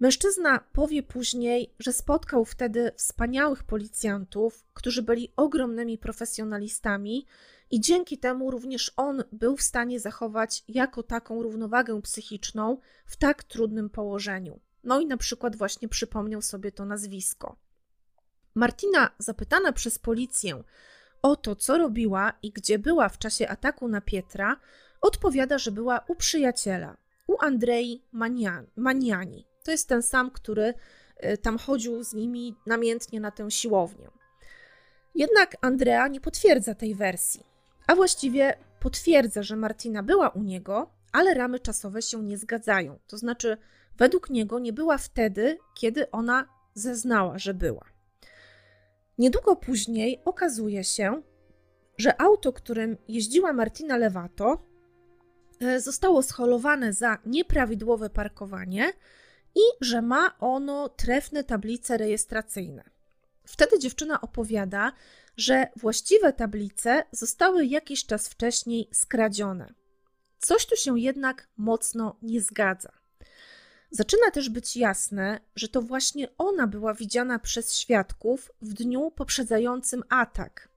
Mężczyzna 0.00 0.60
powie 0.72 1.02
później, 1.02 1.74
że 1.78 1.92
spotkał 1.92 2.44
wtedy 2.44 2.92
wspaniałych 2.96 3.62
policjantów, 3.64 4.64
którzy 4.74 5.02
byli 5.02 5.32
ogromnymi 5.36 5.98
profesjonalistami 5.98 7.26
i 7.70 7.80
dzięki 7.80 8.18
temu 8.18 8.50
również 8.50 8.92
on 8.96 9.24
był 9.32 9.56
w 9.56 9.62
stanie 9.62 10.00
zachować 10.00 10.64
jako 10.68 11.02
taką 11.02 11.42
równowagę 11.42 12.02
psychiczną 12.02 12.78
w 13.06 13.16
tak 13.16 13.44
trudnym 13.44 13.90
położeniu. 13.90 14.60
No 14.84 15.00
i 15.00 15.06
na 15.06 15.16
przykład 15.16 15.56
właśnie 15.56 15.88
przypomniał 15.88 16.42
sobie 16.42 16.72
to 16.72 16.84
nazwisko. 16.84 17.56
Martina, 18.54 19.10
zapytana 19.18 19.72
przez 19.72 19.98
policję 19.98 20.62
o 21.22 21.36
to, 21.36 21.56
co 21.56 21.78
robiła 21.78 22.32
i 22.42 22.50
gdzie 22.50 22.78
była 22.78 23.08
w 23.08 23.18
czasie 23.18 23.48
ataku 23.48 23.88
na 23.88 24.00
Pietra, 24.00 24.56
odpowiada, 25.00 25.58
że 25.58 25.70
była 25.70 26.04
u 26.08 26.14
przyjaciela, 26.14 26.96
u 27.26 27.36
Andrei 27.40 28.02
Maniani. 28.76 29.49
To 29.70 29.72
jest 29.72 29.88
ten 29.88 30.02
sam, 30.02 30.30
który 30.30 30.74
y, 31.24 31.38
tam 31.38 31.58
chodził 31.58 32.02
z 32.02 32.14
nimi 32.14 32.56
namiętnie 32.66 33.20
na 33.20 33.30
tę 33.30 33.50
siłownię. 33.50 34.10
Jednak 35.14 35.56
Andrea 35.60 36.08
nie 36.08 36.20
potwierdza 36.20 36.74
tej 36.74 36.94
wersji 36.94 37.50
a 37.90 37.94
właściwie 37.94 38.54
potwierdza, 38.80 39.42
że 39.42 39.56
Martina 39.56 40.02
była 40.02 40.28
u 40.28 40.42
niego, 40.42 40.90
ale 41.12 41.34
ramy 41.34 41.60
czasowe 41.60 42.02
się 42.02 42.22
nie 42.22 42.38
zgadzają. 42.38 42.98
To 43.06 43.18
znaczy, 43.18 43.56
według 43.98 44.30
niego 44.30 44.58
nie 44.58 44.72
była 44.72 44.98
wtedy, 44.98 45.58
kiedy 45.74 46.10
ona 46.10 46.48
zeznała, 46.74 47.38
że 47.38 47.54
była. 47.54 47.84
Niedługo 49.18 49.56
później 49.56 50.20
okazuje 50.24 50.84
się, 50.84 51.22
że 51.98 52.20
auto, 52.20 52.52
którym 52.52 52.96
jeździła 53.08 53.52
Martina 53.52 53.96
Lewato, 53.96 54.66
e, 55.60 55.80
zostało 55.80 56.22
scholowane 56.22 56.92
za 56.92 57.18
nieprawidłowe 57.26 58.10
parkowanie 58.10 58.92
i 59.54 59.60
że 59.80 60.02
ma 60.02 60.38
ono 60.38 60.88
trefne 60.88 61.44
tablice 61.44 61.96
rejestracyjne. 61.96 62.84
Wtedy 63.44 63.78
dziewczyna 63.78 64.20
opowiada, 64.20 64.92
że 65.36 65.66
właściwe 65.76 66.32
tablice 66.32 67.02
zostały 67.12 67.66
jakiś 67.66 68.06
czas 68.06 68.28
wcześniej 68.28 68.88
skradzione. 68.92 69.74
Coś 70.38 70.66
tu 70.66 70.76
się 70.76 71.00
jednak 71.00 71.48
mocno 71.56 72.16
nie 72.22 72.40
zgadza. 72.40 72.92
Zaczyna 73.90 74.30
też 74.30 74.48
być 74.48 74.76
jasne, 74.76 75.40
że 75.56 75.68
to 75.68 75.82
właśnie 75.82 76.36
ona 76.38 76.66
była 76.66 76.94
widziana 76.94 77.38
przez 77.38 77.76
świadków 77.76 78.52
w 78.62 78.72
dniu 78.72 79.10
poprzedzającym 79.10 80.02
atak. 80.08 80.68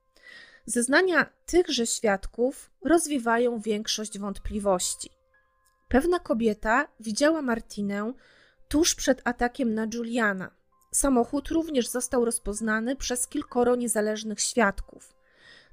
Zeznania 0.66 1.30
tychże 1.46 1.88
świadków 1.88 2.72
rozwiewają 2.82 3.60
większość 3.60 4.20
wątpliwości. 4.20 5.10
Pewna 5.88 6.20
kobieta 6.20 6.88
widziała 7.00 7.42
Martinę 7.42 8.14
tuż 8.74 8.96
przed 8.96 9.22
atakiem 9.24 9.74
na 9.74 9.88
Juliana. 9.94 10.52
Samochód 10.92 11.50
również 11.50 11.88
został 11.88 12.26
rozpoznany 12.26 12.96
przez 12.96 13.28
kilkoro 13.28 13.76
niezależnych 13.76 14.42
świadków. 14.42 15.14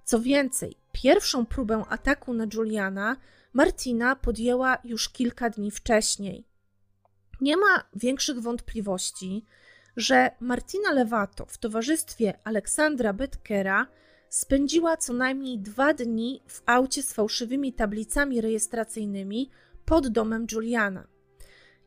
Co 0.04 0.20
więcej, 0.20 0.76
pierwszą 0.92 1.46
próbę 1.46 1.84
ataku 1.88 2.34
na 2.34 2.46
Juliana 2.54 3.16
Martina 3.52 4.16
podjęła 4.16 4.78
już 4.84 5.08
kilka 5.08 5.50
dni 5.50 5.70
wcześniej. 5.70 6.46
Nie 7.40 7.56
ma 7.56 7.84
większych 7.94 8.40
wątpliwości, 8.40 9.44
że 9.96 10.30
Martina 10.40 10.92
Lewato 10.92 11.46
w 11.46 11.58
towarzystwie 11.58 12.38
Aleksandra 12.44 13.12
Betkera 13.12 13.86
spędziła 14.28 14.96
co 14.96 15.12
najmniej 15.12 15.58
dwa 15.58 15.94
dni 15.94 16.42
w 16.48 16.62
aucie 16.66 17.02
z 17.02 17.12
fałszywymi 17.12 17.72
tablicami 17.72 18.40
rejestracyjnymi 18.40 19.50
pod 19.84 20.08
domem 20.08 20.46
Juliana. 20.52 21.09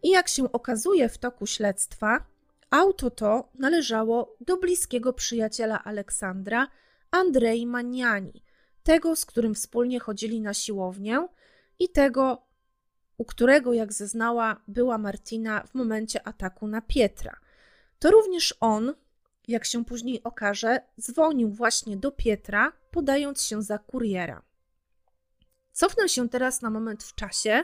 I 0.04 0.10
jak 0.10 0.28
się 0.28 0.52
okazuje 0.52 1.10
w 1.10 1.18
toku 1.18 1.46
śledztwa, 1.46 2.26
Auto 2.70 3.10
to 3.10 3.50
należało 3.60 4.36
do 4.42 4.58
bliskiego 4.58 5.14
przyjaciela 5.14 5.84
Aleksandra, 5.84 6.68
Andrei 7.12 7.66
Maniani, 7.66 8.44
tego, 8.84 9.16
z 9.16 9.26
którym 9.26 9.56
wspólnie 9.56 10.00
chodzili 10.00 10.42
na 10.42 10.54
siłownię 10.54 11.28
i 11.80 11.90
tego, 11.90 12.48
u 13.18 13.26
którego, 13.26 13.74
jak 13.74 13.94
zeznała, 13.94 14.62
była 14.68 14.98
Martina 14.98 15.64
w 15.64 15.74
momencie 15.74 16.28
ataku 16.28 16.68
na 16.68 16.82
Pietra. 16.82 17.40
To 18.00 18.12
również 18.12 18.56
on, 18.60 18.94
jak 19.48 19.66
się 19.66 19.86
później 19.86 20.24
okaże, 20.24 20.80
dzwonił 21.00 21.50
właśnie 21.50 21.98
do 21.98 22.12
Pietra, 22.12 22.74
podając 22.92 23.42
się 23.42 23.62
za 23.62 23.78
kuriera. 23.78 24.42
Cofnę 25.72 26.10
się 26.10 26.30
teraz 26.30 26.62
na 26.62 26.70
moment 26.70 27.04
w 27.04 27.16
czasie, 27.16 27.64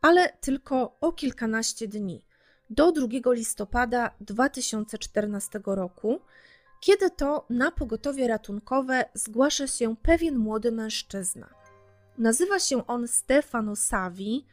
ale 0.00 0.32
tylko 0.40 0.96
o 1.00 1.12
kilkanaście 1.12 1.88
dni 1.88 2.24
do 2.70 2.92
2 2.92 3.32
listopada 3.32 4.10
2014 4.20 5.60
roku, 5.64 6.20
kiedy 6.80 7.10
to 7.10 7.46
na 7.50 7.70
pogotowie 7.70 8.28
ratunkowe 8.28 9.04
zgłasza 9.14 9.66
się 9.66 9.96
pewien 9.96 10.38
młody 10.38 10.72
mężczyzna. 10.72 11.48
Nazywa 12.18 12.58
się 12.58 12.86
on 12.86 13.08
Stefano 13.08 13.76
Savi, 13.76 14.46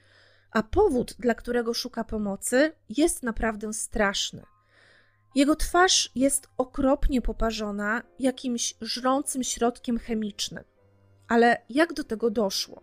a 0.51 0.63
powód, 0.63 1.15
dla 1.19 1.35
którego 1.35 1.73
szuka 1.73 2.03
pomocy, 2.03 2.71
jest 2.89 3.23
naprawdę 3.23 3.73
straszny. 3.73 4.43
Jego 5.35 5.55
twarz 5.55 6.11
jest 6.15 6.47
okropnie 6.57 7.21
poparzona 7.21 8.03
jakimś 8.19 8.75
żrącym 8.81 9.43
środkiem 9.43 9.99
chemicznym. 9.99 10.63
Ale 11.27 11.61
jak 11.69 11.93
do 11.93 12.03
tego 12.03 12.29
doszło? 12.29 12.81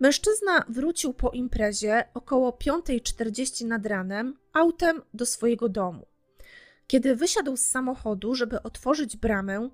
Mężczyzna 0.00 0.64
wrócił 0.68 1.14
po 1.14 1.30
imprezie 1.30 2.04
około 2.14 2.50
5.40 2.50 3.66
nad 3.66 3.86
ranem 3.86 4.36
autem 4.52 5.02
do 5.14 5.26
swojego 5.26 5.68
domu. 5.68 6.06
Kiedy 6.86 7.16
wysiadł 7.16 7.56
z 7.56 7.60
samochodu, 7.60 8.34
żeby 8.34 8.62
otworzyć 8.62 9.16
bramę, 9.16 9.70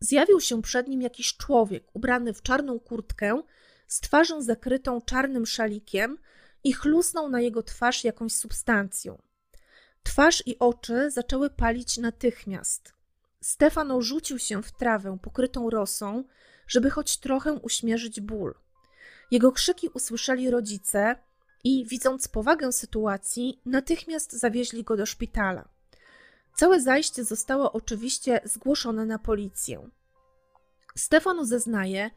zjawił 0.00 0.40
się 0.40 0.62
przed 0.62 0.88
nim 0.88 1.02
jakiś 1.02 1.36
człowiek 1.36 1.84
ubrany 1.92 2.34
w 2.34 2.42
czarną 2.42 2.80
kurtkę, 2.80 3.42
z 3.86 4.00
twarzą 4.00 4.42
zakrytą 4.42 5.00
czarnym 5.00 5.46
szalikiem 5.46 6.18
i 6.64 6.72
chlusnął 6.72 7.28
na 7.28 7.40
jego 7.40 7.62
twarz 7.62 8.04
jakąś 8.04 8.32
substancją. 8.32 9.22
Twarz 10.02 10.42
i 10.46 10.58
oczy 10.58 11.10
zaczęły 11.10 11.50
palić 11.50 11.98
natychmiast. 11.98 12.92
Stefano 13.40 14.02
rzucił 14.02 14.38
się 14.38 14.62
w 14.62 14.72
trawę 14.72 15.18
pokrytą 15.22 15.70
rosą, 15.70 16.24
żeby 16.68 16.90
choć 16.90 17.18
trochę 17.18 17.52
uśmierzyć 17.52 18.20
ból. 18.20 18.54
Jego 19.30 19.52
krzyki 19.52 19.88
usłyszeli 19.88 20.50
rodzice 20.50 21.16
i, 21.64 21.86
widząc 21.86 22.28
powagę 22.28 22.72
sytuacji, 22.72 23.60
natychmiast 23.66 24.32
zawieźli 24.32 24.84
go 24.84 24.96
do 24.96 25.06
szpitala. 25.06 25.68
Całe 26.54 26.80
zajście 26.80 27.24
zostało 27.24 27.72
oczywiście 27.72 28.40
zgłoszone 28.44 29.06
na 29.06 29.18
policję. 29.18 29.88
Stefano 30.96 31.44
zeznaje, 31.44 32.10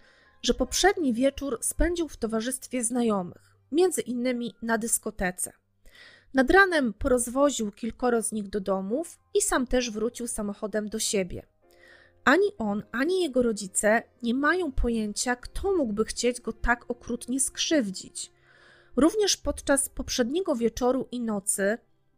że 0.43 0.53
poprzedni 0.53 1.14
wieczór 1.14 1.57
spędził 1.62 2.07
w 2.07 2.18
towarzystwie 2.18 2.84
znajomych, 2.84 3.55
między 3.72 4.01
innymi 4.01 4.55
na 4.62 4.78
dyskotece. 4.78 5.53
Nad 6.34 6.51
ranem 6.51 6.93
porozwoził 6.93 7.72
kilkoro 7.72 8.22
z 8.22 8.32
nich 8.32 8.49
do 8.49 8.59
domów 8.59 9.20
i 9.34 9.41
sam 9.41 9.68
też 9.68 9.91
wrócił 9.91 10.28
samochodem 10.28 10.89
do 10.89 10.99
siebie. 10.99 11.45
Ani 12.24 12.57
on, 12.57 12.84
ani 12.91 13.22
jego 13.22 13.41
rodzice 13.41 14.03
nie 14.24 14.34
mają 14.34 14.72
pojęcia, 14.72 15.36
kto 15.36 15.76
mógłby 15.76 16.05
chcieć 16.05 16.41
go 16.41 16.53
tak 16.53 16.86
okrutnie 16.88 17.39
skrzywdzić. 17.39 18.32
Również 18.95 19.38
podczas 19.38 19.89
poprzedniego 19.89 20.55
wieczoru 20.55 21.07
i 21.11 21.19
nocy 21.19 21.78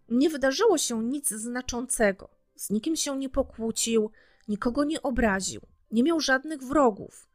nie 0.10 0.30
wydarzyło 0.30 0.78
się 0.78 1.04
nic 1.04 1.30
znaczącego. 1.30 2.30
Z 2.56 2.70
nikim 2.70 2.96
się 2.96 3.18
nie 3.18 3.30
pokłócił, 3.30 4.12
nikogo 4.48 4.84
nie 4.84 5.02
obraził, 5.02 5.62
nie 5.92 6.04
miał 6.04 6.20
żadnych 6.20 6.64
wrogów. 6.64 7.28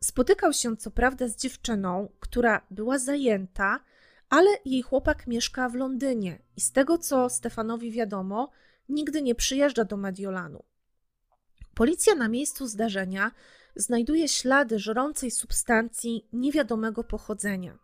Spotykał 0.00 0.52
się 0.52 0.76
co 0.76 0.90
prawda 0.90 1.28
z 1.28 1.36
dziewczyną, 1.36 2.08
która 2.20 2.66
była 2.70 2.98
zajęta, 2.98 3.80
ale 4.28 4.50
jej 4.64 4.82
chłopak 4.82 5.26
mieszka 5.26 5.68
w 5.68 5.74
Londynie 5.74 6.42
i 6.56 6.60
z 6.60 6.72
tego 6.72 6.98
co 6.98 7.28
Stefanowi 7.28 7.90
wiadomo, 7.90 8.50
nigdy 8.88 9.22
nie 9.22 9.34
przyjeżdża 9.34 9.84
do 9.84 9.96
Mediolanu. 9.96 10.69
Policja 11.74 12.14
na 12.14 12.28
miejscu 12.28 12.66
zdarzenia 12.66 13.30
znajduje 13.76 14.28
ślady 14.28 14.78
żrącej 14.78 15.30
substancji 15.30 16.28
niewiadomego 16.32 17.04
pochodzenia. 17.04 17.78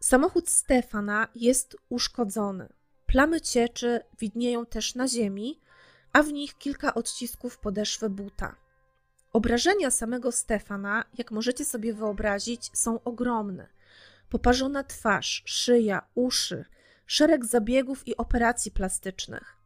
Samochód 0.00 0.48
Stefana 0.48 1.28
jest 1.34 1.76
uszkodzony. 1.88 2.68
Plamy 3.06 3.40
cieczy 3.40 4.00
widnieją 4.18 4.66
też 4.66 4.94
na 4.94 5.08
ziemi, 5.08 5.60
a 6.12 6.22
w 6.22 6.32
nich 6.32 6.58
kilka 6.58 6.94
odcisków 6.94 7.58
podeszwy 7.58 8.10
buta. 8.10 8.56
Obrażenia 9.32 9.90
samego 9.90 10.32
Stefana, 10.32 11.04
jak 11.18 11.30
możecie 11.30 11.64
sobie 11.64 11.94
wyobrazić, 11.94 12.70
są 12.72 13.02
ogromne. 13.02 13.68
Poparzona 14.28 14.84
twarz, 14.84 15.42
szyja, 15.46 16.06
uszy, 16.14 16.64
szereg 17.06 17.44
zabiegów 17.44 18.08
i 18.08 18.16
operacji 18.16 18.70
plastycznych. 18.70 19.59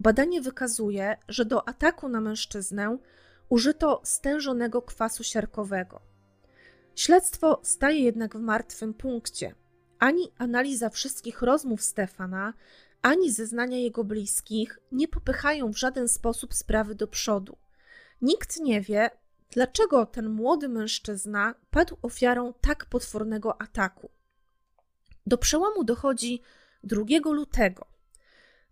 Badanie 0.00 0.40
wykazuje, 0.40 1.16
że 1.28 1.44
do 1.44 1.68
ataku 1.68 2.08
na 2.08 2.20
mężczyznę 2.20 2.98
użyto 3.48 4.00
stężonego 4.04 4.82
kwasu 4.82 5.24
siarkowego. 5.24 6.00
Śledztwo 6.96 7.60
staje 7.62 8.00
jednak 8.00 8.36
w 8.36 8.40
martwym 8.40 8.94
punkcie. 8.94 9.54
Ani 9.98 10.32
analiza 10.38 10.90
wszystkich 10.90 11.42
rozmów 11.42 11.82
Stefana, 11.82 12.54
ani 13.02 13.32
zeznania 13.32 13.78
jego 13.78 14.04
bliskich 14.04 14.78
nie 14.92 15.08
popychają 15.08 15.72
w 15.72 15.78
żaden 15.78 16.08
sposób 16.08 16.54
sprawy 16.54 16.94
do 16.94 17.06
przodu. 17.06 17.56
Nikt 18.22 18.60
nie 18.60 18.80
wie, 18.80 19.10
dlaczego 19.50 20.06
ten 20.06 20.28
młody 20.28 20.68
mężczyzna 20.68 21.54
padł 21.70 21.96
ofiarą 22.02 22.54
tak 22.60 22.86
potwornego 22.86 23.60
ataku. 23.62 24.10
Do 25.26 25.38
przełomu 25.38 25.84
dochodzi 25.84 26.42
2 26.84 27.02
lutego. 27.24 27.89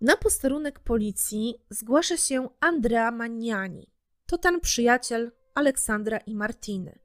Na 0.00 0.16
posterunek 0.16 0.78
policji 0.78 1.54
zgłasza 1.70 2.16
się 2.16 2.48
Andrea 2.60 3.10
Magnani. 3.10 3.90
To 4.26 4.38
ten 4.38 4.60
przyjaciel 4.60 5.32
Aleksandra 5.54 6.18
i 6.18 6.34
Martiny. 6.34 6.98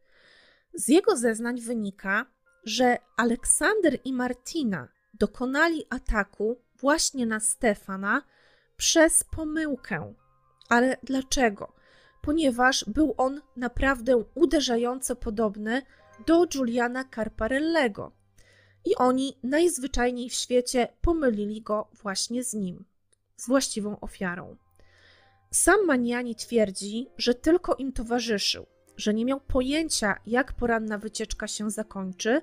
Z 0.73 0.87
jego 0.87 1.17
zeznań 1.17 1.61
wynika, 1.61 2.25
że 2.63 2.97
Aleksander 3.17 3.99
i 4.05 4.13
Martina 4.13 4.87
dokonali 5.13 5.85
ataku 5.89 6.61
właśnie 6.79 7.25
na 7.25 7.39
Stefana 7.39 8.21
przez 8.77 9.23
pomyłkę. 9.23 10.13
Ale 10.69 10.97
dlaczego? 11.03 11.73
Ponieważ 12.21 12.85
był 12.87 13.13
on 13.17 13.41
naprawdę 13.57 14.23
uderzająco 14.35 15.15
podobny 15.15 15.81
do 16.25 16.45
Juliana 16.55 17.05
Carparellego. 17.15 18.11
I 18.85 18.95
oni 18.95 19.37
najzwyczajniej 19.43 20.29
w 20.29 20.33
świecie 20.33 20.87
pomylili 21.01 21.61
go 21.61 21.89
właśnie 21.93 22.43
z 22.43 22.53
nim, 22.53 22.85
z 23.35 23.47
właściwą 23.47 23.99
ofiarą. 23.99 24.57
Sam 25.51 25.85
Maniani 25.85 26.35
twierdzi, 26.35 27.09
że 27.17 27.33
tylko 27.35 27.75
im 27.75 27.93
towarzyszył, 27.93 28.65
że 28.97 29.13
nie 29.13 29.25
miał 29.25 29.39
pojęcia, 29.41 30.19
jak 30.25 30.53
poranna 30.53 30.97
wycieczka 30.97 31.47
się 31.47 31.71
zakończy 31.71 32.41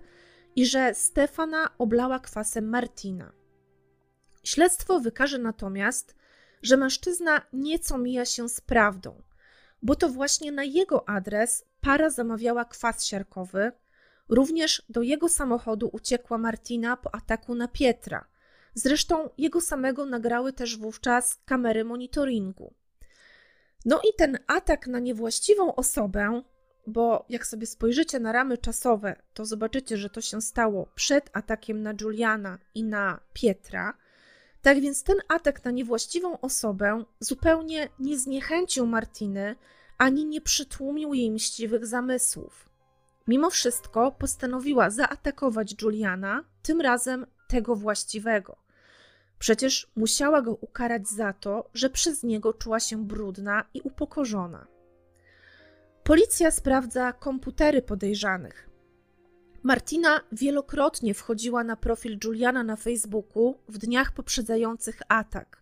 i 0.56 0.66
że 0.66 0.94
Stefana 0.94 1.70
oblała 1.78 2.18
kwasem 2.18 2.68
Martina. 2.68 3.32
Śledztwo 4.44 5.00
wykaże 5.00 5.38
natomiast, 5.38 6.14
że 6.62 6.76
mężczyzna 6.76 7.42
nieco 7.52 7.98
mija 7.98 8.24
się 8.24 8.48
z 8.48 8.60
prawdą, 8.60 9.22
bo 9.82 9.94
to 9.94 10.08
właśnie 10.08 10.52
na 10.52 10.64
jego 10.64 11.08
adres 11.08 11.64
para 11.80 12.10
zamawiała 12.10 12.64
kwas 12.64 13.06
siarkowy. 13.06 13.72
Również 14.30 14.82
do 14.88 15.02
jego 15.02 15.28
samochodu 15.28 15.90
uciekła 15.92 16.38
Martina 16.38 16.96
po 16.96 17.14
ataku 17.14 17.54
na 17.54 17.68
Pietra. 17.68 18.24
Zresztą 18.74 19.30
jego 19.38 19.60
samego 19.60 20.06
nagrały 20.06 20.52
też 20.52 20.76
wówczas 20.76 21.38
kamery 21.44 21.84
monitoringu. 21.84 22.74
No 23.84 24.00
i 24.00 24.14
ten 24.16 24.38
atak 24.46 24.86
na 24.86 24.98
niewłaściwą 24.98 25.74
osobę, 25.74 26.42
bo 26.86 27.26
jak 27.28 27.46
sobie 27.46 27.66
spojrzycie 27.66 28.20
na 28.20 28.32
ramy 28.32 28.58
czasowe, 28.58 29.16
to 29.34 29.44
zobaczycie, 29.44 29.96
że 29.96 30.10
to 30.10 30.20
się 30.20 30.40
stało 30.42 30.88
przed 30.94 31.30
atakiem 31.32 31.82
na 31.82 31.94
Juliana 32.00 32.58
i 32.74 32.84
na 32.84 33.20
Pietra. 33.32 33.96
Tak 34.62 34.80
więc 34.80 35.02
ten 35.02 35.16
atak 35.28 35.64
na 35.64 35.70
niewłaściwą 35.70 36.40
osobę 36.40 37.04
zupełnie 37.20 37.88
nie 37.98 38.18
zniechęcił 38.18 38.86
Martiny 38.86 39.56
ani 39.98 40.26
nie 40.26 40.40
przytłumił 40.40 41.14
jej 41.14 41.30
mściwych 41.30 41.86
zamysłów. 41.86 42.69
Mimo 43.30 43.50
wszystko 43.50 44.12
postanowiła 44.12 44.90
zaatakować 44.90 45.82
Juliana, 45.82 46.44
tym 46.62 46.80
razem 46.80 47.26
tego 47.48 47.76
właściwego. 47.76 48.56
Przecież 49.38 49.90
musiała 49.96 50.42
go 50.42 50.54
ukarać 50.54 51.08
za 51.08 51.32
to, 51.32 51.70
że 51.74 51.90
przez 51.90 52.22
niego 52.22 52.52
czuła 52.52 52.80
się 52.80 53.04
brudna 53.04 53.64
i 53.74 53.80
upokorzona. 53.80 54.66
Policja 56.04 56.50
sprawdza 56.50 57.12
komputery 57.12 57.82
podejrzanych. 57.82 58.70
Martina 59.62 60.20
wielokrotnie 60.32 61.14
wchodziła 61.14 61.64
na 61.64 61.76
profil 61.76 62.18
Juliana 62.24 62.62
na 62.62 62.76
Facebooku 62.76 63.58
w 63.68 63.78
dniach 63.78 64.12
poprzedzających 64.12 65.02
atak. 65.08 65.59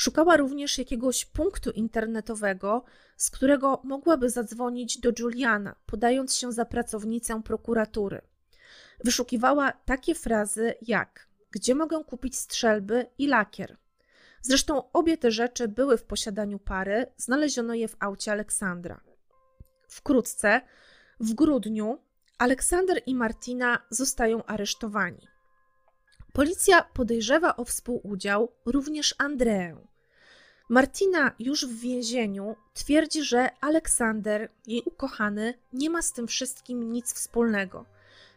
Szukała 0.00 0.36
również 0.36 0.78
jakiegoś 0.78 1.24
punktu 1.24 1.70
internetowego, 1.70 2.84
z 3.16 3.30
którego 3.30 3.80
mogłaby 3.84 4.30
zadzwonić 4.30 4.98
do 4.98 5.12
Juliana, 5.18 5.76
podając 5.86 6.36
się 6.36 6.52
za 6.52 6.64
pracownicę 6.64 7.42
prokuratury. 7.42 8.20
Wyszukiwała 9.04 9.72
takie 9.72 10.14
frazy 10.14 10.74
jak: 10.82 11.28
Gdzie 11.50 11.74
mogę 11.74 12.04
kupić 12.04 12.36
strzelby 12.36 13.06
i 13.18 13.26
lakier? 13.26 13.76
Zresztą 14.42 14.92
obie 14.92 15.18
te 15.18 15.30
rzeczy 15.30 15.68
były 15.68 15.98
w 15.98 16.04
posiadaniu 16.04 16.58
pary, 16.58 17.06
znaleziono 17.16 17.74
je 17.74 17.88
w 17.88 17.96
aucie 17.98 18.32
Aleksandra. 18.32 19.00
Wkrótce, 19.88 20.60
w 21.20 21.34
grudniu, 21.34 21.98
Aleksander 22.38 23.02
i 23.06 23.14
Martina 23.14 23.78
zostają 23.90 24.44
aresztowani. 24.44 25.29
Policja 26.32 26.82
podejrzewa 26.82 27.56
o 27.56 27.64
współudział 27.64 28.52
również 28.66 29.14
Andreę. 29.18 29.76
Martina 30.68 31.34
już 31.38 31.66
w 31.66 31.80
więzieniu 31.80 32.56
twierdzi, 32.74 33.22
że 33.22 33.50
Aleksander, 33.60 34.50
jej 34.66 34.82
ukochany, 34.86 35.54
nie 35.72 35.90
ma 35.90 36.02
z 36.02 36.12
tym 36.12 36.26
wszystkim 36.26 36.92
nic 36.92 37.12
wspólnego, 37.12 37.84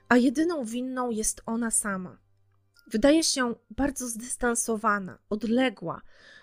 a 0.10 0.18
jedyną 0.18 0.66
winną 0.66 1.10
jest 1.10 1.42
ona 1.46 1.72
sama. 1.72 2.18
Wydaje 2.88 3.24
się 3.24 3.56
bardzo 3.70 4.08
zdystansowana, 4.08 5.20
odległa. 5.30 6.02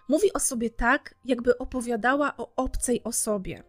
Mówi 0.09 0.33
o 0.33 0.41
sobie 0.41 0.71
tak, 0.71 1.15
jakby 1.25 1.59
opowiadała 1.59 2.37
o 2.37 2.53
obcej 2.57 3.03
osobie. 3.05 3.63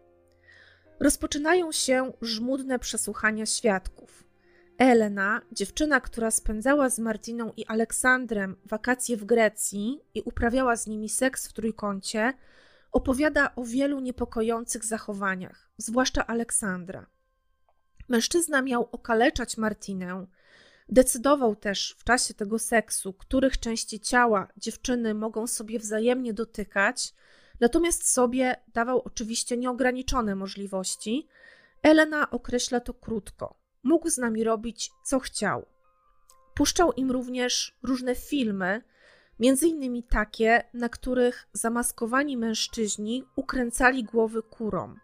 Rozpoczynają 1.00 1.72
się 1.72 2.12
żmudne 2.22 2.78
przesłuchania 2.78 3.46
świadków. 3.46 4.24
Elena, 4.82 5.42
dziewczyna, 5.52 6.00
która 6.00 6.30
spędzała 6.30 6.90
z 6.90 6.98
Martiną 6.98 7.52
i 7.56 7.66
Aleksandrem 7.66 8.56
wakacje 8.64 9.16
w 9.16 9.24
Grecji 9.24 10.00
i 10.14 10.22
uprawiała 10.22 10.76
z 10.76 10.86
nimi 10.86 11.08
seks 11.08 11.48
w 11.48 11.52
trójkącie, 11.52 12.32
opowiada 12.92 13.54
o 13.56 13.64
wielu 13.64 14.00
niepokojących 14.00 14.84
zachowaniach, 14.84 15.70
zwłaszcza 15.76 16.26
Aleksandra. 16.26 17.06
Mężczyzna 18.08 18.62
miał 18.62 18.88
okaleczać 18.92 19.56
Martinę, 19.56 20.26
decydował 20.88 21.56
też 21.56 21.96
w 21.98 22.04
czasie 22.04 22.34
tego 22.34 22.58
seksu, 22.58 23.12
których 23.12 23.60
części 23.60 24.00
ciała 24.00 24.48
dziewczyny 24.56 25.14
mogą 25.14 25.46
sobie 25.46 25.78
wzajemnie 25.78 26.34
dotykać, 26.34 27.14
natomiast 27.60 28.12
sobie 28.12 28.56
dawał 28.74 29.02
oczywiście 29.02 29.56
nieograniczone 29.56 30.34
możliwości. 30.34 31.28
Elena 31.82 32.30
określa 32.30 32.80
to 32.80 32.94
krótko 32.94 33.61
mógł 33.82 34.10
z 34.10 34.18
nami 34.18 34.44
robić 34.44 34.90
co 35.04 35.18
chciał. 35.18 35.66
Puszczał 36.54 36.92
im 36.92 37.10
również 37.10 37.78
różne 37.82 38.14
filmy, 38.14 38.82
między 39.38 39.68
innymi 39.68 40.02
takie, 40.02 40.64
na 40.74 40.88
których 40.88 41.48
zamaskowani 41.52 42.36
mężczyźni 42.36 43.24
ukręcali 43.36 44.04
głowy 44.04 44.42
kurom. 44.42 45.00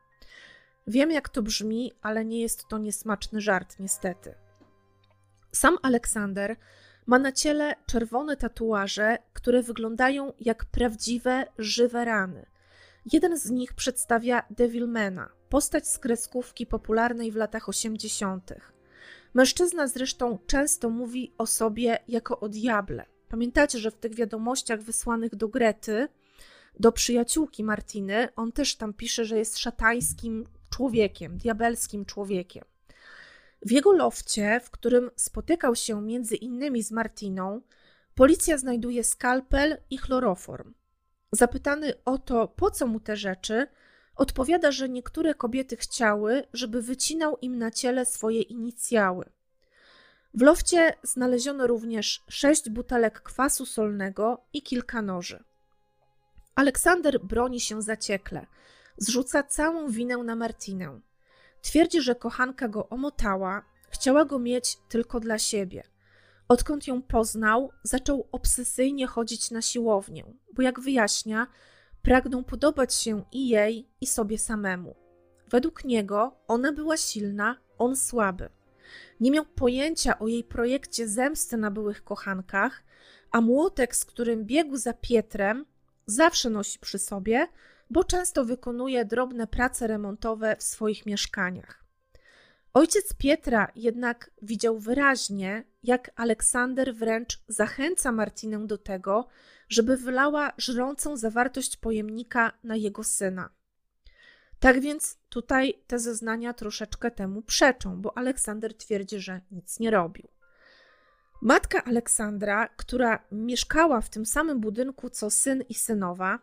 Wiem, 0.87 1.11
jak 1.11 1.29
to 1.29 1.43
brzmi, 1.43 1.93
ale 2.03 2.25
nie 2.25 2.41
jest 2.41 2.69
to 2.69 2.79
niesmaczny 2.79 3.41
żart, 3.41 3.77
niestety. 3.79 4.35
Sam 5.53 5.79
Aleksander 5.83 6.57
ma 7.07 7.19
na 7.19 7.33
ciele 7.33 7.75
czerwone 7.87 8.37
tatuaże, 8.37 9.19
które 9.33 9.63
wyglądają 9.63 10.33
jak 10.41 10.65
prawdziwe, 10.65 11.47
żywe 11.59 12.05
rany. 12.05 12.47
Jeden 13.13 13.39
z 13.39 13.51
nich 13.51 13.75
przedstawia 13.75 14.43
Devilmana, 14.51 15.29
postać 15.49 15.89
z 15.89 15.99
kreskówki 15.99 16.67
popularnej 16.67 17.33
w 17.33 17.37
latach 17.37 17.69
80. 17.69 18.55
Mężczyzna 19.35 19.87
zresztą 19.87 20.39
często 20.47 20.91
mówi 20.91 21.35
o 21.39 21.47
sobie 21.47 21.99
jako 22.09 22.41
o 22.41 22.49
diable. 22.49 23.07
Pamiętacie, 23.29 23.79
że 23.79 23.91
w 23.91 23.97
tych 23.97 24.15
wiadomościach 24.15 24.83
wysłanych 24.83 25.35
do 25.35 25.49
Grety, 25.49 26.09
do 26.81 26.93
przyjaciółki 26.93 27.65
Martiny, 27.65 28.29
on 28.37 28.53
też 28.53 28.77
tam 28.77 28.95
pisze, 28.95 29.25
że 29.25 29.39
jest 29.39 29.59
szatańskim 29.59 30.47
człowiekiem, 30.71 31.39
diabelskim 31.39 32.05
człowiekiem. 32.05 32.65
W 33.63 33.71
jego 33.71 33.93
lofcie, 33.93 34.61
w 34.65 34.71
którym 34.71 35.11
spotykał 35.17 35.75
się 35.75 36.03
między 36.03 36.37
innymi 36.37 36.83
z 36.83 36.91
Martiną, 36.91 37.61
policja 38.15 38.59
znajduje 38.59 39.05
skalpel 39.05 39.79
i 39.91 39.99
chloroform. 39.99 40.75
Zapytany 41.33 41.93
o 42.05 42.19
to, 42.19 42.49
po 42.49 42.71
co 42.71 42.87
mu 42.87 43.01
te 43.01 43.17
rzeczy, 43.17 43.67
Odpowiada, 44.19 44.73
że 44.73 44.89
niektóre 44.89 45.35
kobiety 45.35 45.77
chciały, 45.77 46.45
żeby 46.53 46.83
wycinał 46.83 47.39
im 47.41 47.59
na 47.59 47.71
ciele 47.71 48.07
swoje 48.07 48.43
inicjały. 48.43 49.25
W 50.35 50.43
lofcie 50.43 50.95
znaleziono 51.03 51.67
również 51.67 52.25
sześć 52.29 52.71
butelek 52.71 53.21
kwasu 53.21 53.67
solnego 53.67 54.45
i 54.53 54.63
kilka 54.63 55.03
noży. 55.03 55.45
Aleksander 56.55 57.21
broni 57.21 57.61
się 57.61 57.83
zaciekle. 57.83 58.47
Zrzuca 58.97 59.43
całą 59.43 59.89
winę 59.89 60.17
na 60.17 60.37
Martinę. 60.37 61.01
Twierdzi, 61.63 62.01
że 62.03 62.15
kochanka 62.15 62.69
go 62.69 62.89
omotała, 62.89 63.65
chciała 63.91 64.25
go 64.25 64.39
mieć 64.39 64.79
tylko 64.89 65.21
dla 65.21 65.39
siebie. 65.39 65.83
Odkąd 66.49 66.87
ją 66.87 67.03
poznał, 67.03 67.73
zaczął 67.83 68.29
obsesyjnie 68.33 69.07
chodzić 69.07 69.51
na 69.51 69.63
siłownię, 69.63 70.25
bo 70.53 70.63
jak 70.63 70.81
wyjaśnia, 70.81 71.47
Pragną 72.03 72.45
podobać 72.45 72.95
się 72.95 73.25
i 73.33 73.49
jej, 73.49 73.89
i 74.01 74.07
sobie 74.07 74.39
samemu. 74.39 74.95
Według 75.51 75.85
niego 75.85 76.37
ona 76.49 76.73
była 76.73 76.97
silna, 76.97 77.57
on 77.79 77.97
słaby. 77.97 78.49
Nie 79.21 79.31
miał 79.31 79.45
pojęcia 79.45 80.19
o 80.19 80.29
jej 80.29 80.45
projekcie 80.45 81.09
zemsty 81.09 81.57
na 81.57 81.71
byłych 81.71 82.05
kochankach, 82.05 82.83
a 83.31 83.41
młotek, 83.41 83.97
z 83.97 84.05
którym 84.05 84.45
biegł 84.45 84.77
za 84.77 84.93
Pietrem, 84.93 85.67
zawsze 86.07 86.51
nosi 86.51 86.79
przy 86.79 86.99
sobie, 86.99 87.49
bo 87.91 88.05
często 88.05 88.45
wykonuje 88.45 89.05
drobne 89.05 89.47
prace 89.47 89.87
remontowe 89.87 90.57
w 90.57 90.63
swoich 90.63 91.07
mieszkaniach. 91.07 91.85
Ojciec 92.75 93.15
Pietra 93.15 93.73
jednak 93.77 94.31
widział 94.43 94.79
wyraźnie, 94.79 95.65
jak 95.83 96.11
Aleksander 96.17 96.95
wręcz 96.95 97.43
zachęca 97.49 98.13
Martinę 98.13 98.67
do 98.67 98.79
tego, 98.79 99.29
żeby 99.69 99.97
wylała 99.97 100.53
żrącą 100.59 101.17
zawartość 101.17 101.77
pojemnika 101.77 102.53
na 102.65 102.77
jego 102.77 103.05
syna. 103.05 103.51
Tak 104.61 104.81
więc 104.81 105.19
tutaj 105.29 105.75
te 105.87 105.99
zeznania 105.99 106.55
troszeczkę 106.55 107.11
temu 107.11 107.43
przeczą, 107.43 108.03
bo 108.03 108.19
Aleksander 108.19 108.75
twierdzi, 108.75 109.21
że 109.21 109.41
nic 109.51 109.81
nie 109.81 109.91
robił. 109.91 110.29
Matka 111.43 111.85
Aleksandra, 111.85 112.69
która 112.69 113.25
mieszkała 113.33 114.01
w 114.01 114.11
tym 114.11 114.27
samym 114.27 114.61
budynku 114.61 115.11
co 115.11 115.31
syn 115.31 115.65
i 115.69 115.75
synowa, 115.75 116.39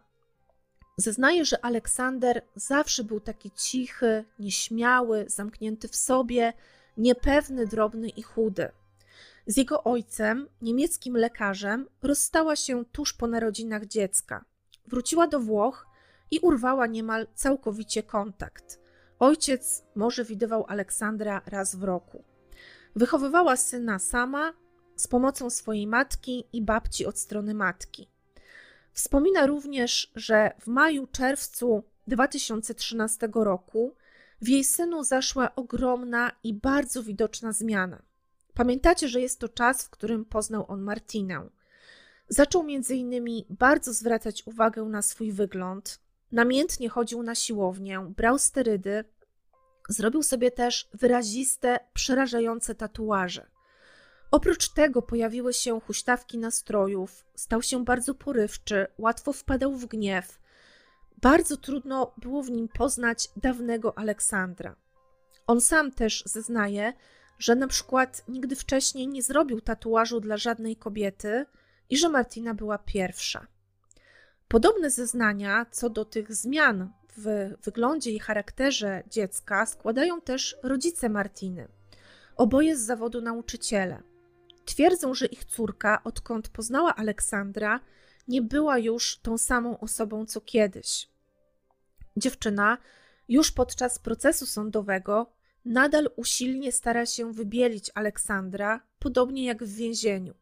zeznaje, 0.97 1.45
że 1.45 1.65
Aleksander 1.65 2.41
zawsze 2.55 3.03
był 3.03 3.19
taki 3.19 3.51
cichy, 3.51 4.25
nieśmiały, 4.39 5.25
zamknięty 5.27 5.87
w 5.87 5.95
sobie, 5.95 6.53
niepewny, 6.97 7.67
drobny 7.67 8.09
i 8.09 8.21
chudy. 8.21 8.69
Z 9.47 9.57
jego 9.57 9.83
ojcem, 9.83 10.47
niemieckim 10.61 11.17
lekarzem, 11.17 11.87
rozstała 12.01 12.55
się 12.55 12.85
tuż 12.85 13.13
po 13.13 13.27
narodzinach 13.27 13.85
dziecka. 13.85 14.45
Wróciła 14.87 15.27
do 15.27 15.39
Włoch 15.39 15.87
i 16.31 16.39
urwała 16.39 16.87
niemal 16.87 17.27
całkowicie 17.35 18.03
kontakt. 18.03 18.79
Ojciec 19.19 19.83
może 19.95 20.25
widywał 20.25 20.65
Aleksandra 20.67 21.41
raz 21.45 21.75
w 21.75 21.83
roku. 21.83 22.23
Wychowywała 22.95 23.55
syna 23.55 23.99
sama 23.99 24.53
z 24.95 25.07
pomocą 25.07 25.49
swojej 25.49 25.87
matki 25.87 26.47
i 26.53 26.61
babci 26.61 27.05
od 27.05 27.19
strony 27.19 27.53
matki. 27.53 28.09
Wspomina 28.93 29.45
również, 29.45 30.11
że 30.15 30.51
w 30.59 30.67
maju-czerwcu 30.67 31.83
2013 32.07 33.29
roku 33.33 33.95
w 34.41 34.47
jej 34.47 34.63
synu 34.63 35.03
zaszła 35.03 35.55
ogromna 35.55 36.31
i 36.43 36.53
bardzo 36.53 37.03
widoczna 37.03 37.51
zmiana. 37.51 38.01
Pamiętacie, 38.55 39.07
że 39.07 39.21
jest 39.21 39.39
to 39.39 39.49
czas, 39.49 39.83
w 39.83 39.89
którym 39.89 40.25
poznał 40.25 40.65
on 40.67 40.81
Martinę. 40.81 41.49
Zaczął 42.29 42.63
między 42.63 42.95
innymi 42.95 43.45
bardzo 43.49 43.93
zwracać 43.93 44.43
uwagę 44.45 44.83
na 44.83 45.01
swój 45.01 45.31
wygląd, 45.31 45.99
namiętnie 46.31 46.89
chodził 46.89 47.23
na 47.23 47.35
siłownię, 47.35 48.13
brał 48.17 48.39
sterydy, 48.39 49.03
zrobił 49.89 50.23
sobie 50.23 50.51
też 50.51 50.89
wyraziste, 50.93 51.79
przerażające 51.93 52.75
tatuaże. 52.75 53.47
Oprócz 54.31 54.69
tego 54.69 55.01
pojawiły 55.01 55.53
się 55.53 55.81
huśtawki 55.81 56.37
nastrojów, 56.37 57.25
stał 57.35 57.61
się 57.61 57.83
bardzo 57.85 58.13
porywczy, 58.13 58.87
łatwo 58.97 59.33
wpadał 59.33 59.75
w 59.75 59.85
gniew. 59.85 60.39
Bardzo 61.21 61.57
trudno 61.57 62.13
było 62.17 62.43
w 62.43 62.51
nim 62.51 62.67
poznać 62.67 63.29
dawnego 63.35 63.97
Aleksandra. 63.97 64.75
On 65.47 65.61
sam 65.61 65.91
też 65.91 66.23
zeznaje, 66.25 66.93
że 67.39 67.55
na 67.55 67.67
przykład 67.67 68.23
nigdy 68.27 68.55
wcześniej 68.55 69.07
nie 69.07 69.23
zrobił 69.23 69.61
tatuażu 69.61 70.19
dla 70.19 70.37
żadnej 70.37 70.75
kobiety 70.75 71.45
i 71.89 71.97
że 71.97 72.09
Martina 72.09 72.53
była 72.53 72.77
pierwsza. 72.77 73.47
Podobne 74.47 74.91
zeznania 74.91 75.65
co 75.71 75.89
do 75.89 76.05
tych 76.05 76.35
zmian 76.35 76.91
w 77.17 77.53
wyglądzie 77.63 78.11
i 78.11 78.19
charakterze 78.19 79.03
dziecka 79.09 79.65
składają 79.65 80.21
też 80.21 80.57
rodzice 80.63 81.09
Martiny, 81.09 81.67
oboje 82.35 82.77
z 82.77 82.81
zawodu 82.81 83.21
nauczyciele. 83.21 84.01
Twierdzą, 84.65 85.13
że 85.13 85.25
ich 85.25 85.45
córka, 85.45 86.03
odkąd 86.03 86.49
poznała 86.49 86.95
Aleksandra, 86.95 87.79
nie 88.27 88.41
była 88.41 88.77
już 88.77 89.19
tą 89.19 89.37
samą 89.37 89.79
osobą 89.79 90.25
co 90.25 90.41
kiedyś. 90.41 91.09
Dziewczyna 92.17 92.77
już 93.29 93.51
podczas 93.51 93.99
procesu 93.99 94.45
sądowego 94.45 95.34
nadal 95.65 96.09
usilnie 96.15 96.71
stara 96.71 97.05
się 97.05 97.33
wybielić 97.33 97.91
Aleksandra, 97.95 98.81
podobnie 98.99 99.45
jak 99.45 99.63
w 99.63 99.75
więzieniu. 99.75 100.33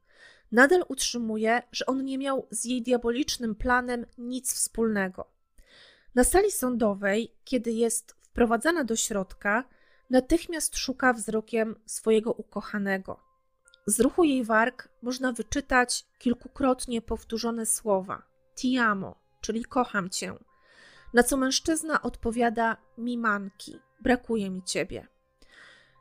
Nadal 0.51 0.85
utrzymuje, 0.87 1.61
że 1.71 1.85
on 1.85 2.05
nie 2.05 2.17
miał 2.17 2.47
z 2.51 2.65
jej 2.65 2.81
diabolicznym 2.81 3.55
planem 3.55 4.05
nic 4.17 4.53
wspólnego. 4.53 5.31
Na 6.15 6.23
sali 6.23 6.51
sądowej, 6.51 7.35
kiedy 7.43 7.71
jest 7.71 8.15
wprowadzana 8.21 8.83
do 8.83 8.95
środka, 8.95 9.63
natychmiast 10.09 10.77
szuka 10.77 11.13
wzrokiem 11.13 11.75
swojego 11.85 12.31
ukochanego. 12.33 13.19
Z 13.85 13.99
ruchu 13.99 14.23
jej 14.23 14.43
warg 14.43 14.89
można 15.01 15.31
wyczytać 15.31 16.05
kilkukrotnie 16.19 17.01
powtórzone 17.01 17.65
słowa: 17.65 18.23
Ti 18.55 18.77
amo, 18.77 19.15
czyli 19.41 19.65
kocham 19.65 20.09
cię. 20.09 20.33
Na 21.13 21.23
co 21.23 21.37
mężczyzna 21.37 22.01
odpowiada: 22.01 22.77
Mi 22.97 23.17
manki, 23.17 23.79
brakuje 24.01 24.49
mi 24.49 24.63
ciebie. 24.63 25.12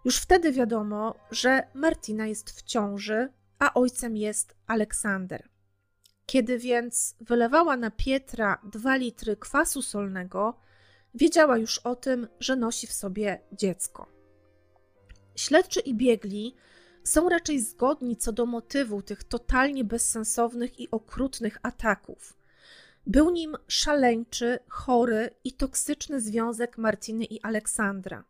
Już 0.05 0.17
wtedy 0.17 0.53
wiadomo, 0.53 1.15
że 1.31 1.67
Martina 1.75 2.27
jest 2.27 2.51
w 2.51 2.63
ciąży, 2.63 3.29
a 3.59 3.75
ojcem 3.75 4.17
jest 4.17 4.55
Aleksander. 4.67 5.49
Kiedy 6.27 6.59
więc 6.59 7.17
wylewała 7.21 7.77
na 7.77 7.91
Pietra 7.91 8.61
dwa 8.65 8.97
litry 8.97 9.37
kwasu 9.37 9.83
solnego, 9.83 10.61
wiedziała 11.15 11.59
już 11.59 11.79
o 11.79 11.97
tym, 11.97 12.29
że 12.41 12.57
nosi 12.57 12.87
w 12.87 12.93
sobie 12.93 13.41
dziecko. 13.53 14.07
Śledczy 15.37 15.81
i 15.81 15.95
biegli 15.95 16.57
są 17.05 17.29
raczej 17.29 17.61
zgodni 17.61 18.17
co 18.17 18.33
do 18.33 18.47
motywu 18.47 19.03
tych 19.03 19.25
totalnie 19.25 19.85
bezsensownych 19.85 20.81
i 20.81 20.91
okrutnych 20.91 21.59
ataków. 21.63 22.39
Był 23.07 23.31
nim 23.31 23.57
szaleńczy, 23.69 24.59
chory 24.69 25.31
i 25.45 25.53
toksyczny 25.53 26.21
związek 26.21 26.79
Martiny 26.79 27.25
i 27.25 27.41
Aleksandra. 27.41 28.25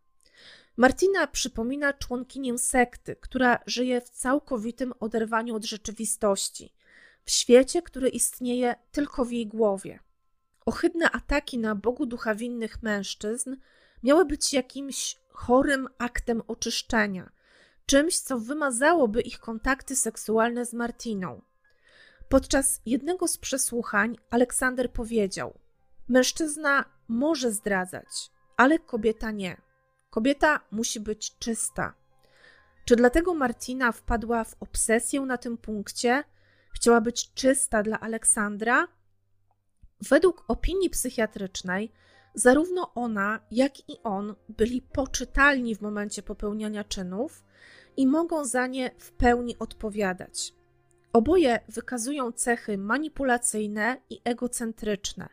Martina 0.76 1.26
przypomina 1.26 1.92
członkinię 1.92 2.58
sekty, 2.58 3.16
która 3.16 3.58
żyje 3.66 4.00
w 4.00 4.10
całkowitym 4.10 4.92
oderwaniu 5.00 5.56
od 5.56 5.64
rzeczywistości, 5.64 6.72
w 7.24 7.30
świecie, 7.30 7.82
który 7.82 8.08
istnieje 8.08 8.74
tylko 8.92 9.24
w 9.24 9.32
jej 9.32 9.46
głowie. 9.46 9.98
Ohydne 10.66 11.10
ataki 11.10 11.58
na 11.58 11.74
Bogu 11.74 12.06
ducha 12.06 12.34
winnych 12.34 12.82
mężczyzn 12.82 13.56
miały 14.02 14.24
być 14.24 14.52
jakimś 14.52 15.18
chorym 15.30 15.88
aktem 15.98 16.42
oczyszczenia, 16.46 17.30
czymś, 17.86 18.18
co 18.18 18.38
wymazałoby 18.38 19.20
ich 19.20 19.38
kontakty 19.38 19.96
seksualne 19.96 20.66
z 20.66 20.72
Martiną. 20.72 21.42
Podczas 22.28 22.80
jednego 22.86 23.28
z 23.28 23.38
przesłuchań 23.38 24.16
Aleksander 24.30 24.92
powiedział: 24.92 25.58
Mężczyzna 26.08 26.84
może 27.08 27.50
zdradzać, 27.52 28.30
ale 28.56 28.78
kobieta 28.78 29.30
nie. 29.30 29.71
Kobieta 30.12 30.60
musi 30.70 31.00
być 31.00 31.38
czysta. 31.38 31.94
Czy 32.84 32.96
dlatego 32.96 33.34
Martina 33.34 33.92
wpadła 33.92 34.44
w 34.44 34.56
obsesję 34.60 35.20
na 35.20 35.38
tym 35.38 35.58
punkcie? 35.58 36.24
Chciała 36.74 37.00
być 37.00 37.34
czysta 37.34 37.82
dla 37.82 38.00
Aleksandra? 38.00 38.88
Według 40.08 40.44
opinii 40.48 40.90
psychiatrycznej, 40.90 41.92
zarówno 42.34 42.94
ona, 42.94 43.40
jak 43.50 43.88
i 43.88 44.02
on 44.02 44.34
byli 44.48 44.82
poczytalni 44.82 45.76
w 45.76 45.80
momencie 45.80 46.22
popełniania 46.22 46.84
czynów 46.84 47.44
i 47.96 48.06
mogą 48.06 48.44
za 48.44 48.66
nie 48.66 48.90
w 48.98 49.12
pełni 49.12 49.58
odpowiadać. 49.58 50.54
Oboje 51.12 51.60
wykazują 51.68 52.32
cechy 52.32 52.78
manipulacyjne 52.78 54.00
i 54.10 54.20
egocentryczne. 54.24 55.28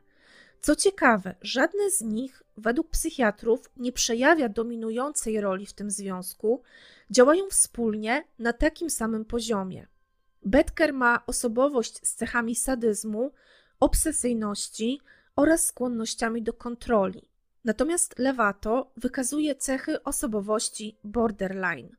Co 0.61 0.75
ciekawe, 0.75 1.35
żadne 1.41 1.91
z 1.91 2.01
nich, 2.01 2.43
według 2.57 2.89
psychiatrów, 2.89 3.69
nie 3.77 3.91
przejawia 3.91 4.49
dominującej 4.49 5.41
roli 5.41 5.65
w 5.65 5.73
tym 5.73 5.91
związku, 5.91 6.61
działają 7.11 7.49
wspólnie 7.49 8.23
na 8.39 8.53
takim 8.53 8.89
samym 8.89 9.25
poziomie. 9.25 9.87
Betker 10.45 10.93
ma 10.93 11.25
osobowość 11.27 12.07
z 12.07 12.13
cechami 12.13 12.55
sadyzmu, 12.55 13.31
obsesyjności 13.79 15.01
oraz 15.35 15.65
skłonnościami 15.65 16.43
do 16.43 16.53
kontroli. 16.53 17.29
Natomiast 17.65 18.19
Lewato 18.19 18.91
wykazuje 18.97 19.55
cechy 19.55 20.03
osobowości 20.03 20.97
borderline. 21.03 21.95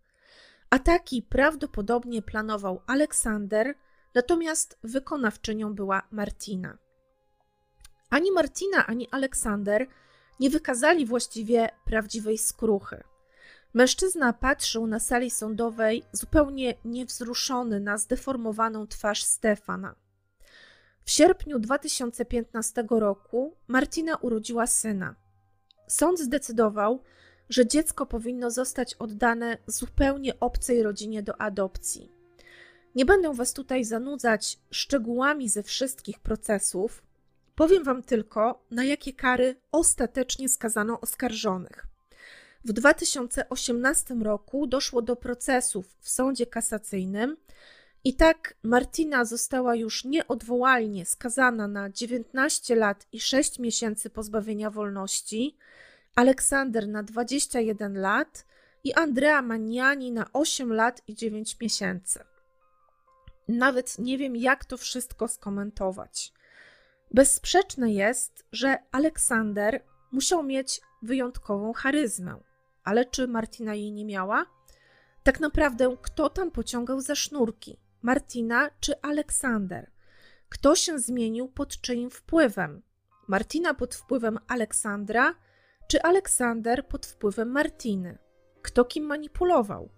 Ataki 0.70 1.22
prawdopodobnie 1.22 2.22
planował 2.22 2.82
Aleksander, 2.86 3.74
natomiast 4.14 4.78
wykonawczynią 4.82 5.74
była 5.74 6.02
Martina. 6.10 6.78
Ani 8.10 8.32
Martina, 8.32 8.86
ani 8.86 9.08
Aleksander 9.10 9.86
nie 10.40 10.50
wykazali 10.50 11.06
właściwie 11.06 11.68
prawdziwej 11.84 12.38
skruchy. 12.38 13.02
Mężczyzna 13.74 14.32
patrzył 14.32 14.86
na 14.86 15.00
sali 15.00 15.30
sądowej 15.30 16.02
zupełnie 16.12 16.74
niewzruszony 16.84 17.80
na 17.80 17.98
zdeformowaną 17.98 18.86
twarz 18.86 19.24
Stefana. 19.24 19.94
W 21.04 21.10
sierpniu 21.10 21.58
2015 21.58 22.84
roku 22.90 23.56
Martina 23.68 24.16
urodziła 24.16 24.66
syna. 24.66 25.14
Sąd 25.88 26.20
zdecydował, 26.20 27.02
że 27.48 27.66
dziecko 27.66 28.06
powinno 28.06 28.50
zostać 28.50 28.94
oddane 28.94 29.58
zupełnie 29.66 30.40
obcej 30.40 30.82
rodzinie 30.82 31.22
do 31.22 31.40
adopcji. 31.40 32.12
Nie 32.94 33.04
będę 33.04 33.34
Was 33.34 33.52
tutaj 33.52 33.84
zanudzać 33.84 34.58
szczegółami 34.70 35.48
ze 35.48 35.62
wszystkich 35.62 36.18
procesów, 36.18 37.02
powiem 37.60 37.84
Wam 37.84 38.02
tylko, 38.02 38.64
na 38.70 38.84
jakie 38.84 39.12
kary 39.12 39.56
ostatecznie 39.72 40.48
skazano 40.48 41.00
oskarżonych. 41.00 41.86
W 42.64 42.72
2018 42.72 44.14
roku 44.14 44.66
doszło 44.66 45.02
do 45.02 45.16
procesów 45.16 45.86
w 46.00 46.08
sądzie 46.08 46.46
kasacyjnym 46.46 47.36
i 48.04 48.14
tak 48.14 48.54
Martina 48.62 49.24
została 49.24 49.74
już 49.74 50.04
nieodwołalnie 50.04 51.06
skazana 51.06 51.68
na 51.68 51.90
19 51.90 52.76
lat 52.76 53.06
i 53.12 53.20
6 53.20 53.58
miesięcy 53.58 54.10
pozbawienia 54.10 54.70
wolności, 54.70 55.56
Aleksander 56.14 56.88
na 56.88 57.02
21 57.02 58.00
lat 58.00 58.46
i 58.84 58.94
Andrea 58.94 59.42
Magnani 59.42 60.12
na 60.12 60.26
8 60.32 60.72
lat 60.72 61.02
i 61.08 61.14
9 61.14 61.60
miesięcy. 61.60 62.20
Nawet 63.48 63.98
nie 63.98 64.18
wiem, 64.18 64.36
jak 64.36 64.64
to 64.64 64.76
wszystko 64.76 65.28
skomentować. 65.28 66.32
Bezsprzeczne 67.14 67.92
jest, 67.92 68.46
że 68.52 68.78
Aleksander 68.92 69.82
musiał 70.12 70.42
mieć 70.42 70.80
wyjątkową 71.02 71.72
charyzmę, 71.72 72.40
ale 72.84 73.04
czy 73.04 73.28
Martina 73.28 73.74
jej 73.74 73.92
nie 73.92 74.04
miała? 74.04 74.46
Tak 75.22 75.40
naprawdę, 75.40 75.96
kto 76.02 76.30
tam 76.30 76.50
pociągał 76.50 77.00
za 77.00 77.14
sznurki? 77.14 77.80
Martina 78.02 78.70
czy 78.80 79.00
Aleksander? 79.00 79.90
Kto 80.48 80.76
się 80.76 80.98
zmienił 80.98 81.48
pod 81.48 81.80
czyim 81.80 82.10
wpływem? 82.10 82.82
Martina 83.28 83.74
pod 83.74 83.94
wpływem 83.94 84.38
Aleksandra, 84.48 85.34
czy 85.88 86.02
Aleksander 86.02 86.86
pod 86.86 87.06
wpływem 87.06 87.50
Martiny? 87.50 88.18
Kto 88.62 88.84
kim 88.84 89.04
manipulował? 89.04 89.88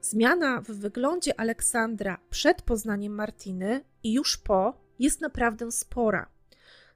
Zmiana 0.00 0.60
w 0.60 0.70
wyglądzie 0.70 1.40
Aleksandra 1.40 2.18
przed 2.30 2.62
poznaniem 2.62 3.14
Martiny 3.14 3.84
i 4.02 4.12
już 4.12 4.36
po 4.36 4.82
jest 4.98 5.20
naprawdę 5.20 5.72
spora. 5.72 6.31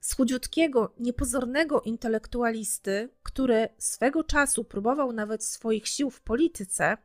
Z 0.06 0.14
chudziutkiego, 0.14 0.94
niepozornego 0.98 1.80
intelektualisty, 1.80 3.08
który 3.22 3.68
swego 3.78 4.24
czasu 4.24 4.64
próbował 4.64 5.12
nawet 5.12 5.44
swoich 5.44 5.88
sił 5.88 6.10
w 6.10 6.20
polityce, 6.20 6.96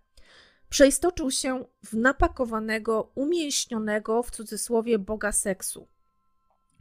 przeistoczył 0.70 1.32
się 1.32 1.66
w 1.86 1.93
napakowanego, 1.93 3.12
umięśnionego 3.16 4.24
w 4.24 4.32
cudzysłowie 4.32 4.99
boga 4.99 5.32
seksu. 5.32 5.88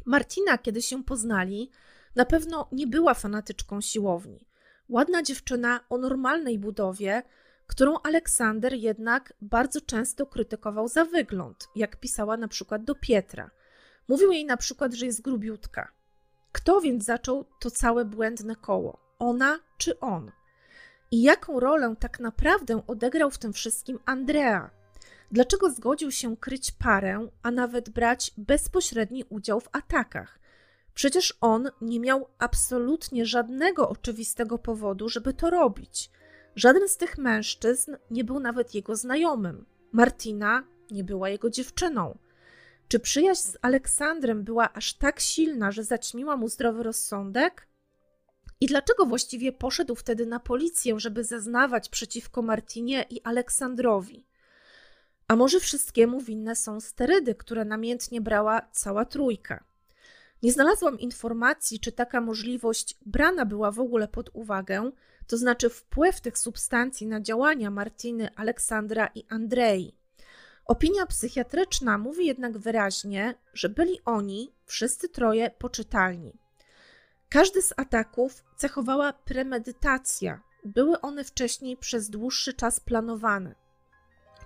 Martina, 0.07 0.59
kiedy 0.59 0.83
się 0.83 1.05
poznali, 1.05 1.71
na 2.17 2.25
pewno 2.25 2.69
nie 2.73 2.87
była 2.87 3.15
fanatyczką 3.15 3.81
siłowni. 3.81 4.47
Ładna 4.89 5.23
dziewczyna 5.23 5.81
o 5.91 5.99
normalnej 5.99 6.59
budowie, 6.59 7.23
którą 7.67 7.99
Aleksander 8.03 8.75
jednak 8.75 9.33
bardzo 9.41 9.81
często 9.81 10.27
krytykował 10.27 10.89
za 10.89 11.05
wygląd, 11.05 11.69
jak 11.77 12.01
pisała 12.01 12.37
na 12.37 12.49
przykład 12.49 12.85
do 12.85 12.95
Pietra. 12.95 13.51
Mówił 14.09 14.33
jej 14.33 14.45
na 14.45 14.57
przykład, 14.57 14.95
że 14.95 15.07
jest 15.07 15.23
grubiutka. 15.23 16.00
Kto 16.53 16.81
więc 16.81 17.05
zaczął 17.05 17.45
to 17.61 17.71
całe 17.71 18.05
błędne 18.05 18.57
koło? 18.57 18.99
Ona 19.19 19.59
czy 19.79 20.01
on? 20.01 20.31
I 21.11 21.23
jaką 21.23 21.61
rolę 21.61 21.95
tak 22.01 22.21
naprawdę 22.21 22.83
odegrał 22.87 23.31
w 23.31 23.39
tym 23.39 23.53
wszystkim 23.53 23.99
Andrea? 24.07 24.71
Dlaczego 25.33 25.71
zgodził 25.71 26.11
się 26.11 26.37
kryć 26.37 26.73
parę, 26.73 27.29
a 27.43 27.51
nawet 27.51 27.91
brać 27.91 28.33
bezpośredni 28.37 29.25
udział 29.29 29.61
w 29.61 29.69
atakach? 29.73 30.41
Przecież 30.95 31.39
on 31.41 31.71
nie 31.81 32.01
miał 32.01 32.29
absolutnie 32.39 33.27
żadnego 33.27 33.89
oczywistego 33.89 34.59
powodu, 34.59 35.09
żeby 35.09 35.35
to 35.35 35.51
robić. 35.51 36.11
Żaden 36.57 36.89
z 36.89 36.97
tych 36.97 37.19
mężczyzn 37.19 37.97
nie 38.11 38.25
był 38.25 38.41
nawet 38.41 38.75
jego 38.75 38.97
znajomym. 38.97 39.67
Martina 39.93 40.65
nie 40.91 41.05
była 41.05 41.29
jego 41.29 41.51
dziewczyną. 41.51 42.19
Czy 42.91 43.01
przyjaźń 43.01 43.41
z 43.41 43.57
Aleksandrem 43.63 44.45
była 44.45 44.73
aż 44.73 44.95
tak 44.95 45.21
silna, 45.21 45.73
że 45.73 45.85
zaćmiła 45.85 46.37
mu 46.37 46.49
zdrowy 46.49 46.83
rozsądek? 46.83 47.69
I 48.61 48.67
dlaczego 48.67 49.07
właściwie 49.07 49.53
poszedł 49.53 49.95
wtedy 49.95 50.27
na 50.27 50.41
policję, 50.41 51.01
żeby 51.01 51.25
zeznawać 51.25 51.89
przeciwko 51.89 52.43
Martinie 52.43 53.07
i 53.11 53.23
Aleksandrowi? 53.23 54.27
A 55.29 55.37
może 55.37 55.61
wszystkiemu 55.61 56.21
winne 56.21 56.57
są 56.57 56.81
sterydy, 56.81 57.35
które 57.35 57.65
namiętnie 57.65 58.21
brała 58.21 58.69
cała 58.73 59.05
trójka? 59.05 59.65
Nie 60.43 60.53
znalazłam 60.53 61.01
informacji, 61.01 61.81
czy 61.81 61.93
taka 61.93 62.21
możliwość 62.21 62.99
brana 63.07 63.47
była 63.47 63.71
w 63.71 63.81
ogóle 63.81 64.09
pod 64.09 64.31
uwagę, 64.33 64.91
to 65.27 65.37
znaczy 65.37 65.69
wpływ 65.69 66.21
tych 66.21 66.39
substancji 66.39 67.07
na 67.07 67.21
działania 67.21 67.71
Martiny, 67.71 68.35
Aleksandra 68.37 69.11
i 69.15 69.25
Andrei. 69.29 70.00
Opinia 70.71 71.07
psychiatryczna 71.07 71.99
mówi 71.99 72.27
jednak 72.27 72.59
wyraźnie, 72.59 73.35
że 73.55 73.69
byli 73.69 74.01
oni, 74.05 74.53
wszyscy 74.67 75.09
troje, 75.09 75.51
poczytalni. 75.51 76.39
Każdy 77.29 77.63
z 77.63 77.73
ataków 77.77 78.45
cechowała 78.57 79.13
premedytacja, 79.13 80.41
były 80.65 81.01
one 81.01 81.25
wcześniej 81.25 81.77
przez 81.77 82.11
dłuższy 82.11 82.55
czas 82.55 82.81
planowane. 82.81 83.55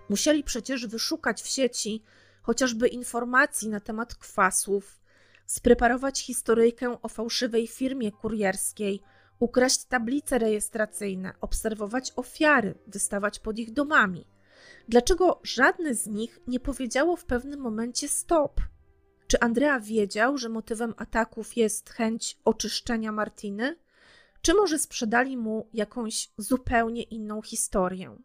Musieli 0.08 0.44
przecież 0.44 0.86
wyszukać 0.86 1.42
w 1.42 1.46
sieci 1.46 2.02
chociażby 2.42 2.88
informacji 2.88 3.68
na 3.68 3.80
temat 3.80 4.14
kwasów, 4.14 5.00
spreparować 5.46 6.20
historyjkę 6.20 7.02
o 7.02 7.08
fałszywej 7.08 7.66
firmie 7.66 8.12
kurierskiej, 8.12 9.02
ukraść 9.38 9.84
tablice 9.84 10.38
rejestracyjne, 10.38 11.32
obserwować 11.40 12.12
ofiary, 12.16 12.74
wystawać 12.86 13.38
pod 13.38 13.58
ich 13.58 13.72
domami. 13.72 14.33
Dlaczego 14.88 15.40
żadne 15.42 15.94
z 15.94 16.06
nich 16.06 16.40
nie 16.46 16.60
powiedziało 16.60 17.16
w 17.16 17.24
pewnym 17.24 17.60
momencie 17.60 18.08
stop? 18.08 18.60
Czy 19.26 19.40
Andrea 19.40 19.80
wiedział, 19.80 20.38
że 20.38 20.48
motywem 20.48 20.94
ataków 20.96 21.56
jest 21.56 21.90
chęć 21.90 22.38
oczyszczenia 22.44 23.12
Martiny? 23.12 23.76
Czy 24.42 24.54
może 24.54 24.78
sprzedali 24.78 25.36
mu 25.36 25.68
jakąś 25.72 26.30
zupełnie 26.38 27.02
inną 27.02 27.42
historię? 27.42 28.16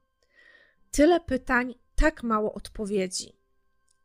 Tyle 0.91 1.19
pytań, 1.19 1.75
tak 1.95 2.23
mało 2.23 2.53
odpowiedzi. 2.53 3.39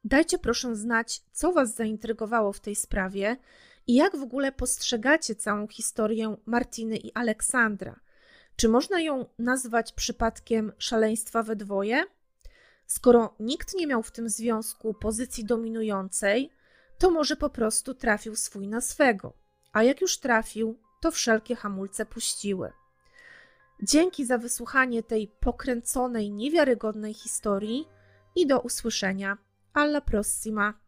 Dajcie 0.04 0.38
proszę 0.38 0.76
znać, 0.76 1.22
co 1.32 1.52
Was 1.52 1.74
zaintrygowało 1.74 2.52
w 2.52 2.60
tej 2.60 2.76
sprawie 2.76 3.36
i 3.86 3.94
jak 3.94 4.16
w 4.16 4.22
ogóle 4.22 4.52
postrzegacie 4.52 5.34
całą 5.34 5.68
historię 5.68 6.36
Martiny 6.46 6.96
i 6.96 7.12
Aleksandra. 7.12 8.00
Czy 8.56 8.68
można 8.68 9.00
ją 9.00 9.26
nazwać 9.38 9.92
przypadkiem 9.92 10.72
szaleństwa 10.78 11.42
we 11.42 11.56
dwoje? 11.56 12.04
Skoro 12.86 13.34
nikt 13.40 13.74
nie 13.74 13.86
miał 13.86 14.02
w 14.02 14.10
tym 14.10 14.28
związku 14.28 14.94
pozycji 14.94 15.44
dominującej, 15.44 16.50
to 16.98 17.10
może 17.10 17.36
po 17.36 17.50
prostu 17.50 17.94
trafił 17.94 18.36
swój 18.36 18.68
na 18.68 18.80
swego, 18.80 19.32
a 19.72 19.82
jak 19.82 20.00
już 20.00 20.18
trafił, 20.18 20.78
to 21.00 21.10
wszelkie 21.10 21.56
hamulce 21.56 22.06
puściły. 22.06 22.72
Dzięki 23.82 24.26
za 24.26 24.38
wysłuchanie 24.38 25.02
tej 25.02 25.28
pokręconej, 25.40 26.30
niewiarygodnej 26.30 27.14
historii 27.14 27.88
i 28.36 28.46
do 28.46 28.60
usłyszenia. 28.60 29.38
Alla 29.72 30.00
prossima! 30.00 30.83